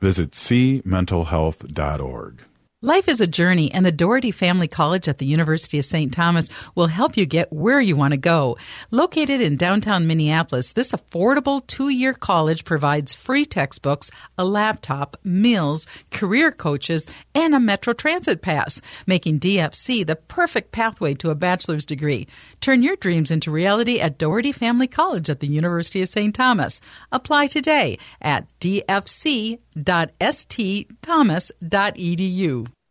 Visit 0.00 0.30
cmentalhealth.org. 0.30 2.40
Life 2.80 3.08
is 3.08 3.20
a 3.20 3.26
journey, 3.26 3.72
and 3.74 3.84
the 3.84 3.90
Doherty 3.90 4.30
Family 4.30 4.68
College 4.68 5.08
at 5.08 5.18
the 5.18 5.26
University 5.26 5.80
of 5.80 5.84
St. 5.84 6.12
Thomas 6.12 6.48
will 6.76 6.86
help 6.86 7.16
you 7.16 7.26
get 7.26 7.52
where 7.52 7.80
you 7.80 7.96
want 7.96 8.12
to 8.12 8.16
go. 8.16 8.56
Located 8.92 9.40
in 9.40 9.56
downtown 9.56 10.06
Minneapolis, 10.06 10.70
this 10.70 10.92
affordable 10.92 11.66
two 11.66 11.88
year 11.88 12.14
college 12.14 12.64
provides 12.64 13.16
free 13.16 13.44
textbooks, 13.44 14.12
a 14.38 14.44
laptop, 14.44 15.16
meals, 15.24 15.88
career 16.12 16.52
coaches, 16.52 17.08
and 17.34 17.52
a 17.52 17.58
Metro 17.58 17.94
Transit 17.94 18.42
pass, 18.42 18.80
making 19.08 19.40
DFC 19.40 20.06
the 20.06 20.14
perfect 20.14 20.70
pathway 20.70 21.14
to 21.14 21.30
a 21.30 21.34
bachelor's 21.34 21.84
degree. 21.84 22.28
Turn 22.60 22.84
your 22.84 22.94
dreams 22.94 23.32
into 23.32 23.50
reality 23.50 23.98
at 23.98 24.18
Doherty 24.18 24.52
Family 24.52 24.86
College 24.86 25.28
at 25.28 25.40
the 25.40 25.48
University 25.48 26.00
of 26.00 26.08
St. 26.08 26.32
Thomas. 26.32 26.80
Apply 27.10 27.48
today 27.48 27.98
at 28.22 28.48
dfc.stthomas.edu. 29.78 32.77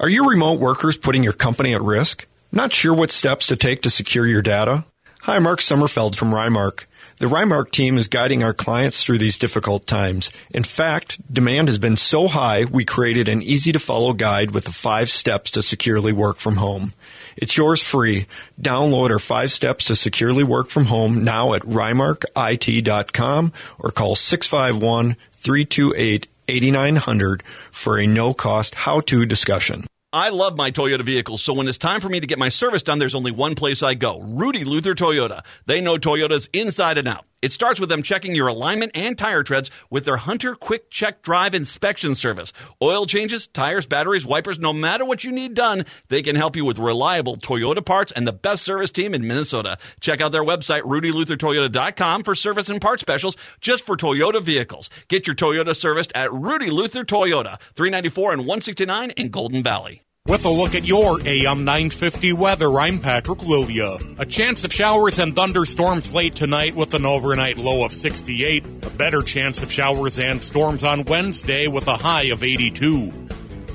Are 0.00 0.08
you 0.08 0.30
remote 0.30 0.60
workers 0.60 0.96
putting 0.96 1.24
your 1.24 1.32
company 1.32 1.74
at 1.74 1.82
risk? 1.82 2.24
Not 2.52 2.72
sure 2.72 2.94
what 2.94 3.10
steps 3.10 3.48
to 3.48 3.56
take 3.56 3.82
to 3.82 3.90
secure 3.90 4.28
your 4.28 4.42
data? 4.42 4.84
Hi, 5.22 5.40
Mark 5.40 5.58
Sommerfeld 5.58 6.14
from 6.14 6.30
Rymark. 6.30 6.84
The 7.18 7.26
Rymark 7.26 7.72
team 7.72 7.98
is 7.98 8.06
guiding 8.06 8.44
our 8.44 8.54
clients 8.54 9.02
through 9.02 9.18
these 9.18 9.36
difficult 9.36 9.88
times. 9.88 10.30
In 10.50 10.62
fact, 10.62 11.18
demand 11.34 11.66
has 11.66 11.78
been 11.78 11.96
so 11.96 12.28
high, 12.28 12.64
we 12.64 12.84
created 12.84 13.28
an 13.28 13.42
easy 13.42 13.72
to 13.72 13.80
follow 13.80 14.12
guide 14.12 14.52
with 14.52 14.66
the 14.66 14.72
five 14.72 15.10
steps 15.10 15.50
to 15.50 15.62
securely 15.62 16.12
work 16.12 16.36
from 16.36 16.58
home. 16.58 16.92
It's 17.36 17.56
yours 17.56 17.82
free. 17.82 18.28
Download 18.62 19.10
our 19.10 19.18
five 19.18 19.50
steps 19.50 19.86
to 19.86 19.96
securely 19.96 20.44
work 20.44 20.68
from 20.68 20.84
home 20.84 21.24
now 21.24 21.54
at 21.54 21.62
rymarkit.com 21.62 23.52
or 23.80 23.90
call 23.90 24.14
651 24.14 25.16
328 25.38 26.28
8900 26.48 27.42
for 27.70 27.98
a 27.98 28.06
no 28.06 28.34
cost 28.34 28.74
how 28.74 29.00
to 29.00 29.26
discussion. 29.26 29.84
I 30.12 30.30
love 30.30 30.56
my 30.56 30.70
Toyota 30.70 31.02
vehicles, 31.02 31.42
so 31.42 31.52
when 31.52 31.68
it's 31.68 31.76
time 31.76 32.00
for 32.00 32.08
me 32.08 32.18
to 32.18 32.26
get 32.26 32.38
my 32.38 32.48
service 32.48 32.82
done, 32.82 32.98
there's 32.98 33.14
only 33.14 33.30
one 33.30 33.54
place 33.54 33.82
I 33.82 33.94
go 33.94 34.20
Rudy 34.20 34.64
Luther 34.64 34.94
Toyota. 34.94 35.44
They 35.66 35.82
know 35.82 35.98
Toyotas 35.98 36.48
inside 36.54 36.96
and 36.96 37.06
out. 37.08 37.26
It 37.40 37.52
starts 37.52 37.78
with 37.78 37.88
them 37.88 38.02
checking 38.02 38.34
your 38.34 38.48
alignment 38.48 38.92
and 38.96 39.16
tire 39.16 39.44
treads 39.44 39.70
with 39.90 40.04
their 40.04 40.16
Hunter 40.16 40.56
Quick 40.56 40.90
Check 40.90 41.22
Drive 41.22 41.54
inspection 41.54 42.16
service. 42.16 42.52
Oil 42.82 43.06
changes, 43.06 43.46
tires, 43.46 43.86
batteries, 43.86 44.26
wipers, 44.26 44.58
no 44.58 44.72
matter 44.72 45.04
what 45.04 45.22
you 45.22 45.30
need 45.30 45.54
done, 45.54 45.84
they 46.08 46.22
can 46.22 46.34
help 46.34 46.56
you 46.56 46.64
with 46.64 46.78
reliable 46.78 47.36
Toyota 47.36 47.84
parts 47.84 48.10
and 48.10 48.26
the 48.26 48.32
best 48.32 48.64
service 48.64 48.90
team 48.90 49.14
in 49.14 49.28
Minnesota. 49.28 49.78
Check 50.00 50.20
out 50.20 50.32
their 50.32 50.44
website, 50.44 50.82
rudyluthertoyota.com 50.82 52.24
for 52.24 52.34
service 52.34 52.68
and 52.68 52.80
part 52.80 52.98
specials 52.98 53.36
just 53.60 53.86
for 53.86 53.96
Toyota 53.96 54.42
vehicles. 54.42 54.90
Get 55.06 55.28
your 55.28 55.36
Toyota 55.36 55.76
serviced 55.76 56.12
at 56.16 56.32
Rudy 56.32 56.70
Luther 56.70 57.04
Toyota, 57.04 57.60
394 57.76 58.32
and 58.32 58.40
169 58.42 59.10
in 59.12 59.28
Golden 59.28 59.62
Valley. 59.62 60.02
With 60.28 60.44
a 60.44 60.50
look 60.50 60.74
at 60.74 60.84
your 60.84 61.26
AM 61.26 61.64
950 61.64 62.34
weather, 62.34 62.78
I'm 62.78 62.98
Patrick 62.98 63.42
Lilia. 63.44 63.96
A 64.18 64.26
chance 64.26 64.62
of 64.62 64.70
showers 64.70 65.18
and 65.18 65.34
thunderstorms 65.34 66.12
late 66.12 66.34
tonight 66.34 66.74
with 66.74 66.92
an 66.92 67.06
overnight 67.06 67.56
low 67.56 67.82
of 67.82 67.94
68. 67.94 68.62
A 68.82 68.90
better 68.90 69.22
chance 69.22 69.62
of 69.62 69.72
showers 69.72 70.18
and 70.18 70.42
storms 70.42 70.84
on 70.84 71.06
Wednesday 71.06 71.66
with 71.66 71.88
a 71.88 71.96
high 71.96 72.24
of 72.24 72.44
82. 72.44 73.10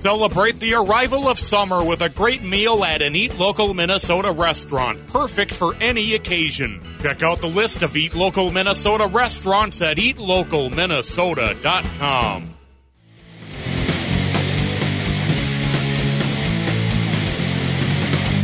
Celebrate 0.03 0.59
the 0.59 0.75
arrival 0.75 1.27
of 1.27 1.39
summer 1.39 1.83
with 1.83 2.03
a 2.03 2.09
great 2.09 2.43
meal 2.43 2.83
at 2.83 3.01
an 3.01 3.15
Eat 3.15 3.39
Local 3.39 3.73
Minnesota 3.73 4.31
restaurant, 4.31 5.07
perfect 5.07 5.51
for 5.51 5.73
any 5.77 6.13
occasion. 6.13 6.79
Check 6.99 7.23
out 7.23 7.41
the 7.41 7.47
list 7.47 7.81
of 7.81 7.97
Eat 7.97 8.13
Local 8.13 8.51
Minnesota 8.51 9.07
restaurants 9.07 9.81
at 9.81 9.97
eatlocalminnesota.com. 9.97 12.52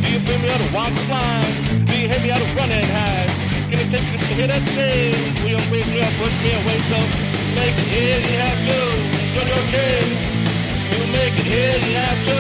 Do 0.10 0.16
you 0.16 0.22
feel 0.22 0.40
me 0.40 0.50
out 0.50 0.60
of 0.60 0.74
walk 0.74 0.90
the 0.90 1.06
line? 1.06 1.86
Do 1.86 1.94
you 1.96 2.10
hear 2.10 2.20
me 2.20 2.32
out 2.32 2.42
of 2.42 2.56
run 2.56 2.72
and 2.72 2.84
hide? 2.84 3.30
Can 3.70 3.78
you 3.78 3.90
take 3.94 4.10
this 4.10 4.22
to 4.22 4.34
hit 4.34 4.48
that 4.48 4.64
stage? 4.64 5.38
Will 5.46 5.54
you 5.54 5.62
raise 5.70 5.88
me 5.88 6.02
up, 6.02 6.10
push 6.18 6.34
me 6.42 6.50
away? 6.50 6.82
So 6.90 6.98
make 7.54 7.78
it 7.78 7.90
here, 7.94 8.18
you 8.18 8.38
have 8.42 8.60
to. 8.70 8.80
Run 9.38 9.48
your 9.54 9.66
game. 9.70 10.10
You 10.90 11.02
make 11.14 11.38
it 11.38 11.46
here, 11.46 11.78
you 11.78 11.94
have 12.02 12.22
to. 12.26 12.40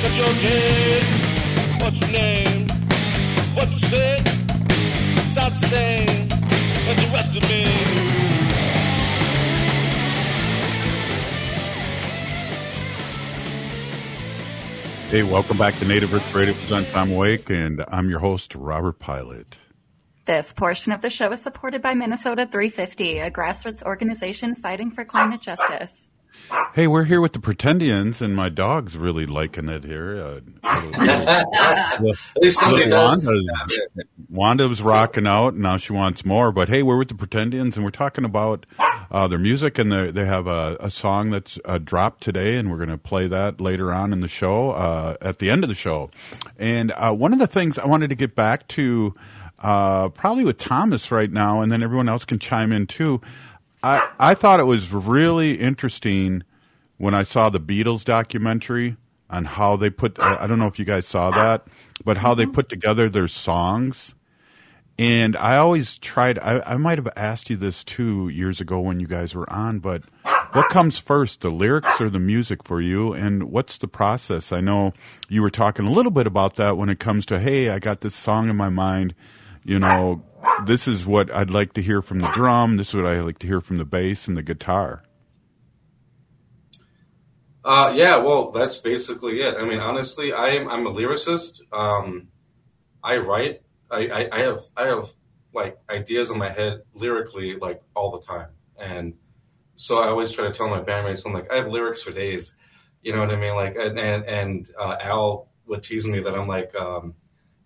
Cut 0.00 0.16
your 0.16 0.32
jig. 0.40 1.04
What's 1.82 2.00
your 2.00 2.08
name? 2.08 2.68
What 3.52 3.68
you 3.68 3.80
say? 3.92 4.24
Sounds 5.36 5.60
the 5.60 5.66
same 5.68 6.32
as 6.88 6.96
the 7.04 7.08
rest 7.12 7.36
of 7.36 7.42
me. 7.50 7.89
Hey, 15.10 15.24
welcome 15.24 15.58
back 15.58 15.76
to 15.80 15.84
Native 15.84 16.14
Earth 16.14 16.32
Radio 16.32 16.54
Presents 16.54 16.94
I'm 16.94 17.10
Awake, 17.10 17.50
and 17.50 17.84
I'm 17.88 18.08
your 18.08 18.20
host, 18.20 18.54
Robert 18.54 19.00
Pilot. 19.00 19.58
This 20.24 20.52
portion 20.52 20.92
of 20.92 21.02
the 21.02 21.10
show 21.10 21.32
is 21.32 21.42
supported 21.42 21.82
by 21.82 21.94
Minnesota 21.94 22.46
350, 22.46 23.18
a 23.18 23.28
grassroots 23.28 23.82
organization 23.82 24.54
fighting 24.54 24.92
for 24.92 25.04
climate 25.04 25.40
justice. 25.40 26.10
Hey, 26.74 26.86
we're 26.86 27.02
here 27.02 27.20
with 27.20 27.32
the 27.32 27.40
Pretendians, 27.40 28.20
and 28.20 28.36
my 28.36 28.50
dog's 28.50 28.96
really 28.96 29.26
liking 29.26 29.68
it 29.68 29.82
here. 29.82 30.40
Uh, 30.62 30.84
At 31.00 32.00
least 32.40 32.60
somebody 32.60 32.88
does. 32.88 33.24
Wanda, 33.24 33.40
Wanda 34.28 34.68
was 34.68 34.80
rocking 34.80 35.26
out, 35.26 35.54
and 35.54 35.62
now 35.62 35.76
she 35.76 35.92
wants 35.92 36.24
more. 36.24 36.52
But 36.52 36.68
hey, 36.68 36.84
we're 36.84 36.98
with 36.98 37.08
the 37.08 37.14
Pretendians, 37.14 37.74
and 37.74 37.84
we're 37.84 37.90
talking 37.90 38.24
about 38.24 38.64
uh, 39.10 39.26
their 39.28 39.38
music, 39.38 39.78
and 39.78 39.90
they 39.90 40.10
they 40.10 40.24
have 40.24 40.46
a, 40.46 40.76
a 40.80 40.90
song 40.90 41.30
that's 41.30 41.58
uh, 41.64 41.78
dropped 41.78 42.22
today, 42.22 42.56
and 42.56 42.70
we're 42.70 42.76
going 42.76 42.88
to 42.90 42.98
play 42.98 43.26
that 43.28 43.60
later 43.60 43.92
on 43.92 44.12
in 44.12 44.20
the 44.20 44.28
show, 44.28 44.70
uh, 44.70 45.16
at 45.20 45.38
the 45.38 45.50
end 45.50 45.64
of 45.64 45.68
the 45.68 45.74
show. 45.74 46.10
And 46.58 46.92
uh, 46.92 47.12
one 47.12 47.32
of 47.32 47.38
the 47.38 47.46
things 47.46 47.78
I 47.78 47.86
wanted 47.86 48.10
to 48.10 48.16
get 48.16 48.34
back 48.34 48.68
to, 48.68 49.14
uh, 49.58 50.08
probably 50.10 50.44
with 50.44 50.58
Thomas 50.58 51.10
right 51.10 51.30
now, 51.30 51.60
and 51.60 51.72
then 51.72 51.82
everyone 51.82 52.08
else 52.08 52.24
can 52.24 52.38
chime 52.38 52.72
in 52.72 52.86
too. 52.86 53.20
I, 53.82 54.08
I 54.18 54.34
thought 54.34 54.60
it 54.60 54.64
was 54.64 54.92
really 54.92 55.58
interesting 55.58 56.42
when 56.98 57.14
I 57.14 57.22
saw 57.22 57.48
the 57.48 57.60
Beatles 57.60 58.04
documentary 58.04 58.96
on 59.30 59.44
how 59.46 59.76
they 59.76 59.88
put, 59.90 60.20
I 60.20 60.46
don't 60.46 60.58
know 60.58 60.66
if 60.66 60.78
you 60.78 60.84
guys 60.84 61.06
saw 61.06 61.30
that, 61.30 61.66
but 62.04 62.18
how 62.18 62.34
they 62.34 62.44
put 62.44 62.68
together 62.68 63.08
their 63.08 63.28
songs. 63.28 64.14
And 65.00 65.34
I 65.34 65.56
always 65.56 65.96
tried, 65.96 66.38
I, 66.38 66.60
I 66.60 66.76
might 66.76 66.98
have 66.98 67.08
asked 67.16 67.48
you 67.48 67.56
this 67.56 67.82
too 67.84 68.28
years 68.28 68.60
ago 68.60 68.80
when 68.80 69.00
you 69.00 69.06
guys 69.06 69.34
were 69.34 69.50
on, 69.50 69.78
but 69.78 70.02
what 70.52 70.68
comes 70.68 70.98
first, 70.98 71.40
the 71.40 71.48
lyrics 71.48 72.02
or 72.02 72.10
the 72.10 72.18
music 72.18 72.62
for 72.64 72.82
you? 72.82 73.14
And 73.14 73.44
what's 73.44 73.78
the 73.78 73.88
process? 73.88 74.52
I 74.52 74.60
know 74.60 74.92
you 75.30 75.40
were 75.40 75.48
talking 75.48 75.88
a 75.88 75.90
little 75.90 76.10
bit 76.10 76.26
about 76.26 76.56
that 76.56 76.76
when 76.76 76.90
it 76.90 77.00
comes 77.00 77.24
to, 77.26 77.40
hey, 77.40 77.70
I 77.70 77.78
got 77.78 78.02
this 78.02 78.14
song 78.14 78.50
in 78.50 78.56
my 78.56 78.68
mind, 78.68 79.14
you 79.64 79.78
know, 79.78 80.22
this 80.66 80.86
is 80.86 81.06
what 81.06 81.32
I'd 81.34 81.48
like 81.48 81.72
to 81.74 81.82
hear 81.82 82.02
from 82.02 82.18
the 82.18 82.30
drum. 82.32 82.76
This 82.76 82.88
is 82.90 82.94
what 82.96 83.06
I 83.06 83.22
like 83.22 83.38
to 83.38 83.46
hear 83.46 83.62
from 83.62 83.78
the 83.78 83.86
bass 83.86 84.28
and 84.28 84.36
the 84.36 84.42
guitar. 84.42 85.02
Uh, 87.64 87.94
yeah, 87.94 88.18
well, 88.18 88.50
that's 88.50 88.76
basically 88.76 89.40
it. 89.40 89.54
I 89.58 89.64
mean, 89.64 89.80
honestly, 89.80 90.34
I 90.34 90.48
am 90.48 90.68
I'm 90.68 90.86
a 90.86 90.90
lyricist. 90.90 91.62
Um, 91.72 92.28
I 93.02 93.16
write. 93.16 93.62
I, 93.90 94.06
I, 94.08 94.28
I 94.32 94.38
have 94.40 94.60
I 94.76 94.86
have 94.86 95.10
like 95.52 95.78
ideas 95.88 96.30
in 96.30 96.38
my 96.38 96.50
head 96.50 96.82
lyrically 96.94 97.56
like 97.56 97.82
all 97.94 98.10
the 98.10 98.20
time, 98.20 98.50
and 98.78 99.14
so 99.76 99.98
I 99.98 100.08
always 100.08 100.32
try 100.32 100.44
to 100.44 100.52
tell 100.52 100.68
my 100.68 100.80
bandmates 100.80 101.26
I'm 101.26 101.32
like 101.32 101.50
I 101.50 101.56
have 101.56 101.68
lyrics 101.68 102.02
for 102.02 102.12
days. 102.12 102.56
You 103.02 103.14
know 103.14 103.20
what 103.20 103.30
I 103.30 103.36
mean? 103.36 103.54
Like, 103.54 103.76
and 103.76 103.98
and, 103.98 104.70
uh, 104.78 104.96
Al 105.00 105.48
would 105.66 105.82
tease 105.82 106.06
me 106.06 106.20
that 106.20 106.34
I'm 106.34 106.46
like 106.46 106.74
um, 106.74 107.14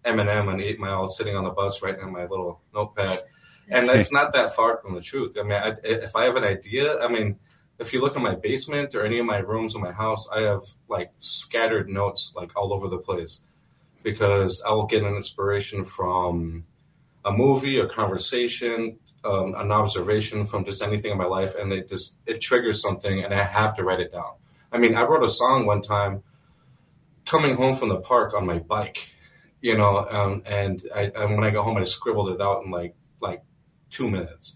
Eminem 0.05 0.53
and 0.53 0.61
Eight 0.61 0.79
Mile, 0.79 1.09
sitting 1.09 1.37
on 1.37 1.45
the 1.45 1.51
bus 1.51 1.83
writing 1.83 2.03
in 2.03 2.13
my 2.13 2.27
little 2.27 2.63
notepad, 2.73 3.21
and 3.69 3.91
it's 3.91 4.13
not 4.13 4.33
that 4.35 4.55
far 4.55 4.79
from 4.79 4.95
the 4.95 5.01
truth. 5.01 5.37
I 5.39 5.43
mean, 5.43 5.53
I, 5.53 5.73
if 5.83 6.15
I 6.15 6.25
have 6.25 6.37
an 6.37 6.45
idea, 6.45 7.01
I 7.01 7.09
mean, 7.09 7.37
if 7.81 7.93
you 7.93 8.01
look 8.01 8.15
in 8.15 8.23
my 8.23 8.37
basement 8.37 8.95
or 8.95 9.05
any 9.05 9.19
of 9.19 9.27
my 9.27 9.39
rooms 9.39 9.75
in 9.75 9.81
my 9.81 9.91
house, 9.93 10.29
I 10.33 10.43
have 10.43 10.63
like 10.89 11.11
scattered 11.19 11.89
notes 11.89 12.33
like 12.37 12.57
all 12.57 12.73
over 12.73 12.89
the 12.89 12.99
place 12.99 13.43
because 14.05 14.63
I 14.65 14.71
will 14.71 14.87
get 14.87 15.03
an 15.03 15.17
inspiration 15.17 15.85
from 15.85 16.67
a 17.25 17.33
movie, 17.33 17.81
a 17.81 17.87
conversation, 17.87 18.99
um, 19.25 19.55
an 19.57 19.73
observation 19.73 20.45
from 20.45 20.65
just 20.65 20.83
anything 20.83 21.11
in 21.11 21.19
my 21.19 21.25
life, 21.25 21.55
and 21.57 21.73
it 21.73 21.89
just 21.89 22.15
it 22.27 22.41
triggers 22.41 22.81
something, 22.81 23.25
and 23.25 23.35
I 23.35 23.43
have 23.43 23.75
to 23.77 23.83
write 23.83 24.01
it 24.01 24.13
down. 24.13 24.35
I 24.71 24.79
mean, 24.79 24.95
I 24.95 25.03
wrote 25.03 25.25
a 25.25 25.29
song 25.29 25.67
one 25.67 25.83
time 25.83 26.23
coming 27.27 27.57
home 27.57 27.75
from 27.75 27.89
the 27.89 28.01
park 28.01 28.35
on 28.35 28.47
my 28.47 28.59
bike, 28.59 29.15
you 29.63 29.79
know, 29.79 30.07
um, 30.11 30.43
and, 30.45 30.85
I, 30.95 31.11
and 31.15 31.35
when 31.35 31.45
I 31.45 31.51
got 31.51 31.65
home, 31.65 31.79
I 31.79 31.85
scribbled 31.85 32.29
it 32.29 32.41
out 32.41 32.65
in 32.65 32.71
like 32.71 32.95
like 33.21 33.43
two 33.91 34.11
minutes, 34.11 34.55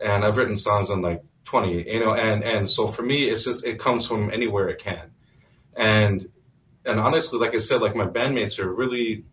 and 0.00 0.24
I've 0.24 0.36
written 0.36 0.56
songs 0.56 0.90
in 0.90 1.00
like 1.00 1.22
twenty, 1.44 1.88
you 1.88 2.00
know, 2.00 2.14
and 2.14 2.42
and 2.42 2.68
so 2.68 2.88
for 2.88 3.02
me, 3.02 3.30
it's 3.30 3.44
just 3.44 3.64
it 3.64 3.78
comes 3.78 4.04
from 4.06 4.30
anywhere 4.32 4.68
it 4.68 4.80
can, 4.80 5.12
and 5.76 6.26
and 6.90 7.00
honestly, 7.00 7.38
like 7.38 7.54
I 7.54 7.58
said, 7.58 7.80
like 7.80 7.94
my 7.94 8.06
bandmates 8.06 8.58
are 8.58 8.72
really 8.72 9.24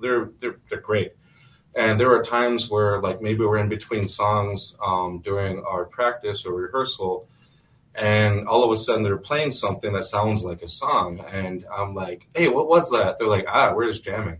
they're 0.00 0.30
they're 0.38 0.56
they're 0.68 0.80
great. 0.80 1.12
And 1.76 2.00
there 2.00 2.10
are 2.16 2.22
times 2.22 2.70
where, 2.70 3.02
like, 3.02 3.20
maybe 3.20 3.44
we're 3.44 3.58
in 3.58 3.68
between 3.68 4.08
songs 4.08 4.74
um, 4.82 5.20
during 5.20 5.62
our 5.62 5.84
practice 5.84 6.46
or 6.46 6.54
rehearsal, 6.54 7.28
and 7.94 8.48
all 8.48 8.64
of 8.64 8.70
a 8.70 8.78
sudden 8.78 9.02
they're 9.02 9.18
playing 9.18 9.52
something 9.52 9.92
that 9.92 10.06
sounds 10.06 10.42
like 10.42 10.62
a 10.62 10.68
song, 10.68 11.22
and 11.30 11.66
I'm 11.70 11.94
like, 11.94 12.28
"Hey, 12.34 12.48
what 12.48 12.66
was 12.68 12.90
that?" 12.92 13.18
They're 13.18 13.28
like, 13.28 13.44
"Ah, 13.46 13.74
we're 13.74 13.88
just 13.88 14.04
jamming," 14.04 14.38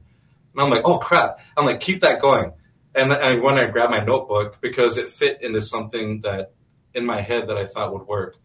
and 0.54 0.60
I'm 0.62 0.70
like, 0.70 0.86
"Oh 0.86 0.98
crap!" 0.98 1.40
I'm 1.56 1.66
like, 1.66 1.80
"Keep 1.80 2.00
that 2.00 2.22
going," 2.22 2.52
and, 2.94 3.12
and 3.12 3.42
when 3.42 3.58
I 3.58 3.66
grab 3.66 3.90
my 3.90 4.02
notebook 4.02 4.58
because 4.62 4.96
it 4.96 5.10
fit 5.10 5.42
into 5.42 5.60
something 5.60 6.22
that 6.22 6.52
in 6.94 7.04
my 7.04 7.20
head 7.20 7.48
that 7.48 7.58
I 7.58 7.66
thought 7.66 7.92
would 7.92 8.06
work, 8.06 8.36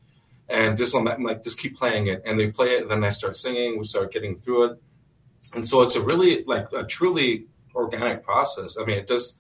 and 0.52 0.78
just 0.78 0.96
I'm 0.96 1.06
like, 1.24 1.44
just 1.44 1.60
keep 1.60 1.78
playing 1.78 2.08
it, 2.08 2.22
and 2.26 2.40
they 2.40 2.52
play 2.52 2.76
it, 2.76 2.84
and 2.84 2.92
then 2.92 3.04
I 3.04 3.10
start 3.10 3.36
singing, 3.36 3.78
we 3.78 3.86
start 3.86 4.12
getting 4.12 4.36
through 4.36 4.64
it, 4.66 4.82
and 5.54 5.68
so 5.68 5.82
it's 5.82 5.96
a 5.96 6.02
really 6.02 6.44
like 6.46 6.68
a 6.74 6.84
truly 6.84 7.48
organic 7.74 8.24
process. 8.24 8.78
I 8.80 8.86
mean, 8.86 8.98
it 8.98 9.08
does. 9.08 9.36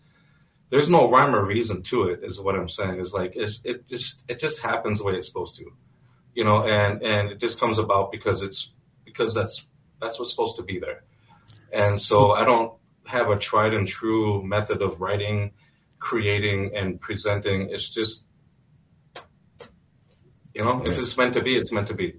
There's 0.69 0.89
no 0.89 1.10
rhyme 1.12 1.36
or 1.36 1.45
reason 1.45 1.84
to 1.84 2.04
it, 2.06 2.21
is 2.24 2.39
what 2.39 2.56
I'm 2.56 2.69
saying. 2.69 3.00
Is 3.00 3.13
like 3.13 3.34
it's, 3.36 3.62
it 3.63 3.88
just 3.88 4.24
it 4.28 4.39
just 4.39 4.62
happens 4.62 5.00
the 5.00 5.06
way 5.06 5.13
it's 5.13 5.28
supposed 5.28 5.56
to, 5.58 5.65
you 6.34 6.43
know, 6.43 6.63
and 6.63 7.04
and 7.04 7.32
it 7.32 7.39
just 7.39 7.60
comes 7.60 7.78
about 7.78 8.12
because 8.12 8.41
it's 8.41 8.71
because 9.04 9.34
that's 9.36 9.67
that's 10.00 10.17
what's 10.17 10.32
supposed 10.32 10.56
to 10.56 10.63
be 10.63 10.80
there, 10.80 11.04
and 11.74 12.00
so 12.00 12.32
I 12.32 12.45
don't 12.45 12.74
have 13.06 13.30
a 13.30 13.38
tried 13.38 13.74
and 13.74 13.88
true 13.88 14.41
method 14.43 14.82
of 14.82 15.02
writing, 15.02 15.52
creating, 16.00 16.71
and 16.76 17.02
presenting. 17.02 17.69
It's 17.69 17.89
just 17.89 18.26
you 20.53 20.63
know, 20.63 20.83
if 20.85 20.97
it's 20.97 21.17
meant 21.17 21.33
to 21.33 21.41
be, 21.41 21.55
it's 21.55 21.71
meant 21.71 21.87
to 21.87 21.93
be. 21.93 22.15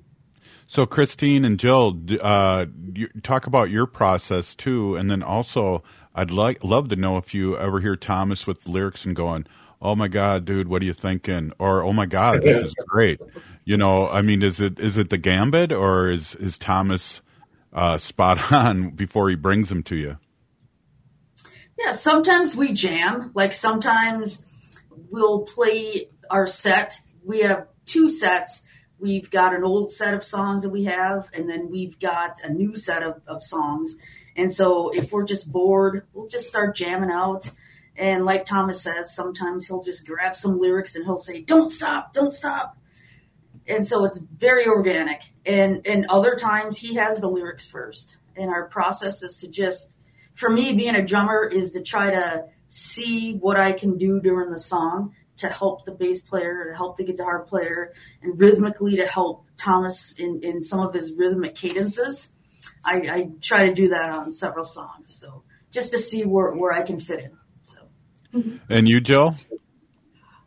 So, 0.66 0.87
Christine 0.87 1.45
and 1.45 1.59
Jill, 1.59 2.01
uh, 2.21 2.66
you 2.95 3.09
talk 3.23 3.47
about 3.47 3.71
your 3.71 3.87
process 3.87 4.55
too, 4.55 4.97
and 4.97 5.11
then 5.11 5.23
also, 5.23 5.83
I'd 6.14 6.31
like 6.31 6.64
love 6.64 6.88
to 6.88 6.97
know 6.97 7.16
if 7.18 7.35
you 7.35 7.59
ever 7.59 7.81
hear 7.81 7.97
Thomas 7.97 8.47
with 8.47 8.66
lyrics 8.66 9.05
and 9.05 9.14
going, 9.14 9.47
"Oh 9.81 9.95
my 9.95 10.09
God, 10.09 10.45
dude, 10.45 10.68
what 10.68 10.83
are 10.83 10.87
you 10.87 10.95
thinking?" 10.95 11.53
or 11.59 11.83
"Oh 11.83 11.92
my 11.92 12.07
God, 12.07 12.42
this 12.42 12.62
is 12.62 12.75
great." 12.87 13.21
You 13.64 13.77
know, 13.77 14.09
I 14.09 14.23
mean, 14.23 14.42
is 14.42 14.61
it 14.61 14.79
is 14.79 14.97
it 14.97 15.11
the 15.11 15.18
gambit 15.18 15.73
or 15.73 16.09
is 16.09 16.35
is 16.37 16.57
Thomas 16.57 17.21
uh, 17.73 17.99
spot 17.99 18.53
on 18.53 18.90
before 18.90 19.29
he 19.29 19.35
brings 19.35 19.68
them 19.68 19.83
to 19.85 19.97
you? 19.97 20.18
Yeah, 21.79 21.92
sometimes 21.92 22.57
we 22.57 22.73
jam. 22.73 23.31
Like 23.35 23.53
sometimes 23.53 24.45
we'll 25.11 25.40
play 25.42 26.09
our 26.31 26.47
set. 26.47 27.01
We 27.25 27.40
have 27.40 27.66
two 27.87 28.09
sets 28.09 28.62
We've 29.03 29.29
got 29.29 29.53
an 29.53 29.64
old 29.64 29.90
set 29.90 30.14
of 30.14 30.23
songs 30.23 30.62
that 30.62 30.71
we 30.71 30.85
have, 30.85 31.29
and 31.35 31.51
then 31.51 31.68
we've 31.73 31.99
got 31.99 32.38
a 32.45 32.53
new 32.53 32.77
set 32.77 33.03
of, 33.03 33.21
of 33.27 33.42
songs. 33.42 33.97
And 34.37 34.51
so 34.53 34.95
if 34.95 35.11
we're 35.11 35.25
just 35.25 35.51
bored, 35.51 36.07
we'll 36.12 36.29
just 36.29 36.47
start 36.47 36.77
jamming 36.77 37.11
out. 37.11 37.51
And 37.97 38.25
like 38.25 38.45
Thomas 38.45 38.81
says, 38.81 39.12
sometimes 39.12 39.66
he'll 39.66 39.83
just 39.83 40.07
grab 40.07 40.37
some 40.37 40.57
lyrics 40.57 40.95
and 40.95 41.05
he'll 41.05 41.18
say, 41.18 41.40
Don't 41.40 41.68
stop, 41.68 42.12
don't 42.12 42.33
stop. 42.33 42.79
And 43.66 43.85
so 43.85 44.05
it's 44.05 44.18
very 44.18 44.68
organic. 44.68 45.23
And 45.45 45.85
and 45.85 46.07
other 46.09 46.37
times 46.37 46.79
he 46.79 46.95
has 46.95 47.18
the 47.18 47.29
lyrics 47.29 47.66
first. 47.66 48.18
And 48.37 48.51
our 48.51 48.68
process 48.68 49.25
is 49.25 49.38
to 49.38 49.49
just 49.49 49.97
for 50.35 50.49
me 50.49 50.75
being 50.75 50.95
a 50.95 51.05
drummer 51.05 51.45
is 51.45 51.73
to 51.73 51.83
try 51.83 52.12
to 52.12 52.45
see 52.68 53.35
what 53.35 53.57
I 53.57 53.73
can 53.73 53.99
do 53.99 54.21
during 54.21 54.53
the 54.53 54.61
song 54.61 55.12
to 55.43 55.49
help 55.49 55.85
the 55.85 55.93
bass 55.93 56.23
player, 56.23 56.67
to 56.69 56.77
help 56.77 56.97
the 56.97 57.05
guitar 57.05 57.41
player, 57.41 57.93
and 58.23 58.41
rhythmically 58.41 58.97
to 58.97 59.07
help 59.07 59.47
Thomas 59.57 60.13
in, 60.15 60.41
in 60.43 60.63
some 60.63 60.81
of 60.81 60.95
his 60.95 61.15
rhythmic 61.17 61.55
cadences. 61.55 62.33
I, 62.85 62.97
I 62.97 63.31
try 63.41 63.69
to 63.69 63.75
do 63.75 63.89
that 63.89 64.11
on 64.11 64.33
several 64.33 64.65
songs. 64.65 65.15
So 65.15 65.45
just 65.71 65.93
to 65.93 65.99
see 65.99 66.25
where, 66.25 66.53
where 66.53 66.73
I 66.73 66.83
can 66.83 66.99
fit 66.99 67.21
in. 67.21 67.37
So. 67.63 67.79
And 68.69 68.89
you, 68.89 69.01
Joe? 69.01 69.35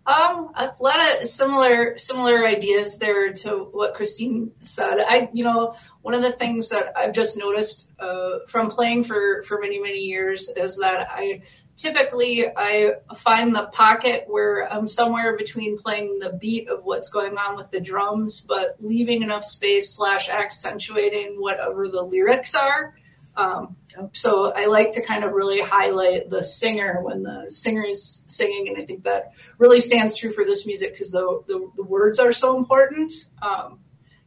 Um, 0.07 0.51
a 0.53 0.71
lot 0.79 0.99
of 0.99 1.27
similar 1.27 1.97
similar 1.97 2.45
ideas 2.45 2.99
there 2.99 3.33
to 3.33 3.49
what 3.71 3.95
Christine 3.95 4.51
said. 4.59 4.99
I, 4.99 5.29
you 5.33 5.43
know, 5.43 5.75
one 6.03 6.13
of 6.13 6.21
the 6.21 6.31
things 6.31 6.69
that 6.69 6.93
I've 6.95 7.11
just 7.11 7.37
noticed 7.37 7.89
uh, 7.99 8.39
from 8.47 8.69
playing 8.69 9.05
for 9.05 9.41
for 9.41 9.59
many 9.59 9.79
many 9.79 9.97
years 9.97 10.51
is 10.55 10.77
that 10.77 11.07
I 11.09 11.41
typically 11.75 12.45
I 12.55 12.93
find 13.15 13.55
the 13.55 13.67
pocket 13.67 14.25
where 14.27 14.71
I'm 14.71 14.87
somewhere 14.87 15.35
between 15.37 15.77
playing 15.77 16.19
the 16.19 16.33
beat 16.33 16.69
of 16.69 16.83
what's 16.83 17.09
going 17.09 17.37
on 17.37 17.57
with 17.57 17.71
the 17.71 17.79
drums, 17.79 18.41
but 18.41 18.75
leaving 18.79 19.21
enough 19.21 19.43
space 19.43 19.93
slash 19.93 20.29
accentuating 20.29 21.35
whatever 21.39 21.87
the 21.87 22.01
lyrics 22.01 22.55
are. 22.55 22.95
Um, 23.37 23.75
so 24.13 24.53
I 24.53 24.65
like 24.67 24.91
to 24.93 25.01
kind 25.01 25.23
of 25.23 25.33
really 25.33 25.59
highlight 25.59 26.29
the 26.29 26.43
singer 26.43 27.01
when 27.01 27.23
the 27.23 27.45
singer 27.49 27.83
is 27.83 28.23
singing, 28.27 28.69
and 28.69 28.77
I 28.77 28.85
think 28.85 29.03
that 29.03 29.33
really 29.57 29.81
stands 29.81 30.17
true 30.17 30.31
for 30.31 30.45
this 30.45 30.65
music 30.65 30.93
because 30.93 31.11
the, 31.11 31.41
the, 31.47 31.69
the 31.75 31.83
words 31.83 32.19
are 32.19 32.31
so 32.31 32.57
important. 32.57 33.11
Um, 33.41 33.79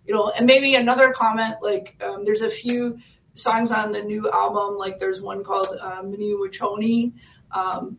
you 0.06 0.14
know, 0.14 0.30
and 0.30 0.46
maybe 0.46 0.74
another 0.74 1.12
comment 1.12 1.56
like 1.62 1.96
um, 2.02 2.24
there's 2.24 2.42
a 2.42 2.50
few 2.50 2.98
songs 3.34 3.70
on 3.72 3.92
the 3.92 4.02
new 4.02 4.30
album, 4.30 4.76
like 4.76 4.98
there's 4.98 5.22
one 5.22 5.44
called 5.44 5.68
uh, 5.80 6.02
Mini 6.02 6.34
Wachoni, 6.34 7.12
um, 7.52 7.98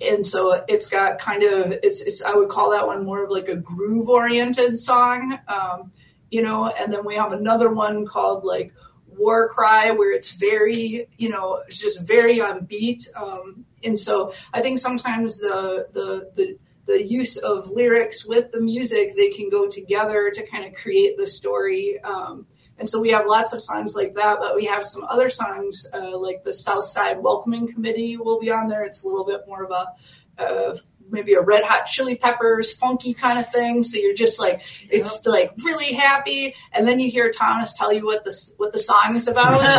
and 0.00 0.24
so 0.24 0.64
it's 0.66 0.86
got 0.86 1.18
kind 1.18 1.42
of 1.42 1.72
it's 1.82 2.00
it's 2.00 2.22
I 2.22 2.32
would 2.32 2.48
call 2.48 2.70
that 2.70 2.86
one 2.86 3.04
more 3.04 3.24
of 3.24 3.30
like 3.30 3.48
a 3.48 3.56
groove 3.56 4.08
oriented 4.08 4.78
song, 4.78 5.38
um, 5.48 5.92
you 6.30 6.42
know. 6.42 6.68
And 6.68 6.92
then 6.92 7.04
we 7.04 7.16
have 7.16 7.32
another 7.32 7.72
one 7.72 8.06
called 8.06 8.44
like 8.44 8.72
War 9.06 9.48
Cry, 9.48 9.90
where 9.90 10.12
it's 10.12 10.34
very 10.34 11.06
you 11.18 11.28
know 11.28 11.62
it's 11.66 11.80
just 11.80 12.00
very 12.02 12.40
on 12.40 12.64
beat. 12.64 13.08
Um, 13.14 13.66
and 13.84 13.98
so 13.98 14.32
I 14.54 14.62
think 14.62 14.78
sometimes 14.78 15.38
the 15.38 15.88
the 15.92 16.30
the 16.34 16.58
the 16.86 17.06
use 17.06 17.36
of 17.36 17.70
lyrics 17.70 18.24
with 18.24 18.50
the 18.52 18.60
music 18.60 19.14
they 19.14 19.28
can 19.28 19.50
go 19.50 19.68
together 19.68 20.30
to 20.34 20.46
kind 20.46 20.64
of 20.64 20.74
create 20.74 21.16
the 21.18 21.26
story. 21.26 22.00
Um, 22.00 22.46
and 22.80 22.88
so 22.88 22.98
we 22.98 23.10
have 23.10 23.26
lots 23.26 23.52
of 23.52 23.60
songs 23.60 23.94
like 23.94 24.14
that, 24.14 24.38
but 24.40 24.56
we 24.56 24.64
have 24.64 24.84
some 24.84 25.04
other 25.04 25.28
songs 25.28 25.86
uh, 25.92 26.18
like 26.18 26.42
the 26.44 26.52
South 26.52 26.84
Side 26.84 27.18
Welcoming 27.20 27.70
Committee 27.70 28.16
will 28.16 28.40
be 28.40 28.50
on 28.50 28.68
there. 28.68 28.84
It's 28.84 29.04
a 29.04 29.06
little 29.06 29.26
bit 29.26 29.42
more 29.46 29.64
of 29.64 29.70
a 29.70 30.42
uh, 30.42 30.76
maybe 31.10 31.34
a 31.34 31.40
red 31.40 31.62
hot 31.62 31.86
chili 31.86 32.14
peppers 32.14 32.72
funky 32.72 33.14
kind 33.14 33.38
of 33.38 33.50
thing. 33.50 33.82
So 33.82 33.98
you're 33.98 34.14
just 34.14 34.38
like 34.38 34.62
it's 34.88 35.24
like 35.26 35.52
really 35.64 35.92
happy. 35.92 36.54
And 36.72 36.86
then 36.86 37.00
you 37.00 37.10
hear 37.10 37.30
thomas 37.30 37.72
tell 37.72 37.92
you 37.92 38.04
what 38.04 38.24
the 38.24 38.34
what 38.56 38.72
the 38.72 38.78
song 38.78 39.14
is 39.16 39.28
about. 39.28 39.50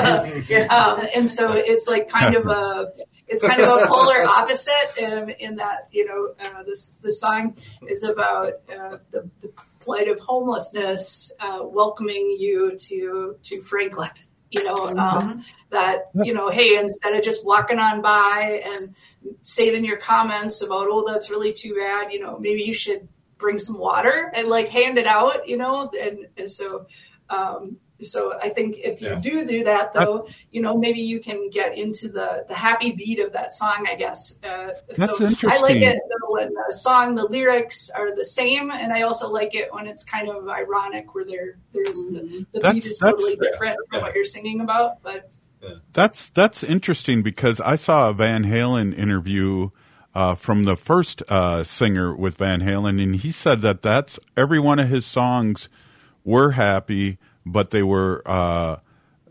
Yeah. 0.47 0.65
um, 0.75 1.07
and 1.15 1.29
so 1.29 1.53
it's 1.53 1.87
like 1.87 2.09
kind 2.09 2.35
of 2.35 2.47
a 2.47 2.91
it's 3.27 3.41
kind 3.41 3.61
of 3.61 3.67
a 3.67 3.87
polar 3.87 4.23
opposite 4.23 4.97
in, 4.97 5.29
in 5.39 5.55
that 5.55 5.87
you 5.91 6.05
know 6.05 6.33
uh, 6.45 6.63
this 6.63 6.91
the 7.01 7.11
song 7.11 7.55
is 7.87 8.03
about 8.03 8.53
uh, 8.69 8.97
the, 9.11 9.29
the, 9.41 9.51
plight 9.79 10.07
of 10.07 10.19
homelessness 10.19 11.31
uh, 11.39 11.59
welcoming 11.63 12.35
you 12.39 12.77
to 12.77 13.35
to 13.41 13.61
franklin 13.61 14.09
you 14.51 14.63
know 14.63 14.75
um, 14.75 14.95
mm-hmm. 14.97 15.39
that 15.71 16.11
you 16.23 16.33
know 16.33 16.49
hey 16.49 16.77
instead 16.77 17.13
of 17.13 17.23
just 17.23 17.45
walking 17.45 17.79
on 17.79 18.01
by 18.01 18.61
and 18.65 18.95
saving 19.41 19.83
your 19.85 19.97
comments 19.97 20.61
about 20.61 20.87
oh 20.89 21.03
that's 21.07 21.29
really 21.29 21.53
too 21.53 21.73
bad 21.75 22.11
you 22.11 22.19
know 22.19 22.37
maybe 22.39 22.61
you 22.61 22.73
should 22.73 23.07
bring 23.37 23.57
some 23.57 23.77
water 23.77 24.31
and 24.35 24.47
like 24.47 24.67
hand 24.69 24.97
it 24.97 25.07
out 25.07 25.47
you 25.47 25.57
know 25.57 25.89
and, 25.99 26.27
and 26.37 26.49
so 26.49 26.85
Um, 27.29 27.77
so 28.01 28.37
I 28.41 28.49
think 28.49 28.77
if 28.79 29.01
you 29.01 29.09
Yeah. 29.09 29.19
do 29.21 29.45
do 29.45 29.63
that, 29.63 29.93
though, 29.93 30.27
you 30.49 30.61
know, 30.61 30.75
maybe 30.75 30.99
you 30.99 31.19
can 31.21 31.49
get 31.49 31.77
into 31.77 32.09
the 32.09 32.43
the 32.47 32.55
happy 32.55 32.91
beat 32.91 33.19
of 33.19 33.31
that 33.33 33.53
song. 33.53 33.85
I 33.89 33.95
guess. 33.95 34.37
Uh, 34.43 34.71
That's 34.87 35.05
so 35.05 35.25
interesting. 35.27 35.49
I 35.49 35.59
like 35.59 35.75
interesting. 35.75 35.83
it 35.83 36.01
though, 36.09 36.10
when 36.31 36.53
the 36.53 36.73
song, 36.73 37.15
the 37.15 37.25
lyrics 37.25 37.89
are 37.89 38.15
the 38.15 38.25
same, 38.25 38.71
and 38.71 38.91
I 38.93 39.01
also 39.03 39.29
like 39.29 39.53
it 39.53 39.73
when 39.73 39.87
it's 39.87 40.03
kind 40.03 40.29
of 40.29 40.47
ironic, 40.47 41.13
where 41.13 41.25
they're, 41.25 41.57
they're 41.73 41.85
the, 41.85 42.45
the 42.53 42.59
That's- 42.59 42.73
beat 42.73 42.85
is 42.85 42.99
that's- 42.99 43.13
totally 43.21 43.35
different 43.35 43.77
from 43.89 44.01
what 44.01 44.15
you're 44.15 44.25
singing 44.25 44.61
about. 44.61 45.01
But 45.03 45.31
That's 45.93 46.29
that's 46.29 46.63
interesting 46.63 47.21
because 47.21 47.59
I 47.61 47.75
saw 47.75 48.09
a 48.09 48.13
Van 48.13 48.43
Halen 48.45 48.97
interview 48.97 49.69
uh, 50.15 50.35
from 50.35 50.65
the 50.65 50.75
first 50.75 51.21
uh, 51.29 51.63
singer 51.63 52.15
with 52.15 52.37
Van 52.37 52.61
Halen, 52.61 53.01
and 53.01 53.15
he 53.17 53.31
said 53.31 53.61
that 53.61 53.81
that's 53.81 54.19
every 54.35 54.59
one 54.59 54.79
of 54.79 54.89
his 54.89 55.05
songs 55.05 55.69
were 56.23 56.51
happy, 56.51 57.17
but 57.45 57.69
they 57.69 57.83
were 57.83 58.21
uh, 58.25 58.77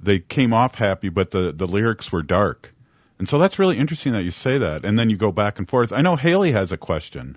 they 0.00 0.20
came 0.20 0.52
off 0.54 0.76
happy, 0.76 1.08
but 1.08 1.32
the 1.32 1.52
the 1.52 1.66
lyrics 1.66 2.10
were 2.12 2.22
dark, 2.22 2.72
and 3.20 3.28
so 3.28 3.36
that's 3.38 3.58
really 3.58 3.76
interesting 3.76 4.14
that 4.14 4.22
you 4.22 4.30
say 4.30 4.56
that, 4.56 4.82
and 4.82 4.98
then 4.98 5.10
you 5.10 5.16
go 5.18 5.30
back 5.30 5.58
and 5.58 5.68
forth. 5.68 5.92
I 5.92 6.00
know 6.00 6.16
Haley 6.16 6.52
has 6.52 6.72
a 6.72 6.78
question. 6.78 7.36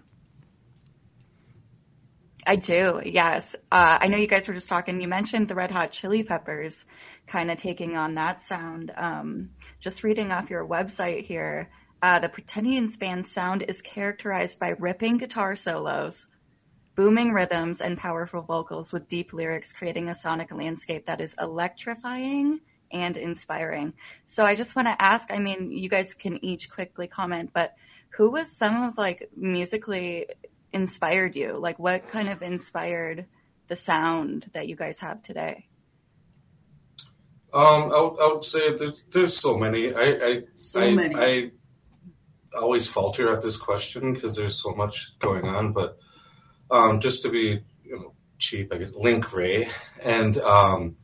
I 2.47 2.55
do, 2.55 3.01
yes. 3.03 3.53
Uh, 3.69 3.97
I 3.99 4.07
know 4.07 4.15
you 4.15 4.27
guys 4.27 4.47
were 4.47 4.53
just 4.53 4.69
talking. 4.69 5.01
You 5.01 5.09
mentioned 5.09 5.49
the 5.49 5.55
Red 5.55 5.71
Hot 5.71 5.91
Chili 5.91 6.23
Peppers 6.23 6.85
kind 7.27 7.51
of 7.51 7.57
taking 7.57 7.97
on 7.97 8.15
that 8.15 8.39
sound. 8.39 8.93
Um, 8.95 9.51
just 9.81 10.05
reading 10.05 10.31
off 10.31 10.49
your 10.49 10.65
website 10.65 11.25
here, 11.25 11.69
uh, 12.01 12.19
the 12.19 12.29
Pretendians 12.29 12.97
band's 12.97 13.29
sound 13.29 13.63
is 13.63 13.81
characterized 13.81 14.61
by 14.61 14.75
ripping 14.79 15.17
guitar 15.17 15.53
solos, 15.53 16.29
booming 16.95 17.33
rhythms, 17.33 17.81
and 17.81 17.97
powerful 17.97 18.41
vocals 18.41 18.93
with 18.93 19.09
deep 19.09 19.33
lyrics, 19.33 19.73
creating 19.73 20.07
a 20.07 20.15
sonic 20.15 20.55
landscape 20.55 21.07
that 21.07 21.19
is 21.19 21.35
electrifying 21.41 22.61
and 22.93 23.17
inspiring. 23.17 23.95
So 24.23 24.45
I 24.45 24.55
just 24.55 24.75
want 24.75 24.87
to 24.87 25.01
ask 25.01 25.31
I 25.31 25.39
mean, 25.39 25.71
you 25.71 25.89
guys 25.89 26.13
can 26.13 26.43
each 26.45 26.69
quickly 26.69 27.07
comment, 27.07 27.49
but 27.53 27.73
who 28.15 28.29
was 28.29 28.55
some 28.55 28.83
of 28.83 28.97
like 28.97 29.29
musically 29.35 30.27
inspired 30.71 31.35
you? 31.35 31.53
Like, 31.53 31.79
what 31.79 32.07
kind 32.07 32.29
of 32.29 32.41
inspired 32.41 33.27
the 33.67 33.75
sound 33.75 34.49
that 34.53 34.67
you 34.67 34.75
guys 34.75 34.99
have 34.99 35.21
today? 35.21 35.65
Um, 37.53 37.91
I 37.93 38.01
would, 38.01 38.19
I 38.19 38.33
would 38.33 38.43
say 38.43 38.75
there's, 38.75 39.05
there's 39.11 39.37
so 39.37 39.57
many. 39.57 39.93
I, 39.93 40.03
I, 40.03 40.41
So 40.55 40.81
I, 40.81 40.95
many. 40.95 41.15
I 41.15 41.51
always 42.57 42.87
falter 42.87 43.31
at 43.31 43.41
this 43.41 43.57
question 43.57 44.13
because 44.13 44.35
there's 44.35 44.61
so 44.61 44.73
much 44.73 45.13
going 45.19 45.45
on. 45.45 45.71
But 45.71 45.97
um, 46.71 46.99
just 46.99 47.23
to 47.23 47.29
be, 47.29 47.63
you 47.83 47.95
know, 47.95 48.13
cheap, 48.39 48.73
I 48.73 48.77
guess 48.77 48.93
Link 48.93 49.31
Wray 49.33 49.69
and 50.01 50.37
um, 50.39 50.95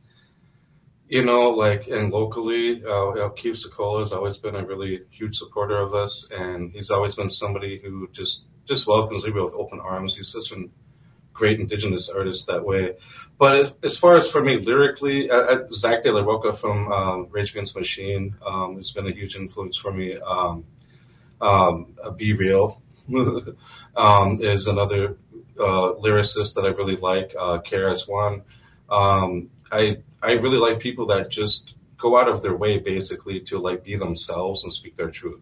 you 1.10 1.24
know, 1.24 1.50
like 1.50 1.88
and 1.88 2.12
locally, 2.12 2.84
uh, 2.84 3.28
Keith 3.30 3.56
Secola 3.56 3.98
has 3.98 4.12
always 4.12 4.38
been 4.38 4.54
a 4.54 4.64
really 4.64 5.02
huge 5.10 5.36
supporter 5.36 5.76
of 5.76 5.92
us, 5.92 6.28
and 6.30 6.72
he's 6.72 6.90
always 6.90 7.16
been 7.16 7.28
somebody 7.28 7.80
who 7.82 8.08
just 8.12 8.44
just 8.64 8.86
welcomes 8.86 9.26
me 9.26 9.32
with 9.32 9.52
open 9.54 9.80
arms. 9.80 10.16
He's 10.16 10.28
such 10.28 10.56
a 10.56 10.66
great 11.32 11.58
indigenous 11.58 12.08
artist 12.08 12.46
that 12.46 12.64
way. 12.64 12.94
But 13.38 13.76
as 13.82 13.96
far 13.96 14.16
as 14.16 14.30
for 14.30 14.40
me 14.40 14.58
lyrically, 14.58 15.28
uh, 15.28 15.34
uh, 15.34 15.72
Zack 15.72 16.04
De 16.04 16.12
La 16.12 16.20
Rocha 16.20 16.52
from 16.52 16.92
um, 16.92 17.26
Rage 17.30 17.50
Against 17.50 17.74
Machine 17.74 18.36
um, 18.46 18.76
has 18.76 18.92
been 18.92 19.08
a 19.08 19.12
huge 19.12 19.34
influence 19.34 19.76
for 19.76 19.92
me. 19.92 20.16
Um, 20.16 20.64
um, 21.40 21.96
uh, 22.04 22.10
B-Real 22.10 22.80
um, 23.96 24.32
is 24.40 24.68
another 24.68 25.16
uh, 25.58 25.98
lyricist 26.04 26.54
that 26.54 26.64
I 26.66 26.68
really 26.68 26.96
like. 26.96 27.34
Uh, 27.36 27.58
KRS 27.58 28.06
One. 28.06 28.42
Um, 28.88 29.50
I 29.72 30.02
I 30.22 30.32
really 30.32 30.58
like 30.58 30.80
people 30.80 31.06
that 31.06 31.30
just 31.30 31.74
go 31.96 32.18
out 32.18 32.28
of 32.28 32.42
their 32.42 32.56
way 32.56 32.78
basically 32.78 33.40
to 33.40 33.58
like 33.58 33.84
be 33.84 33.96
themselves 33.96 34.62
and 34.62 34.72
speak 34.72 34.96
their 34.96 35.10
truth, 35.10 35.40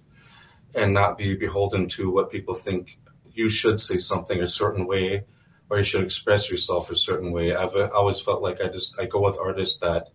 and 0.74 0.92
not 0.92 1.18
be 1.18 1.34
beholden 1.34 1.88
to 1.88 2.10
what 2.10 2.30
people 2.30 2.54
think 2.54 2.98
you 3.32 3.48
should 3.48 3.80
say 3.80 3.96
something 3.96 4.40
a 4.40 4.48
certain 4.48 4.86
way 4.86 5.24
or 5.70 5.78
you 5.78 5.84
should 5.84 6.04
express 6.04 6.50
yourself 6.50 6.90
a 6.90 6.96
certain 6.96 7.32
way. 7.32 7.54
I've 7.54 7.76
uh, 7.76 7.90
always 7.94 8.20
felt 8.20 8.42
like 8.42 8.60
I 8.60 8.68
just 8.68 8.98
I 8.98 9.04
go 9.04 9.20
with 9.20 9.38
artists 9.38 9.78
that 9.78 10.08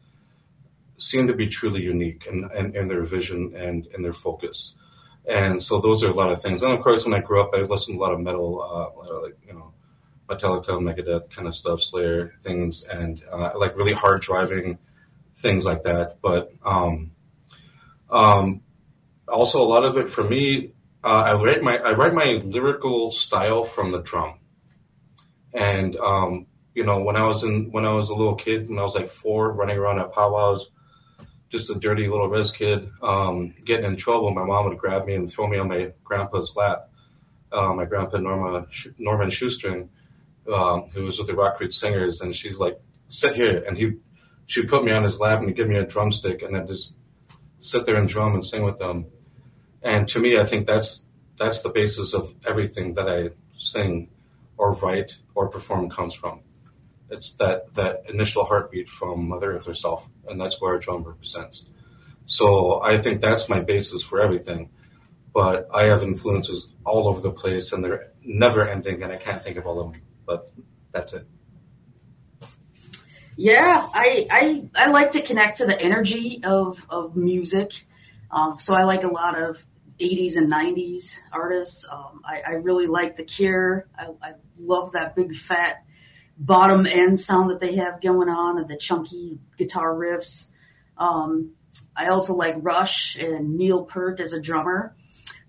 seem 0.98 1.28
to 1.28 1.34
be 1.34 1.48
truly 1.48 1.82
unique 1.82 2.28
in, 2.30 2.50
in, 2.56 2.76
in 2.76 2.88
their 2.88 3.04
vision 3.04 3.54
and 3.56 3.88
in 3.88 4.02
their 4.02 4.14
focus. 4.14 4.76
And 5.26 5.62
so 5.62 5.80
those 5.80 6.04
are 6.04 6.10
a 6.10 6.14
lot 6.14 6.32
of 6.32 6.42
things. 6.42 6.64
And 6.64 6.72
of 6.72 6.82
course, 6.82 7.06
when 7.06 7.14
I 7.14 7.20
grew 7.20 7.42
up, 7.42 7.52
I 7.54 7.62
listened 7.62 7.98
to 7.98 8.02
a 8.02 8.04
lot 8.04 8.14
of 8.14 8.20
metal, 8.20 8.62
uh, 8.62 9.22
like 9.22 9.38
you 9.46 9.54
know, 9.54 9.73
Metallica, 10.38 10.80
Megadeth 10.80 11.30
kind 11.30 11.48
of 11.48 11.56
stuff, 11.56 11.82
Slayer 11.82 12.34
things, 12.44 12.84
and 12.84 13.22
uh, 13.32 13.52
like 13.56 13.78
really 13.78 13.94
hard 13.94 14.22
driving 14.22 14.78
things 15.38 15.66
like 15.66 15.84
that. 15.84 16.18
But 16.22 16.52
um, 16.66 17.12
um, 18.10 18.62
also 19.28 19.62
a 19.62 19.68
lot 19.68 19.84
of 19.84 19.98
it 19.98 20.10
for 20.10 20.24
me, 20.24 20.74
uh, 21.04 21.08
I 21.08 21.34
write 21.34 21.62
my 21.62 21.78
I 21.78 21.94
write 21.94 22.14
my 22.14 22.42
lyrical 22.44 23.12
style 23.12 23.64
from 23.64 23.92
the 23.92 24.02
drum. 24.02 24.40
And 25.54 25.96
um, 25.98 26.48
you 26.74 26.84
know, 26.84 27.04
when 27.04 27.16
I 27.16 27.26
was 27.26 27.44
in 27.44 27.72
when 27.72 27.86
I 27.86 27.94
was 27.94 28.10
a 28.10 28.16
little 28.16 28.36
kid, 28.36 28.70
when 28.70 28.80
I 28.80 28.84
was 28.84 28.96
like 28.96 29.10
four, 29.10 29.52
running 29.54 29.78
around 29.78 30.00
at 30.00 30.14
powwows, 30.14 30.70
just 31.50 31.70
a 31.70 31.76
dirty 31.76 32.08
little 32.08 32.30
res 32.30 32.52
kid, 32.52 32.90
um, 33.02 33.54
getting 33.64 33.86
in 33.86 33.96
trouble, 33.96 34.32
my 34.34 34.44
mom 34.44 34.66
would 34.66 34.78
grab 34.78 35.06
me 35.06 35.16
and 35.16 35.32
throw 35.32 35.48
me 35.48 35.58
on 35.58 35.68
my 35.68 35.92
grandpa's 36.04 36.56
lap. 36.56 36.90
Uh, 37.52 37.74
my 37.74 37.86
grandpa 37.86 38.18
Norma 38.18 38.66
Norman 38.98 39.30
Shoestring, 39.30 39.90
um, 40.52 40.90
who 40.94 41.04
was 41.04 41.18
with 41.18 41.28
the 41.28 41.36
Rock 41.36 41.58
Creek 41.58 41.74
Singers, 41.74 42.22
and 42.22 42.36
she's 42.36 42.58
like, 42.58 42.80
"Sit 43.08 43.36
here," 43.36 43.64
and 43.66 43.78
he 43.78 43.98
she'd 44.46 44.70
put 44.70 44.84
me 44.84 44.92
on 44.92 45.04
his 45.04 45.20
lap 45.20 45.40
and 45.40 45.48
he'd 45.48 45.56
give 45.56 45.70
me 45.70 45.78
a 45.78 45.86
drumstick, 45.86 46.42
and 46.42 46.56
I'd 46.56 46.68
just 46.68 46.96
sit 47.60 47.86
there 47.86 47.96
and 47.96 48.08
drum 48.08 48.34
and 48.34 48.46
sing 48.46 48.64
with 48.64 48.78
them. 48.78 49.08
And 49.82 50.08
to 50.10 50.20
me, 50.20 50.38
I 50.38 50.44
think 50.44 50.68
that's 50.68 51.06
that's 51.38 51.62
the 51.62 51.70
basis 51.70 52.14
of 52.14 52.34
everything 52.46 52.94
that 52.96 53.10
I 53.10 53.32
sing 53.58 54.10
or 54.58 54.74
write 54.74 55.18
or 55.36 55.50
perform 55.50 55.90
comes 55.90 56.14
from. 56.14 56.42
It's 57.10 57.36
that 57.36 57.74
that 57.76 58.04
initial 58.10 58.46
heartbeat 58.46 58.90
from 58.90 59.28
Mother 59.30 59.54
Earth 59.54 59.66
herself, 59.66 60.10
and 60.28 60.40
that's 60.40 60.62
where 60.62 60.76
a 60.76 60.80
drum 60.80 61.04
represents. 61.04 61.70
So 62.26 62.82
I 62.82 62.98
think 62.98 63.22
that's 63.22 63.50
my 63.50 63.60
basis 63.60 64.04
for 64.04 64.22
everything. 64.22 64.70
But 65.34 65.68
I 65.74 65.86
have 65.86 66.04
influences 66.04 66.74
all 66.86 67.08
over 67.08 67.20
the 67.20 67.32
place, 67.32 67.74
and 67.74 67.84
they're 67.84 68.12
never 68.24 68.68
ending, 68.68 69.02
and 69.02 69.12
I 69.12 69.18
can't 69.18 69.42
think 69.42 69.58
of 69.58 69.66
all 69.66 69.80
of 69.80 69.94
them. 69.94 70.02
But 70.26 70.50
that's 70.92 71.14
it. 71.14 71.28
Yeah, 73.36 73.88
I, 73.94 74.28
I 74.30 74.70
I 74.76 74.88
like 74.90 75.12
to 75.12 75.22
connect 75.22 75.58
to 75.58 75.66
the 75.66 75.80
energy 75.80 76.42
of 76.44 76.86
of 76.90 77.16
music. 77.16 77.86
Um, 78.30 78.60
so 78.60 78.74
I 78.74 78.84
like 78.84 79.04
a 79.04 79.08
lot 79.08 79.40
of 79.40 79.66
80s 80.00 80.38
and 80.38 80.52
90s 80.52 81.20
artists. 81.32 81.88
Um, 81.90 82.22
I, 82.26 82.42
I 82.46 82.52
really 82.54 82.88
like 82.88 83.16
The 83.16 83.24
Cure. 83.24 83.88
I, 83.98 84.08
I 84.22 84.34
love 84.58 84.94
that 84.94 85.16
big 85.16 85.36
fat 85.36 85.84
bottom 86.38 86.88
end 86.88 87.20
sound 87.20 87.52
that 87.52 87.60
they 87.60 87.76
have 87.76 88.02
going 88.02 88.30
on 88.30 88.58
and 88.58 88.68
the 88.68 88.78
chunky 88.78 89.40
guitar 89.58 89.94
riffs. 89.94 90.48
Um, 90.98 91.52
I 91.96 92.08
also 92.08 92.34
like 92.36 92.56
Rush 92.60 93.16
and 93.18 93.56
Neil 93.56 93.86
Peart 93.86 94.20
as 94.20 94.34
a 94.34 94.42
drummer, 94.42 94.96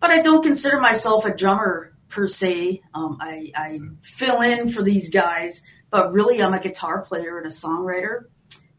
but 0.01 0.11
I 0.11 0.21
don't 0.21 0.43
consider 0.43 0.79
myself 0.79 1.25
a 1.25 1.35
drummer 1.35 1.94
per 2.15 2.29
se. 2.29 2.81
Um, 2.95 3.19
I, 3.21 3.51
I 3.57 3.81
fill 4.03 4.41
in 4.41 4.71
for 4.71 4.83
these 4.83 5.11
guys, 5.11 5.63
but 5.91 6.13
really 6.13 6.41
I'm 6.41 6.55
a 6.55 6.61
guitar 6.61 7.03
player 7.03 7.37
and 7.39 7.47
a 7.47 7.51
songwriter. 7.51 8.27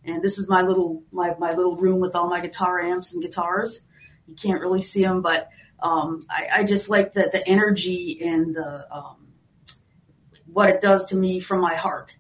And 0.06 0.24
this 0.24 0.38
is 0.38 0.50
my 0.50 0.62
little 0.62 1.04
my, 1.12 1.36
my 1.38 1.54
little 1.54 1.76
room 1.76 2.00
with 2.00 2.16
all 2.16 2.30
my 2.30 2.40
guitar 2.40 2.80
amps 2.80 3.14
and 3.14 3.22
guitars. 3.22 3.82
You 4.28 4.36
can't 4.36 4.62
really 4.62 4.82
see 4.82 5.02
them, 5.02 5.22
but 5.22 5.50
um, 5.80 6.22
I, 6.30 6.48
I 6.60 6.64
just 6.64 6.90
like 6.90 7.12
the 7.12 7.30
the 7.32 7.46
energy 7.48 8.20
and 8.22 8.56
the 8.56 8.88
um, 8.92 9.34
what 10.46 10.70
it 10.70 10.80
does 10.80 11.08
to 11.08 11.18
me 11.18 11.40
from 11.40 11.60
my 11.60 11.76
heart. 11.76 12.16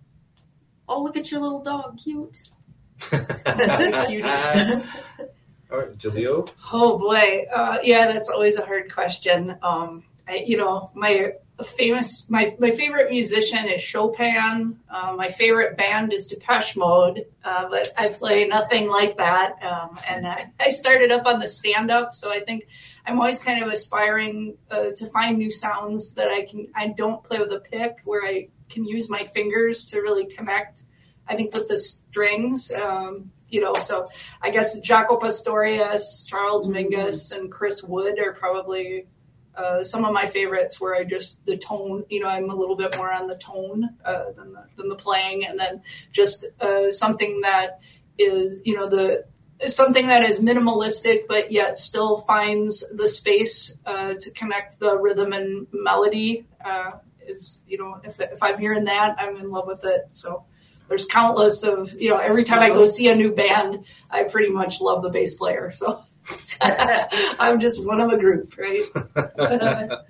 Oh, 0.87 1.01
look 1.01 1.15
at 1.15 1.31
your 1.31 1.41
little 1.41 1.63
dog, 1.63 1.97
cute. 1.97 2.41
Cutie. 2.99 4.23
All 5.71 5.79
right, 5.79 5.97
Jaleel. 5.97 6.51
Oh 6.71 6.97
boy, 6.99 7.45
uh, 7.53 7.79
yeah, 7.83 8.11
that's 8.11 8.29
always 8.29 8.57
a 8.57 8.65
hard 8.65 8.93
question. 8.93 9.57
Um, 9.63 10.03
I, 10.27 10.43
you 10.47 10.57
know, 10.57 10.91
my 10.93 11.33
famous, 11.63 12.25
my 12.29 12.55
my 12.59 12.71
favorite 12.71 13.09
musician 13.09 13.65
is 13.65 13.81
Chopin. 13.81 14.79
Uh, 14.89 15.13
my 15.15 15.29
favorite 15.29 15.77
band 15.77 16.11
is 16.11 16.27
Depeche 16.27 16.75
Mode, 16.75 17.25
uh, 17.43 17.69
but 17.69 17.93
I 17.97 18.09
play 18.09 18.45
nothing 18.45 18.89
like 18.89 19.17
that. 19.17 19.55
Um, 19.63 19.97
and 20.07 20.27
I, 20.27 20.51
I 20.59 20.69
started 20.69 21.11
up 21.11 21.25
on 21.25 21.39
the 21.39 21.47
stand 21.47 21.91
up, 21.91 22.13
so 22.13 22.31
I 22.31 22.39
think 22.39 22.67
I'm 23.05 23.19
always 23.19 23.39
kind 23.39 23.63
of 23.63 23.69
aspiring 23.69 24.57
uh, 24.69 24.87
to 24.95 25.05
find 25.07 25.37
new 25.37 25.51
sounds 25.51 26.15
that 26.15 26.27
I 26.27 26.45
can. 26.45 26.67
I 26.75 26.89
don't 26.89 27.23
play 27.23 27.39
with 27.39 27.51
a 27.51 27.59
pick, 27.59 27.99
where 28.03 28.25
I 28.25 28.49
can 28.69 28.83
use 28.85 29.09
my 29.09 29.23
fingers 29.23 29.85
to 29.87 30.01
really 30.01 30.25
connect. 30.25 30.83
I 31.27 31.35
think 31.35 31.53
with 31.53 31.67
the 31.69 31.77
strings. 31.77 32.71
Um, 32.71 33.31
you 33.47 33.61
know, 33.61 33.73
so 33.75 34.05
I 34.41 34.49
guess 34.49 34.79
Jaco 34.81 35.21
Pastorius, 35.21 36.25
Charles 36.25 36.67
Mingus, 36.67 37.31
and 37.31 37.49
Chris 37.51 37.83
Wood 37.83 38.19
are 38.19 38.33
probably 38.33 39.05
uh, 39.57 39.83
some 39.83 40.05
of 40.05 40.13
my 40.13 40.25
favorites 40.25 40.79
where 40.79 40.95
I 40.95 41.03
just 41.03 41.45
the 41.45 41.57
tone, 41.57 42.03
you 42.09 42.19
know, 42.19 42.27
I'm 42.27 42.49
a 42.49 42.55
little 42.55 42.75
bit 42.75 42.97
more 42.97 43.11
on 43.11 43.27
the 43.27 43.37
tone 43.37 43.89
uh, 44.03 44.31
than 44.35 44.53
the, 44.53 44.65
than 44.75 44.89
the 44.89 44.95
playing, 44.95 45.45
and 45.45 45.59
then 45.59 45.81
just 46.11 46.45
uh, 46.61 46.89
something 46.89 47.41
that 47.41 47.79
is, 48.17 48.61
you 48.65 48.75
know, 48.75 48.87
the 48.87 49.25
something 49.67 50.07
that 50.07 50.21
is 50.21 50.39
minimalistic 50.39 51.27
but 51.29 51.49
yet 51.49 51.77
still 51.77 52.17
finds 52.17 52.85
the 52.89 53.07
space 53.07 53.77
uh, 53.85 54.13
to 54.13 54.29
connect 54.31 54.79
the 54.79 54.97
rhythm 54.97 55.33
and 55.33 55.67
melody. 55.71 56.45
Uh, 56.63 56.91
is 57.27 57.61
you 57.67 57.77
know, 57.77 57.99
if 58.03 58.19
if 58.19 58.43
I'm 58.43 58.59
hearing 58.59 58.85
that, 58.85 59.15
I'm 59.19 59.37
in 59.37 59.49
love 59.49 59.67
with 59.67 59.83
it. 59.85 60.09
So 60.11 60.45
there's 60.87 61.05
countless 61.05 61.63
of 61.63 61.93
you 61.99 62.09
know 62.09 62.17
every 62.17 62.43
time 62.43 62.59
I 62.59 62.69
go 62.69 62.85
see 62.85 63.07
a 63.07 63.15
new 63.15 63.31
band, 63.31 63.85
I 64.11 64.23
pretty 64.23 64.51
much 64.51 64.81
love 64.81 65.01
the 65.01 65.09
bass 65.09 65.35
player. 65.35 65.71
So. 65.71 66.03
I'm 66.61 67.59
just 67.59 67.85
one 67.85 68.01
of 68.01 68.11
a 68.11 68.17
group, 68.17 68.57
right? 68.57 68.81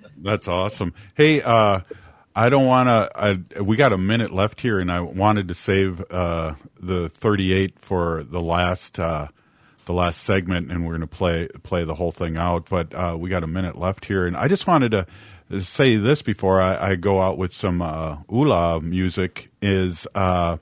That's 0.18 0.48
awesome. 0.48 0.94
Hey, 1.14 1.42
uh, 1.42 1.80
I 2.34 2.48
don't 2.48 2.66
want 2.66 2.88
to. 3.54 3.62
We 3.64 3.76
got 3.76 3.92
a 3.92 3.98
minute 3.98 4.32
left 4.32 4.60
here, 4.60 4.78
and 4.78 4.90
I 4.92 5.00
wanted 5.00 5.48
to 5.48 5.54
save 5.54 6.04
uh, 6.10 6.54
the 6.80 7.08
38 7.08 7.78
for 7.78 8.24
the 8.24 8.40
last 8.40 8.98
uh, 8.98 9.28
the 9.86 9.92
last 9.92 10.22
segment, 10.22 10.70
and 10.70 10.84
we're 10.84 10.92
going 10.92 11.00
to 11.00 11.06
play 11.06 11.48
play 11.62 11.84
the 11.84 11.94
whole 11.94 12.12
thing 12.12 12.36
out. 12.36 12.68
But 12.68 12.94
uh, 12.94 13.16
we 13.18 13.30
got 13.30 13.42
a 13.42 13.46
minute 13.48 13.78
left 13.78 14.04
here, 14.04 14.26
and 14.26 14.36
I 14.36 14.48
just 14.48 14.66
wanted 14.66 14.90
to 14.90 15.06
say 15.60 15.96
this 15.96 16.22
before 16.22 16.60
I, 16.60 16.90
I 16.90 16.94
go 16.96 17.20
out 17.22 17.38
with 17.38 17.54
some 17.54 17.80
uh, 17.80 18.18
Ula 18.30 18.80
music. 18.80 19.48
Is 19.62 20.06
uh, 20.14 20.58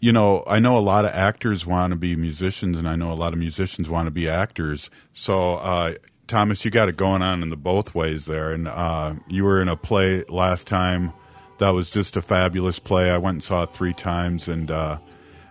you 0.00 0.12
know, 0.12 0.44
I 0.46 0.58
know 0.58 0.78
a 0.78 0.80
lot 0.80 1.04
of 1.04 1.12
actors 1.12 1.66
want 1.66 1.92
to 1.92 1.98
be 1.98 2.14
musicians, 2.14 2.78
and 2.78 2.88
I 2.88 2.96
know 2.96 3.12
a 3.12 3.14
lot 3.14 3.32
of 3.32 3.38
musicians 3.38 3.88
want 3.88 4.06
to 4.06 4.10
be 4.10 4.28
actors. 4.28 4.90
So, 5.12 5.54
uh, 5.56 5.94
Thomas, 6.28 6.64
you 6.64 6.70
got 6.70 6.88
it 6.88 6.96
going 6.96 7.22
on 7.22 7.42
in 7.42 7.48
the 7.48 7.56
both 7.56 7.94
ways 7.94 8.26
there. 8.26 8.52
And 8.52 8.68
uh, 8.68 9.14
you 9.28 9.44
were 9.44 9.60
in 9.60 9.68
a 9.68 9.76
play 9.76 10.24
last 10.28 10.66
time 10.66 11.12
that 11.58 11.70
was 11.70 11.90
just 11.90 12.16
a 12.16 12.22
fabulous 12.22 12.78
play. 12.78 13.10
I 13.10 13.18
went 13.18 13.34
and 13.36 13.42
saw 13.42 13.64
it 13.64 13.74
three 13.74 13.94
times, 13.94 14.46
and 14.46 14.70
uh, 14.70 14.98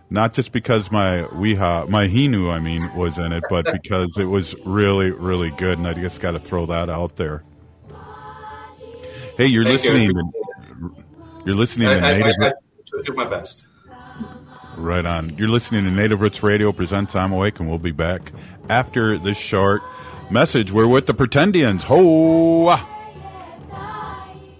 not 0.09 0.33
just 0.33 0.53
because 0.53 0.91
my 0.91 1.23
weha, 1.33 1.89
my 1.89 2.07
hinu, 2.07 2.49
I 2.49 2.59
mean, 2.59 2.87
was 2.95 3.17
in 3.17 3.33
it, 3.33 3.43
but 3.49 3.69
because 3.71 4.17
it 4.17 4.25
was 4.25 4.55
really, 4.65 5.11
really 5.11 5.51
good. 5.51 5.77
And 5.77 5.87
I 5.87 5.93
just 5.93 6.21
got 6.21 6.31
to 6.31 6.39
throw 6.39 6.65
that 6.67 6.89
out 6.89 7.17
there. 7.17 7.43
Hey, 9.37 9.47
you're 9.47 9.65
Thank 9.65 9.83
listening. 9.83 10.11
you. 10.15 10.95
You're 11.45 11.55
listening 11.55 11.89
I, 11.89 11.93
to 11.93 11.99
I, 11.99 12.13
Native. 12.13 12.35
I, 12.41 12.47
I 12.47 13.01
do 13.05 13.13
my 13.13 13.27
best. 13.27 13.66
Right 14.77 15.05
on. 15.05 15.35
You're 15.37 15.49
listening 15.49 15.85
to 15.85 15.91
Native 15.91 16.21
Roots 16.21 16.43
Radio 16.43 16.71
presents 16.71 17.15
I'm 17.15 17.31
Awake, 17.31 17.59
and 17.59 17.67
we'll 17.67 17.79
be 17.79 17.91
back 17.91 18.31
after 18.69 19.17
this 19.17 19.37
short 19.37 19.81
message. 20.29 20.71
We're 20.71 20.87
with 20.87 21.07
the 21.07 21.15
Pretendians. 21.15 21.81
Ho! 21.83 22.96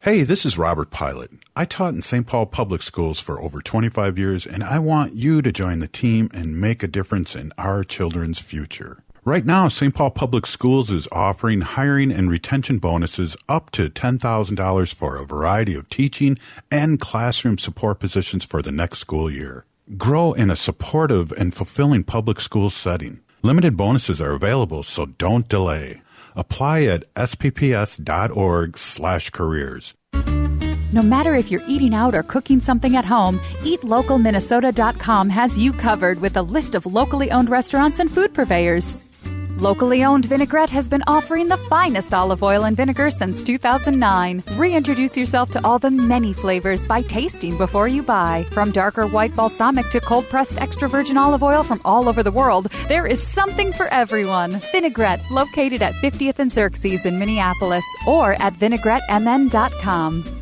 Hey, 0.00 0.22
this 0.22 0.46
is 0.46 0.56
Robert 0.56 0.90
Pilot. 0.90 1.32
I 1.56 1.64
taught 1.64 1.92
in 1.92 2.02
St. 2.02 2.24
Paul 2.24 2.46
Public 2.46 2.82
Schools 2.82 3.18
for 3.18 3.42
over 3.42 3.60
25 3.60 4.16
years, 4.16 4.46
and 4.46 4.62
I 4.62 4.78
want 4.78 5.14
you 5.14 5.42
to 5.42 5.50
join 5.50 5.80
the 5.80 5.88
team 5.88 6.30
and 6.32 6.60
make 6.60 6.84
a 6.84 6.88
difference 6.88 7.34
in 7.34 7.52
our 7.58 7.82
children's 7.82 8.38
future. 8.38 9.02
Right 9.24 9.44
now, 9.44 9.66
St. 9.66 9.92
Paul 9.92 10.12
Public 10.12 10.46
Schools 10.46 10.92
is 10.92 11.08
offering 11.10 11.62
hiring 11.62 12.12
and 12.12 12.30
retention 12.30 12.78
bonuses 12.78 13.36
up 13.48 13.70
to 13.72 13.90
$10,000 13.90 14.94
for 14.94 15.16
a 15.16 15.26
variety 15.26 15.74
of 15.74 15.88
teaching 15.88 16.38
and 16.70 17.00
classroom 17.00 17.58
support 17.58 17.98
positions 17.98 18.44
for 18.44 18.62
the 18.62 18.70
next 18.70 18.98
school 18.98 19.28
year. 19.28 19.64
Grow 19.96 20.32
in 20.32 20.48
a 20.48 20.54
supportive 20.54 21.32
and 21.32 21.52
fulfilling 21.52 22.04
public 22.04 22.38
school 22.38 22.70
setting. 22.70 23.18
Limited 23.42 23.76
bonuses 23.76 24.20
are 24.20 24.32
available, 24.32 24.84
so 24.84 25.06
don't 25.06 25.48
delay. 25.48 26.02
Apply 26.38 26.84
at 26.84 27.12
spps.org 27.14 28.78
slash 28.78 29.30
careers. 29.30 29.94
No 30.90 31.02
matter 31.02 31.34
if 31.34 31.50
you're 31.50 31.68
eating 31.68 31.92
out 31.92 32.14
or 32.14 32.22
cooking 32.22 32.62
something 32.62 32.96
at 32.96 33.04
home, 33.04 33.38
eatlocalminnesota.com 33.60 35.28
has 35.28 35.58
you 35.58 35.72
covered 35.72 36.20
with 36.20 36.36
a 36.36 36.42
list 36.42 36.74
of 36.74 36.86
locally 36.86 37.30
owned 37.30 37.50
restaurants 37.50 37.98
and 37.98 38.10
food 38.10 38.32
purveyors. 38.32 38.94
Locally 39.60 40.04
owned 40.04 40.24
Vinaigrette 40.24 40.70
has 40.70 40.88
been 40.88 41.02
offering 41.08 41.48
the 41.48 41.56
finest 41.56 42.14
olive 42.14 42.44
oil 42.44 42.62
and 42.66 42.76
vinegar 42.76 43.10
since 43.10 43.42
2009. 43.42 44.44
Reintroduce 44.52 45.16
yourself 45.16 45.50
to 45.50 45.60
all 45.66 45.80
the 45.80 45.90
many 45.90 46.32
flavors 46.32 46.84
by 46.84 47.02
tasting 47.02 47.58
before 47.58 47.88
you 47.88 48.04
buy. 48.04 48.46
From 48.52 48.70
darker 48.70 49.08
white 49.08 49.34
balsamic 49.34 49.90
to 49.90 49.98
cold 49.98 50.26
pressed 50.26 50.60
extra 50.60 50.88
virgin 50.88 51.16
olive 51.16 51.42
oil 51.42 51.64
from 51.64 51.80
all 51.84 52.08
over 52.08 52.22
the 52.22 52.30
world, 52.30 52.70
there 52.86 53.08
is 53.08 53.20
something 53.20 53.72
for 53.72 53.92
everyone. 53.92 54.60
Vinaigrette, 54.70 55.28
located 55.28 55.82
at 55.82 55.94
50th 55.94 56.38
and 56.38 56.52
Xerxes 56.52 57.04
in 57.04 57.18
Minneapolis, 57.18 57.84
or 58.06 58.40
at 58.40 58.54
vinaigrettemn.com. 58.60 60.37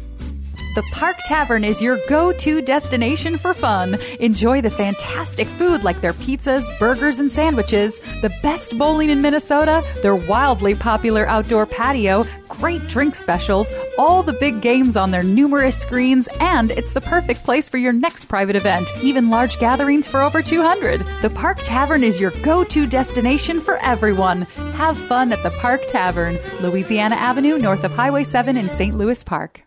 The 0.77 0.83
Park 0.93 1.17
Tavern 1.25 1.65
is 1.65 1.81
your 1.81 1.99
go 2.07 2.35
to 2.35 2.61
destination 2.61 3.39
for 3.39 3.55
fun. 3.55 3.95
Enjoy 4.21 4.61
the 4.61 4.69
fantastic 4.69 5.49
food 5.49 5.83
like 5.83 6.03
their 6.03 6.13
pizzas, 6.13 6.67
burgers, 6.79 7.19
and 7.19 7.33
sandwiches, 7.33 7.99
the 8.21 8.29
best 8.43 8.77
bowling 8.77 9.09
in 9.09 9.23
Minnesota, 9.23 9.83
their 10.03 10.15
wildly 10.15 10.75
popular 10.75 11.27
outdoor 11.27 11.65
patio, 11.65 12.27
great 12.51 12.87
drink 12.89 13.15
specials, 13.15 13.73
all 13.97 14.23
the 14.23 14.35
big 14.35 14.61
games 14.61 14.99
on 14.99 15.13
their 15.13 15.23
numerous 15.23 15.81
screens, 15.81 16.29
and 16.41 16.71
it's 16.73 16.93
the 16.93 17.01
perfect 17.01 17.43
place 17.43 17.69
for 17.69 17.79
your 17.79 17.95
next 17.95 18.27
private 18.27 18.55
event, 18.55 18.87
even 19.03 19.31
large 19.31 19.59
gatherings 19.59 20.07
for 20.07 20.21
over 20.21 20.43
200. 20.43 21.07
The 21.23 21.31
Park 21.31 21.57
Tavern 21.63 22.05
is 22.05 22.21
your 22.21 22.33
go 22.43 22.65
to 22.65 22.87
destination 22.87 23.63
for 23.63 23.79
everyone. 23.79 24.43
Have 24.75 24.99
fun 24.99 25.33
at 25.33 25.43
the 25.43 25.53
Park 25.53 25.87
Tavern, 25.89 26.39
Louisiana 26.61 27.17
Avenue, 27.17 27.57
north 27.57 27.83
of 27.83 27.93
Highway 27.93 28.25
7 28.25 28.59
in 28.59 28.69
St. 28.69 28.95
Louis 28.95 29.25
Park. 29.25 29.66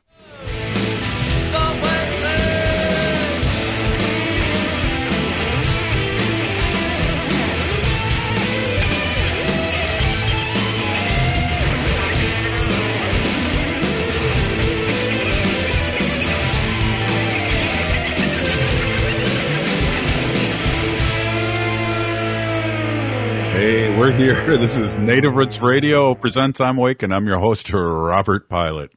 Hey, 23.60 23.94
we're 24.00 24.14
here. 24.14 24.58
This 24.58 24.78
is 24.78 24.96
Native 24.96 25.36
Roots 25.36 25.60
Radio 25.60 26.16
presents 26.16 26.62
I'm 26.62 26.78
Awake, 26.78 27.04
and 27.04 27.14
I'm 27.14 27.28
your 27.28 27.40
host, 27.40 27.70
Robert 27.74 28.48
Pilot. 28.48 28.94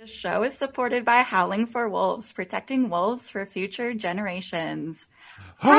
The 0.00 0.06
show 0.06 0.44
is 0.44 0.56
supported 0.56 1.04
by 1.04 1.22
Howling 1.22 1.66
for 1.66 1.88
Wolves, 1.88 2.32
protecting 2.32 2.90
wolves 2.90 3.28
for 3.28 3.44
future 3.44 3.92
generations. 3.92 5.08
We 5.64 5.70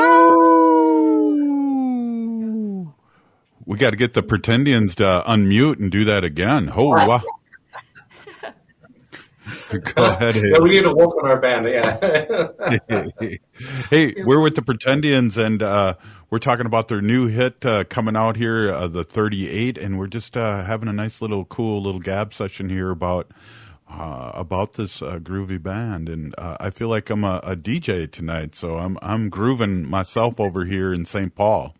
got 3.78 3.92
to 3.92 3.96
get 3.96 4.12
the 4.12 4.22
Pretendians 4.22 4.96
to 4.96 5.24
unmute 5.26 5.78
and 5.78 5.90
do 5.90 6.04
that 6.04 6.24
again. 6.24 6.66
Ho, 6.66 6.88
wow. 6.88 7.22
Go 9.70 10.04
ahead. 10.04 10.34
Yeah, 10.36 10.58
we 10.60 10.70
need 10.70 10.84
a 10.84 10.92
wolf 10.92 11.14
in 11.22 11.30
our 11.30 11.40
band. 11.40 11.66
Yeah. 11.66 12.48
hey, 13.88 14.14
we're 14.24 14.40
with 14.40 14.56
the 14.56 14.62
Pretendians, 14.62 15.38
and 15.38 15.62
uh, 15.62 15.94
we're 16.30 16.38
talking 16.38 16.66
about 16.66 16.88
their 16.88 17.02
new 17.02 17.26
hit 17.26 17.64
uh, 17.66 17.84
coming 17.84 18.16
out 18.16 18.36
here, 18.36 18.72
uh, 18.72 18.86
the 18.88 19.04
38, 19.04 19.76
and 19.76 19.98
we're 19.98 20.06
just 20.06 20.36
uh, 20.36 20.64
having 20.64 20.88
a 20.88 20.92
nice 20.92 21.20
little 21.20 21.44
cool 21.44 21.82
little 21.82 22.00
gab 22.00 22.32
session 22.32 22.68
here 22.68 22.90
about 22.90 23.30
uh, 23.90 24.30
about 24.34 24.74
this 24.74 25.02
uh, 25.02 25.18
groovy 25.18 25.60
band, 25.60 26.08
and 26.08 26.34
uh, 26.38 26.56
I 26.60 26.70
feel 26.70 26.88
like 26.88 27.10
I'm 27.10 27.24
a, 27.24 27.40
a 27.42 27.56
DJ 27.56 28.10
tonight, 28.10 28.54
so 28.54 28.78
I'm 28.78 28.96
I'm 29.02 29.28
grooving 29.28 29.88
myself 29.88 30.38
over 30.38 30.64
here 30.64 30.92
in 30.92 31.04
St. 31.04 31.34
Paul. 31.34 31.74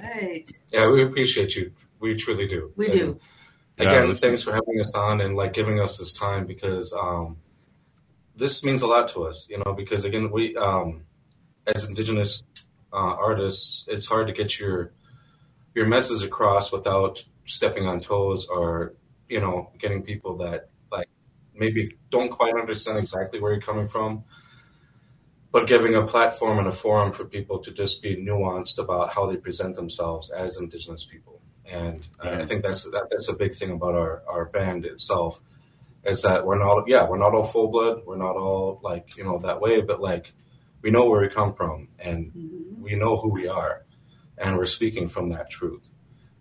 Right. 0.00 0.44
Yeah, 0.72 0.88
we 0.88 1.02
appreciate 1.02 1.56
you. 1.56 1.72
We 1.98 2.14
truly 2.16 2.46
do. 2.46 2.70
We 2.76 2.86
And 2.86 2.94
do. 2.94 3.20
Yeah, 3.78 3.90
Again, 3.90 4.08
this- 4.10 4.20
thanks 4.20 4.42
for 4.42 4.52
having 4.52 4.78
us 4.78 4.94
on 4.94 5.20
and 5.20 5.34
like 5.36 5.52
giving 5.52 5.80
us 5.80 5.98
this 5.98 6.12
time 6.12 6.46
because 6.46 6.92
um, 6.92 7.38
this 8.36 8.62
means 8.64 8.82
a 8.82 8.86
lot 8.86 9.08
to 9.08 9.24
us. 9.24 9.48
You 9.50 9.60
know, 9.64 9.72
because 9.72 10.04
again, 10.04 10.30
we 10.30 10.54
um, 10.56 11.02
as 11.66 11.88
Indigenous 11.88 12.44
uh, 12.94 13.14
artists, 13.16 13.84
it's 13.88 14.06
hard 14.06 14.28
to 14.28 14.32
get 14.32 14.58
your 14.58 14.92
your 15.74 15.86
message 15.86 16.22
across 16.22 16.70
without 16.70 17.24
stepping 17.44 17.86
on 17.86 18.00
toes 18.00 18.46
or 18.46 18.94
you 19.28 19.40
know 19.40 19.72
getting 19.78 20.02
people 20.02 20.38
that 20.38 20.68
like 20.90 21.08
maybe 21.54 21.96
don't 22.10 22.30
quite 22.30 22.54
understand 22.54 22.98
exactly 22.98 23.40
where 23.40 23.52
you're 23.52 23.60
coming 23.60 23.88
from 23.88 24.24
but 25.50 25.68
giving 25.68 25.94
a 25.94 26.04
platform 26.04 26.58
and 26.58 26.66
a 26.66 26.72
forum 26.72 27.12
for 27.12 27.24
people 27.24 27.60
to 27.60 27.70
just 27.70 28.02
be 28.02 28.16
nuanced 28.16 28.76
about 28.78 29.14
how 29.14 29.26
they 29.26 29.36
present 29.36 29.76
themselves 29.76 30.30
as 30.30 30.58
indigenous 30.58 31.04
people. 31.04 31.40
And 31.64 32.06
uh, 32.18 32.30
i 32.30 32.44
think 32.44 32.62
that's 32.62 32.84
that, 32.90 33.08
that's 33.10 33.28
a 33.28 33.34
big 33.34 33.54
thing 33.54 33.70
about 33.70 33.94
our, 33.94 34.22
our 34.28 34.44
band 34.46 34.84
itself 34.84 35.40
is 36.04 36.22
that 36.22 36.44
we're 36.44 36.58
not 36.58 36.84
yeah 36.86 37.08
we're 37.08 37.18
not 37.18 37.34
all 37.34 37.44
full 37.44 37.68
blood 37.68 38.02
we're 38.06 38.18
not 38.18 38.36
all 38.36 38.80
like 38.82 39.16
you 39.16 39.24
know 39.24 39.38
that 39.38 39.60
way 39.60 39.80
but 39.80 40.00
like 40.00 40.32
we 40.84 40.90
know 40.90 41.06
where 41.06 41.22
we 41.22 41.28
come 41.30 41.54
from 41.54 41.88
and 41.98 42.30
we 42.78 42.94
know 42.94 43.16
who 43.16 43.30
we 43.32 43.48
are 43.48 43.86
and 44.36 44.58
we're 44.58 44.66
speaking 44.78 45.08
from 45.08 45.30
that 45.30 45.48
truth 45.48 45.82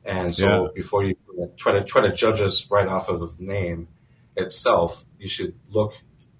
and 0.03 0.35
so 0.35 0.47
Yeah. 0.65 0.67
before 0.75 1.03
you 1.05 1.15
try 1.55 1.71
to 1.79 1.83
try 1.83 2.01
to 2.07 2.13
judge 2.13 2.41
us 2.41 2.69
right 2.69 2.89
off 2.95 3.07
of 3.07 3.19
the 3.21 3.43
name 3.43 3.87
itself 4.35 5.05
you 5.17 5.29
should 5.29 5.55
look 5.69 5.93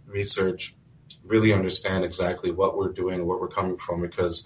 research 0.05 0.75
really 1.23 1.53
understand 1.53 2.03
exactly 2.03 2.51
what 2.51 2.75
we're 2.77 2.91
doing 2.91 3.25
what 3.25 3.39
we're 3.39 3.55
coming 3.59 3.77
from 3.77 4.01
because 4.01 4.43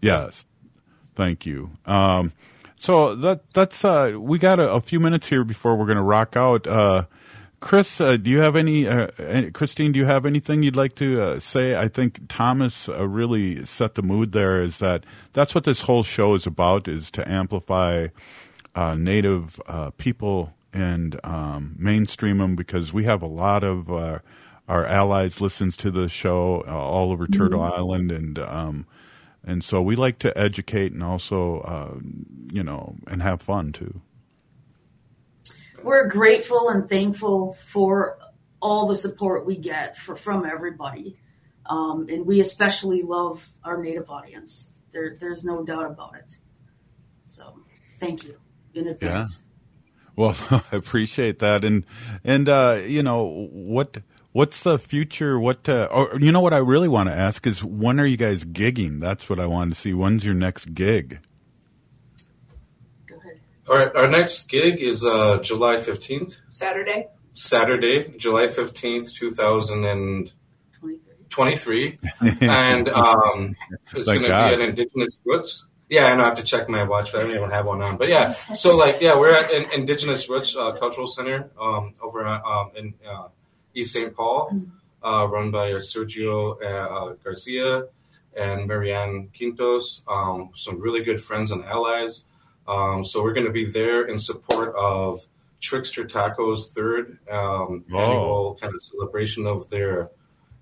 Yes, 0.00 0.46
thank 1.16 1.44
you. 1.44 1.70
Um, 1.86 2.32
so 2.78 3.14
that 3.16 3.50
that's 3.52 3.84
uh, 3.84 4.14
we 4.18 4.38
got 4.38 4.60
a, 4.60 4.70
a 4.72 4.80
few 4.80 5.00
minutes 5.00 5.28
here 5.28 5.44
before 5.44 5.76
we're 5.76 5.86
going 5.86 5.96
to 5.96 6.02
rock 6.02 6.36
out. 6.36 6.66
Uh, 6.66 7.04
Chris, 7.60 8.00
uh, 8.00 8.16
do 8.16 8.30
you 8.30 8.38
have 8.38 8.54
any? 8.54 8.86
Uh, 8.86 9.08
any- 9.18 9.50
Christine, 9.50 9.90
do 9.92 9.98
you 9.98 10.06
have 10.06 10.24
anything 10.24 10.62
you'd 10.62 10.76
like 10.76 10.94
to 10.96 11.20
uh, 11.20 11.40
say? 11.40 11.74
I 11.76 11.88
think 11.88 12.20
Thomas 12.28 12.88
uh, 12.88 13.06
really 13.08 13.64
set 13.66 13.96
the 13.96 14.02
mood. 14.02 14.30
There 14.32 14.60
is 14.60 14.78
that 14.78 15.04
that's 15.32 15.54
what 15.54 15.64
this 15.64 15.80
whole 15.82 16.04
show 16.04 16.34
is 16.34 16.46
about: 16.46 16.86
is 16.86 17.10
to 17.12 17.28
amplify 17.28 18.08
uh, 18.76 18.94
Native 18.94 19.60
uh, 19.66 19.90
people 19.98 20.54
and 20.72 21.18
um, 21.24 21.74
mainstream 21.78 22.38
them 22.38 22.54
because 22.54 22.92
we 22.92 23.04
have 23.04 23.22
a 23.22 23.26
lot 23.26 23.64
of 23.64 23.90
uh, 23.90 24.20
our 24.68 24.86
allies 24.86 25.40
listens 25.40 25.76
to 25.78 25.90
the 25.90 26.08
show 26.08 26.62
uh, 26.68 26.70
all 26.70 27.10
over 27.10 27.26
Turtle 27.26 27.60
Mhm. 27.60 27.72
Island 27.76 28.12
and. 28.12 28.38
Um, 28.38 28.86
and 29.48 29.64
so 29.64 29.80
we 29.80 29.96
like 29.96 30.18
to 30.18 30.36
educate 30.36 30.92
and 30.92 31.02
also, 31.02 31.60
uh, 31.60 31.98
you 32.52 32.62
know, 32.62 32.96
and 33.06 33.22
have 33.22 33.40
fun 33.40 33.72
too. 33.72 34.02
We're 35.82 36.06
grateful 36.06 36.68
and 36.68 36.86
thankful 36.86 37.56
for 37.64 38.18
all 38.60 38.86
the 38.86 38.94
support 38.94 39.46
we 39.46 39.56
get 39.56 39.96
for, 39.96 40.16
from 40.16 40.44
everybody. 40.44 41.18
Um, 41.64 42.08
and 42.10 42.26
we 42.26 42.40
especially 42.40 43.02
love 43.02 43.48
our 43.64 43.82
native 43.82 44.10
audience. 44.10 44.78
There, 44.92 45.16
there's 45.18 45.46
no 45.46 45.64
doubt 45.64 45.86
about 45.86 46.16
it. 46.16 46.36
So 47.24 47.60
thank 47.98 48.24
you 48.24 48.36
in 48.74 48.86
advance. 48.86 49.46
Well, 50.14 50.36
I 50.50 50.62
appreciate 50.72 51.38
that, 51.38 51.64
and 51.64 51.86
and 52.24 52.48
uh, 52.48 52.82
you 52.84 53.02
know 53.02 53.48
what 53.52 53.98
what's 54.32 54.62
the 54.62 54.78
future? 54.78 55.38
What 55.38 55.68
uh, 55.68 55.88
or 55.90 56.18
you 56.20 56.32
know 56.32 56.40
what 56.40 56.54
I 56.54 56.58
really 56.58 56.88
want 56.88 57.08
to 57.08 57.14
ask 57.14 57.46
is 57.46 57.64
when 57.64 57.98
are 58.00 58.06
you 58.06 58.16
guys 58.16 58.44
gigging? 58.44 59.00
That's 59.00 59.30
what 59.30 59.40
I 59.40 59.46
wanted 59.46 59.74
to 59.74 59.80
see. 59.80 59.92
When's 59.92 60.24
your 60.24 60.34
next 60.34 60.74
gig? 60.74 61.20
Go 63.06 63.16
ahead. 63.16 63.40
All 63.68 63.76
right, 63.76 63.94
our 63.94 64.08
next 64.08 64.48
gig 64.48 64.80
is 64.80 65.04
uh, 65.04 65.38
July 65.40 65.76
15th, 65.76 66.40
Saturday. 66.48 67.08
Saturday, 67.32 68.14
July 68.16 68.46
15th, 68.46 69.14
2023. 69.14 71.98
and 72.40 72.88
um, 72.88 73.52
it's 73.94 74.08
going 74.08 74.22
to 74.22 74.28
be 74.28 74.32
at 74.32 74.60
Indigenous 74.60 75.16
Roots. 75.24 75.66
Yeah, 75.88 76.06
I 76.06 76.16
know 76.16 76.24
I 76.24 76.26
have 76.26 76.38
to 76.38 76.42
check 76.42 76.68
my 76.68 76.82
watch, 76.82 77.12
but 77.12 77.20
I 77.20 77.24
don't 77.24 77.36
even 77.36 77.50
have 77.50 77.64
one 77.64 77.80
on. 77.80 77.96
But 77.96 78.08
yeah, 78.08 78.32
so 78.54 78.76
like, 78.76 79.00
yeah, 79.00 79.16
we're 79.16 79.32
at 79.34 79.52
in, 79.52 79.70
Indigenous 79.72 80.28
Roots 80.28 80.56
uh, 80.56 80.72
Cultural 80.72 81.06
Center 81.06 81.52
um, 81.60 81.92
over 82.02 82.26
at, 82.26 82.42
um, 82.44 82.72
in 82.76 82.94
uh, 83.08 83.28
East 83.78 83.92
St. 83.92 84.14
Paul, 84.14 84.42
uh, 85.02 85.26
run 85.30 85.50
by 85.50 85.70
Sergio 85.90 86.56
uh, 86.62 86.66
uh, 86.66 87.12
Garcia 87.24 87.84
and 88.36 88.66
Marianne 88.66 89.30
Quintos, 89.36 90.02
um, 90.08 90.50
some 90.54 90.80
really 90.80 91.02
good 91.02 91.20
friends 91.22 91.50
and 91.50 91.64
allies. 91.64 92.24
Um, 92.66 93.04
so 93.04 93.22
we're 93.22 93.32
going 93.38 93.46
to 93.46 93.52
be 93.52 93.64
there 93.64 94.04
in 94.10 94.18
support 94.18 94.74
of 94.76 95.26
Trickster 95.60 96.04
Tacos' 96.04 96.72
third 96.74 97.18
um, 97.30 97.84
Oh. 97.92 97.98
annual 97.98 98.58
kind 98.60 98.74
of 98.74 98.82
celebration 98.82 99.46
of 99.46 99.68
their, 99.70 100.10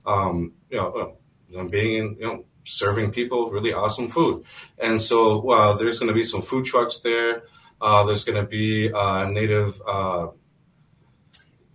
um, 0.06 0.52
you 0.70 0.78
know, 0.78 0.88
uh, 0.92 1.10
them 1.54 1.68
being 1.68 1.92
in, 2.00 2.16
you 2.20 2.26
know, 2.26 2.44
serving 2.64 3.10
people 3.12 3.50
really 3.50 3.72
awesome 3.72 4.08
food. 4.08 4.44
And 4.78 5.00
so 5.00 5.48
uh, 5.50 5.76
there's 5.78 5.98
going 6.00 6.08
to 6.08 6.14
be 6.14 6.22
some 6.24 6.42
food 6.42 6.64
trucks 6.64 6.98
there. 7.00 7.42
Uh, 7.80 8.04
there's 8.04 8.24
going 8.24 8.40
to 8.42 8.48
be 8.48 8.90
a 8.94 9.28
native 9.30 9.80
uh, 9.86 10.28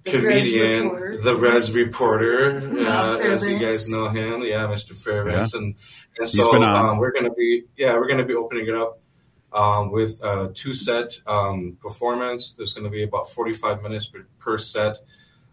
The 0.04 0.12
comedian, 0.12 0.84
Reporter. 0.84 1.18
the 1.22 1.36
Res 1.36 1.72
Reporter, 1.76 2.58
uh, 2.88 3.18
as 3.20 3.48
you 3.48 3.60
guys 3.60 3.88
know 3.90 4.10
him. 4.10 4.42
Yeah, 4.44 4.66
Mr. 4.68 4.96
Fairbanks. 4.96 5.54
Yeah. 5.54 5.60
And, 5.60 5.76
and 6.18 6.28
so 6.28 6.56
on. 6.56 6.64
um, 6.64 6.98
we're 6.98 7.12
going 7.12 7.26
to 7.26 7.32
be, 7.34 7.66
yeah, 7.78 7.94
we're 7.96 8.08
going 8.08 8.18
to 8.20 8.26
be 8.26 8.34
opening 8.34 8.68
it 8.68 8.74
up 8.76 9.00
um, 9.54 9.92
with 9.92 10.20
a 10.24 10.52
two 10.54 10.74
set 10.74 11.20
um, 11.28 11.78
performance. 11.82 12.54
There's 12.54 12.74
going 12.74 12.86
to 12.86 12.90
be 12.90 13.04
about 13.04 13.30
45 13.30 13.82
minutes 13.84 14.08
per, 14.08 14.26
per 14.40 14.58
set, 14.58 14.98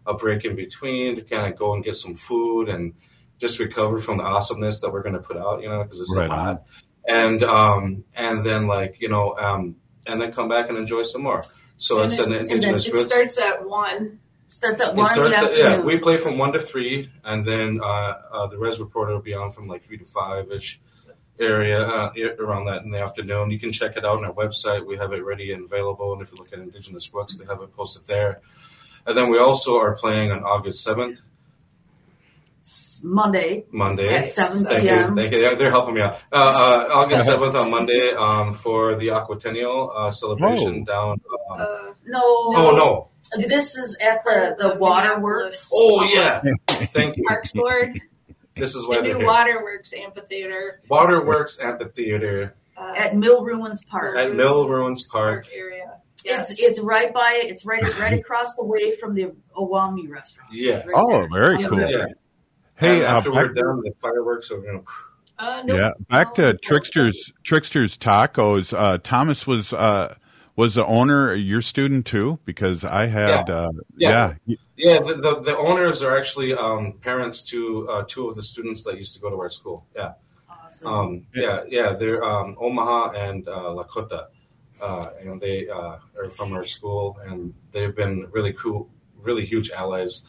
a 0.07 0.13
break 0.15 0.45
in 0.45 0.55
between 0.55 1.15
to 1.17 1.21
kind 1.21 1.51
of 1.51 1.59
go 1.59 1.73
and 1.75 1.83
get 1.83 1.95
some 1.95 2.15
food 2.15 2.69
and 2.69 2.93
just 3.37 3.59
recover 3.59 3.99
from 3.99 4.17
the 4.17 4.23
awesomeness 4.23 4.81
that 4.81 4.91
we're 4.91 5.03
going 5.03 5.13
to 5.13 5.19
put 5.21 5.37
out, 5.37 5.61
you 5.61 5.69
know, 5.69 5.83
because 5.83 5.99
it's 5.99 6.15
Right 6.15 6.27
so 6.27 6.33
on. 6.33 6.39
hot. 6.39 6.63
And, 7.07 7.43
um, 7.43 8.03
and 8.15 8.43
then 8.43 8.65
like, 8.67 8.97
you 8.99 9.09
know, 9.09 9.35
um, 9.37 9.75
and 10.07 10.19
then 10.21 10.31
come 10.31 10.49
back 10.49 10.69
and 10.69 10.77
enjoy 10.77 11.03
some 11.03 11.21
more. 11.21 11.43
So 11.77 11.99
And 11.99 12.11
it's 12.11 12.19
an 12.19 12.31
it- 12.33 12.37
and 12.51 12.51
indigenous 12.51 12.87
it 12.87 12.95
starts 13.09 13.39
at 13.39 13.67
one. 13.67 14.19
Starts 14.51 14.81
at 14.81 14.89
It 14.89 14.95
one 14.95 15.05
in 15.15 15.23
the 15.23 15.29
starts 15.31 15.37
at- 15.37 15.43
afternoon. 15.43 15.79
yeah, 15.79 15.85
we 15.85 15.99
play 15.99 16.17
from 16.17 16.37
one 16.39 16.51
to 16.53 16.59
three, 16.59 17.09
and 17.23 17.45
then 17.45 17.79
uh, 17.81 17.85
uh, 18.33 18.47
the 18.47 18.57
Res 18.57 18.79
Reporter 18.79 19.13
will 19.13 19.21
be 19.21 19.35
on 19.35 19.51
from 19.51 19.67
like 19.67 19.81
three 19.83 19.97
to 19.97 20.05
five 20.05 20.51
ish 20.51 20.79
area 21.39 21.79
uh, 21.87 22.11
around 22.39 22.65
that 22.65 22.81
in 22.83 22.89
the 22.89 22.99
afternoon. 22.99 23.51
You 23.51 23.59
can 23.59 23.71
check 23.71 23.95
it 23.95 24.03
out 24.03 24.17
on 24.17 24.25
our 24.25 24.33
website. 24.33 24.85
We 24.85 24.97
have 24.97 25.13
it 25.13 25.23
ready 25.23 25.53
and 25.53 25.65
available, 25.65 26.13
and 26.13 26.21
if 26.23 26.31
you 26.31 26.37
look 26.37 26.51
at 26.51 26.59
Indigenous 26.59 27.13
Works, 27.13 27.35
they 27.37 27.45
have 27.45 27.61
it 27.61 27.73
posted 27.75 28.07
there. 28.07 28.41
And 29.05 29.15
then 29.15 29.29
we 29.29 29.37
also 29.37 29.77
are 29.77 29.95
playing 29.95 30.31
on 30.31 30.43
August 30.43 30.83
seventh. 30.83 31.21
Monday. 33.03 33.65
Monday 33.71 34.09
At 34.13 34.27
7 34.27 34.51
Thank 34.65 34.81
p.m. 34.83 35.09
You. 35.17 35.23
Thank 35.23 35.31
you. 35.33 35.55
They're 35.55 35.71
helping 35.71 35.95
me 35.95 36.01
out. 36.01 36.21
Uh, 36.31 36.35
uh, 36.35 36.87
August 36.93 37.25
seventh 37.25 37.55
on 37.55 37.71
Monday 37.71 38.11
um, 38.17 38.53
for 38.53 38.95
the 38.95 39.07
Aquatennial 39.07 39.89
uh, 39.95 40.11
celebration 40.11 40.83
down. 40.83 41.21
Um, 41.51 41.95
No, 42.05 42.19
oh 42.21 42.71
no! 42.75 43.08
This 43.37 43.75
is 43.77 43.97
at 44.01 44.23
the 44.23 44.55
the 44.57 44.75
waterworks. 44.75 45.69
Oh 45.73 46.03
yeah! 46.03 46.41
Thank 46.67 47.17
you. 47.17 47.23
Parks 47.27 47.51
Board, 47.51 47.99
This 48.55 48.75
is 48.75 48.87
where 48.87 49.01
the 49.01 49.13
new. 49.13 49.25
Waterworks 49.25 49.93
Amphitheater 49.93 50.81
Waterworks 50.89 51.59
Amphitheater 51.59 52.55
uh, 52.77 52.93
at 52.95 53.15
Mill 53.15 53.43
Ruins 53.43 53.83
Park. 53.85 54.17
at 54.17 54.33
Mill 54.35 54.67
Ruins 54.67 55.07
Park. 55.11 55.45
area. 55.53 55.85
It's 56.25 56.59
it's 56.61 56.79
right 56.81 57.13
by 57.13 57.39
it's 57.43 57.65
right 57.65 57.83
right 57.97 58.19
across 58.19 58.55
the 58.55 58.63
way 58.65 58.95
from 58.97 59.13
the 59.15 59.31
Owamni 59.55 60.09
restaurant. 60.09 60.49
Yes. 60.53 60.85
Right 60.87 60.93
Oh, 60.95 61.19
there. 61.19 61.27
very 61.29 61.63
cool. 61.67 61.79
Yeah. 61.79 62.05
Hey, 62.75 62.97
And 62.97 63.03
uh, 63.03 63.17
after 63.17 63.31
we're 63.31 63.47
back- 63.47 63.55
done, 63.55 63.81
the 63.83 63.93
fireworks 63.99 64.51
are 64.51 64.57
gonna. 64.59 64.81
Uh, 65.37 65.61
no, 65.63 65.75
Yeah, 65.75 65.89
back 66.09 66.33
to 66.35 66.57
Tricksters 66.57 67.31
Tricksters 67.43 67.97
Tacos. 67.97 68.77
Uh, 68.77 68.97
Thomas 69.01 69.45
was 69.47 69.71
uh, 69.71 70.15
was 70.59 70.75
the 70.75 70.85
owner 70.85 71.33
your 71.33 71.61
student 71.61 72.05
too 72.05 72.37
because 72.45 72.83
I 72.83 73.05
had 73.07 73.47
Yeah. 73.47 73.55
uh, 73.55 73.71
Yeah. 74.05 74.33
yeah. 74.45 74.55
Yeah, 74.75 74.99
the, 75.07 75.13
the, 75.25 75.33
the 75.49 75.57
owners 75.57 75.97
are 76.03 76.17
actually 76.17 76.53
um, 76.53 76.93
parents 77.09 77.41
to 77.51 77.59
uh, 77.89 78.03
two 78.07 78.27
of 78.29 78.35
the 78.37 78.43
students 78.51 78.83
that 78.85 78.97
used 78.97 79.13
to 79.15 79.19
go 79.19 79.29
to 79.29 79.37
our 79.43 79.49
school. 79.49 79.85
Yeah. 79.95 80.13
Um, 80.85 81.25
yeah, 81.33 81.63
yeah, 81.67 81.93
they're 81.99 82.23
um, 82.23 82.55
Omaha 82.59 83.11
and 83.25 83.47
uh, 83.47 83.73
Lakota, 83.77 84.21
uh, 84.81 85.09
and 85.21 85.41
they 85.41 85.67
uh, 85.67 85.97
are 86.17 86.29
from 86.37 86.53
our 86.53 86.63
school, 86.63 87.17
and 87.25 87.53
they've 87.73 87.95
been 87.95 88.27
really 88.31 88.53
cool, 88.53 88.87
really 89.27 89.45
huge 89.45 89.71
allies, 89.71 90.21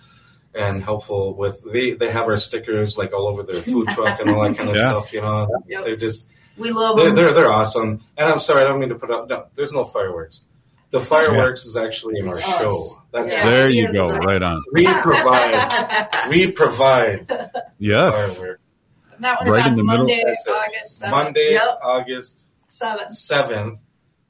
and 0.55 0.83
helpful 0.83 1.35
with. 1.37 1.63
They 1.73 1.93
they 2.01 2.11
have 2.11 2.27
our 2.27 2.39
stickers 2.39 2.97
like 2.97 3.13
all 3.13 3.27
over 3.29 3.43
their 3.43 3.63
food 3.71 3.87
truck 3.89 4.19
and 4.21 4.31
all 4.31 4.43
that 4.45 4.57
kind 4.57 4.71
of 4.71 4.77
Yeah. 4.81 4.89
stuff. 4.91 5.13
You 5.13 5.21
know, 5.21 5.47
Yep. 5.69 5.85
they're 5.85 5.97
just 6.09 6.31
We 6.57 6.71
love 6.73 6.97
they're, 6.97 7.07
them. 7.07 7.15
they're 7.17 7.35
they're 7.35 7.53
awesome. 7.53 8.03
And 8.17 8.29
I'm 8.29 8.39
sorry, 8.39 8.63
I 8.63 8.65
don't 8.69 8.81
mean 8.81 8.89
to 8.91 8.95
put 8.97 9.11
up. 9.11 9.29
No, 9.29 9.47
there's 9.55 9.73
no 9.73 9.85
fireworks. 9.85 10.47
The 10.91 11.01
fireworks 11.01 11.65
is 11.67 11.77
actually 11.77 12.19
in 12.19 12.29
our 12.29 12.37
It's 12.39 12.49
us. 12.49 12.59
show. 12.59 13.03
That's 13.13 13.33
Yeah. 13.33 13.49
There 13.49 13.71
you 13.71 13.93
go, 13.93 14.11
right 14.19 14.43
on. 14.43 14.61
We 14.73 14.85
provide. 15.01 16.29
we 16.29 16.51
provide 16.51 17.31
Yes, 17.79 18.13
fireworks. 18.35 18.61
And 19.15 19.25
that 19.25 19.39
one's 19.41 19.51
Right 19.57 19.67
in 19.67 19.71
on 19.73 19.77
the 19.77 19.85
middle. 19.85 19.99
Monday, 20.07 20.23
That's. 20.27 20.49
August 20.49 21.03
7th. 21.05 21.11
Monday, 21.11 21.53
Yep. 21.53 21.79
August 21.83 22.47
7th. 22.69 23.11
seventh, 23.11 23.79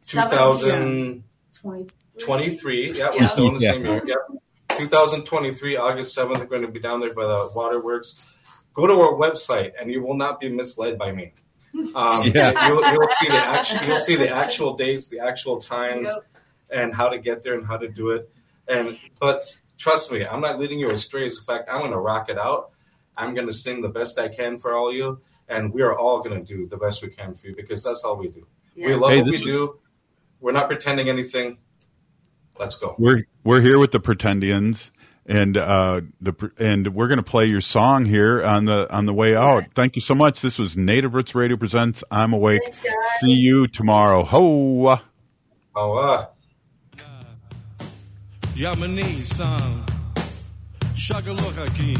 two 0.02 0.16
7 0.16 0.30
thousand 0.30 1.24
Twenty. 1.54 1.86
twenty-three. 2.18 2.92
Yeah, 2.98 3.10
we're 3.18 3.26
still 3.28 3.48
in 3.48 3.54
the 3.54 3.60
Yeah. 3.60 3.70
same 3.72 3.84
year. 3.86 4.02
Yep, 4.06 4.42
two 4.78 4.88
thousand 4.88 5.24
twenty-three, 5.24 5.76
August 5.76 6.14
seventh. 6.14 6.38
We're 6.40 6.46
going 6.46 6.62
to 6.62 6.68
be 6.68 6.80
down 6.80 7.00
there 7.00 7.12
by 7.14 7.24
the 7.24 7.50
waterworks. 7.54 8.34
Go 8.74 8.86
to 8.86 8.92
our 8.94 9.14
website, 9.14 9.72
and 9.80 9.90
you 9.90 10.02
will 10.02 10.14
not 10.16 10.40
be 10.40 10.48
misled 10.50 10.98
by 10.98 11.12
me. 11.12 11.32
Um, 11.94 12.22
Yeah. 12.34 12.68
you'll, 12.68 12.84
you'll 12.92 13.08
see 13.10 13.28
the 13.28 13.34
actual, 13.44 13.78
you'll 13.88 13.96
see 13.98 14.16
the 14.16 14.28
actual 14.30 14.74
dates, 14.76 15.08
the 15.08 15.20
actual 15.20 15.58
times, 15.60 16.08
Yep. 16.08 16.26
and 16.70 16.94
how 16.94 17.08
to 17.08 17.18
get 17.18 17.42
there 17.42 17.54
and 17.54 17.66
how 17.66 17.76
to 17.76 17.88
do 17.88 18.10
it. 18.10 18.30
And 18.68 18.98
but 19.20 19.40
trust 19.78 20.10
me, 20.12 20.24
I'm 20.26 20.40
not 20.40 20.58
leading 20.58 20.78
you 20.80 20.90
astray. 20.90 21.26
As 21.26 21.38
a 21.38 21.42
fact, 21.42 21.68
I'm 21.70 21.80
going 21.80 21.92
to 21.92 21.98
rock 21.98 22.28
it 22.28 22.38
out. 22.38 22.70
I'm 23.16 23.34
going 23.34 23.46
to 23.46 23.52
sing 23.52 23.82
the 23.82 23.88
best 23.88 24.18
I 24.18 24.28
can 24.28 24.58
for 24.58 24.74
all 24.74 24.88
of 24.90 24.94
you, 24.94 25.20
and 25.48 25.72
we 25.72 25.82
are 25.82 25.96
all 25.98 26.20
going 26.22 26.44
to 26.44 26.54
do 26.54 26.66
the 26.66 26.76
best 26.76 27.02
we 27.02 27.08
can 27.10 27.34
for 27.34 27.48
you 27.48 27.56
because 27.56 27.82
that's 27.84 28.02
all 28.04 28.16
we 28.16 28.28
do. 28.28 28.46
We 28.76 28.94
love 28.94 29.10
Hey, 29.10 29.16
what 29.18 29.24
we 29.26 29.30
this- 29.32 29.40
do. 29.42 29.78
We're 30.40 30.52
not 30.52 30.68
pretending 30.68 31.08
anything. 31.08 31.58
Let's 32.58 32.78
go. 32.78 32.94
we're 32.98 33.26
we're 33.44 33.60
here 33.60 33.78
with 33.78 33.90
the 33.92 34.00
Pretendians. 34.00 34.90
And 35.30 35.56
uh, 35.56 36.00
the 36.20 36.50
and 36.58 36.92
we're 36.92 37.06
going 37.06 37.18
to 37.18 37.22
play 37.22 37.46
your 37.46 37.60
song 37.60 38.04
here 38.04 38.42
on 38.44 38.64
the 38.64 38.92
on 38.92 39.06
the 39.06 39.14
way 39.14 39.36
out. 39.36 39.72
Thank 39.74 39.94
you 39.94 40.02
so 40.02 40.14
much. 40.14 40.40
This 40.42 40.58
was 40.58 40.76
Native 40.76 41.14
Roots 41.14 41.36
Radio 41.36 41.56
presents. 41.56 42.02
I'm 42.10 42.32
awake. 42.32 42.62
Thanks. 42.64 42.82
See 43.20 43.34
you 43.34 43.68
tomorrow. 43.68 44.24
Ho. 44.24 44.98
Oh, 45.76 45.98
uh, 45.98 46.26
Yamani 48.60 49.24
san 49.24 49.86
Shagalokaki 50.94 51.96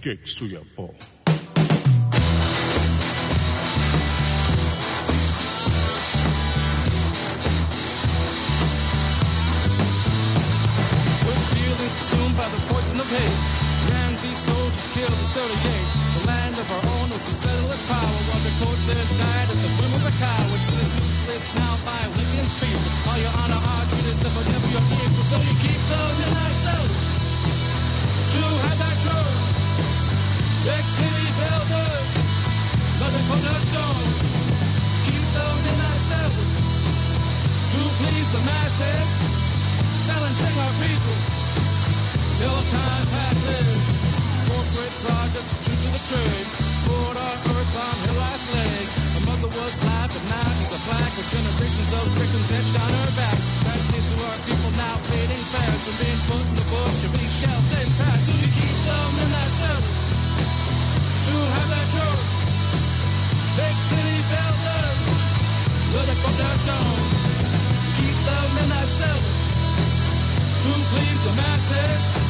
Geksuyapo 0.00 0.94
Was 0.94 1.15
consumed 11.96 12.36
by 12.36 12.48
the 12.52 12.60
poison 12.68 13.00
of 13.00 13.08
hate. 13.08 13.40
Ramsey 13.88 14.34
soldiers 14.34 14.86
killed 14.92 15.16
in 15.16 15.28
38. 15.32 15.56
The 16.16 16.22
land 16.28 16.56
of 16.60 16.68
our 16.70 16.84
own 16.96 17.08
was 17.10 17.24
a 17.26 17.32
settler's 17.32 17.82
power. 17.88 18.18
While 18.28 18.42
the 18.44 18.54
coatless 18.60 19.10
died 19.16 19.48
at 19.48 19.58
the 19.64 19.70
whim 19.80 19.92
of 19.96 20.04
a 20.04 20.14
coward. 20.20 20.60
Sin 20.60 20.76
is 20.76 20.92
useless 21.08 21.46
now 21.56 21.74
by 21.88 22.00
Lincoln's 22.12 22.54
people. 22.60 22.92
All 23.08 23.18
your 23.18 23.32
honor 23.40 23.60
treated 23.88 24.12
as 24.12 24.20
if 24.28 24.34
never 24.52 24.68
your 24.76 24.84
equal. 25.00 25.24
So 25.24 25.36
you 25.40 25.54
keep 25.64 25.80
those 25.92 26.18
in 26.24 26.30
thyself. 26.36 26.88
To 28.32 28.42
have 28.66 28.78
that 28.84 28.96
truth. 29.04 29.36
Big 30.68 30.84
city 31.00 31.28
builder. 31.40 31.92
Nothing 33.00 33.26
but 33.30 33.40
the 33.46 33.54
stone. 33.72 34.04
Keep 35.06 35.24
those 35.36 35.64
in 35.70 35.76
thyself. 35.80 36.34
To 37.72 37.80
please 38.00 38.28
the 38.36 38.42
masses. 38.50 39.10
Silencing 40.06 40.56
our 40.60 40.74
people 40.84 41.45
till 42.36 42.60
time 42.68 43.06
passes. 43.16 43.80
Corporate 44.48 44.96
projects 45.04 45.52
true 45.64 45.78
to 45.84 45.88
the 45.96 46.02
trade. 46.10 46.48
Put 46.84 47.16
our 47.16 47.36
earth 47.56 47.74
on 47.86 47.96
her 48.04 48.14
last 48.20 48.46
leg. 48.52 48.84
Her 49.16 49.24
mother 49.24 49.50
was 49.56 49.74
live, 49.88 50.10
but 50.12 50.24
now 50.28 50.48
she's 50.56 50.72
a 50.78 50.80
flag 50.86 51.10
with 51.16 51.28
generations 51.32 51.90
of 51.96 52.04
victims 52.20 52.48
etched 52.52 52.76
on 52.76 52.90
her 52.92 53.10
back. 53.16 53.38
Tragedy 53.64 54.00
to 54.10 54.16
our 54.28 54.38
people 54.48 54.70
now 54.76 54.96
fading 55.08 55.44
fast 55.52 55.80
from 55.84 55.96
being 55.96 56.20
put 56.28 56.44
in 56.44 56.54
the 56.60 56.66
book 56.68 56.92
to 57.02 57.08
be 57.16 57.24
shelved 57.40 57.72
and 57.80 57.90
passed. 57.98 58.24
So 58.28 58.32
you 58.36 58.50
keep 58.52 58.78
them 58.84 59.12
in 59.24 59.28
that 59.36 59.50
cell 59.60 59.82
to 61.26 61.34
have 61.56 61.68
that 61.72 61.86
truth. 61.94 62.22
Big 63.56 63.76
city 63.88 64.18
builders 64.28 65.00
with 65.94 66.14
a 66.14 66.16
cornerstone. 66.20 67.00
Keep 67.96 68.18
them 68.28 68.50
in 68.62 68.68
that 68.76 68.88
cell 68.92 69.20
to 70.62 70.72
please 70.92 71.20
the 71.24 71.32
masses. 71.40 72.25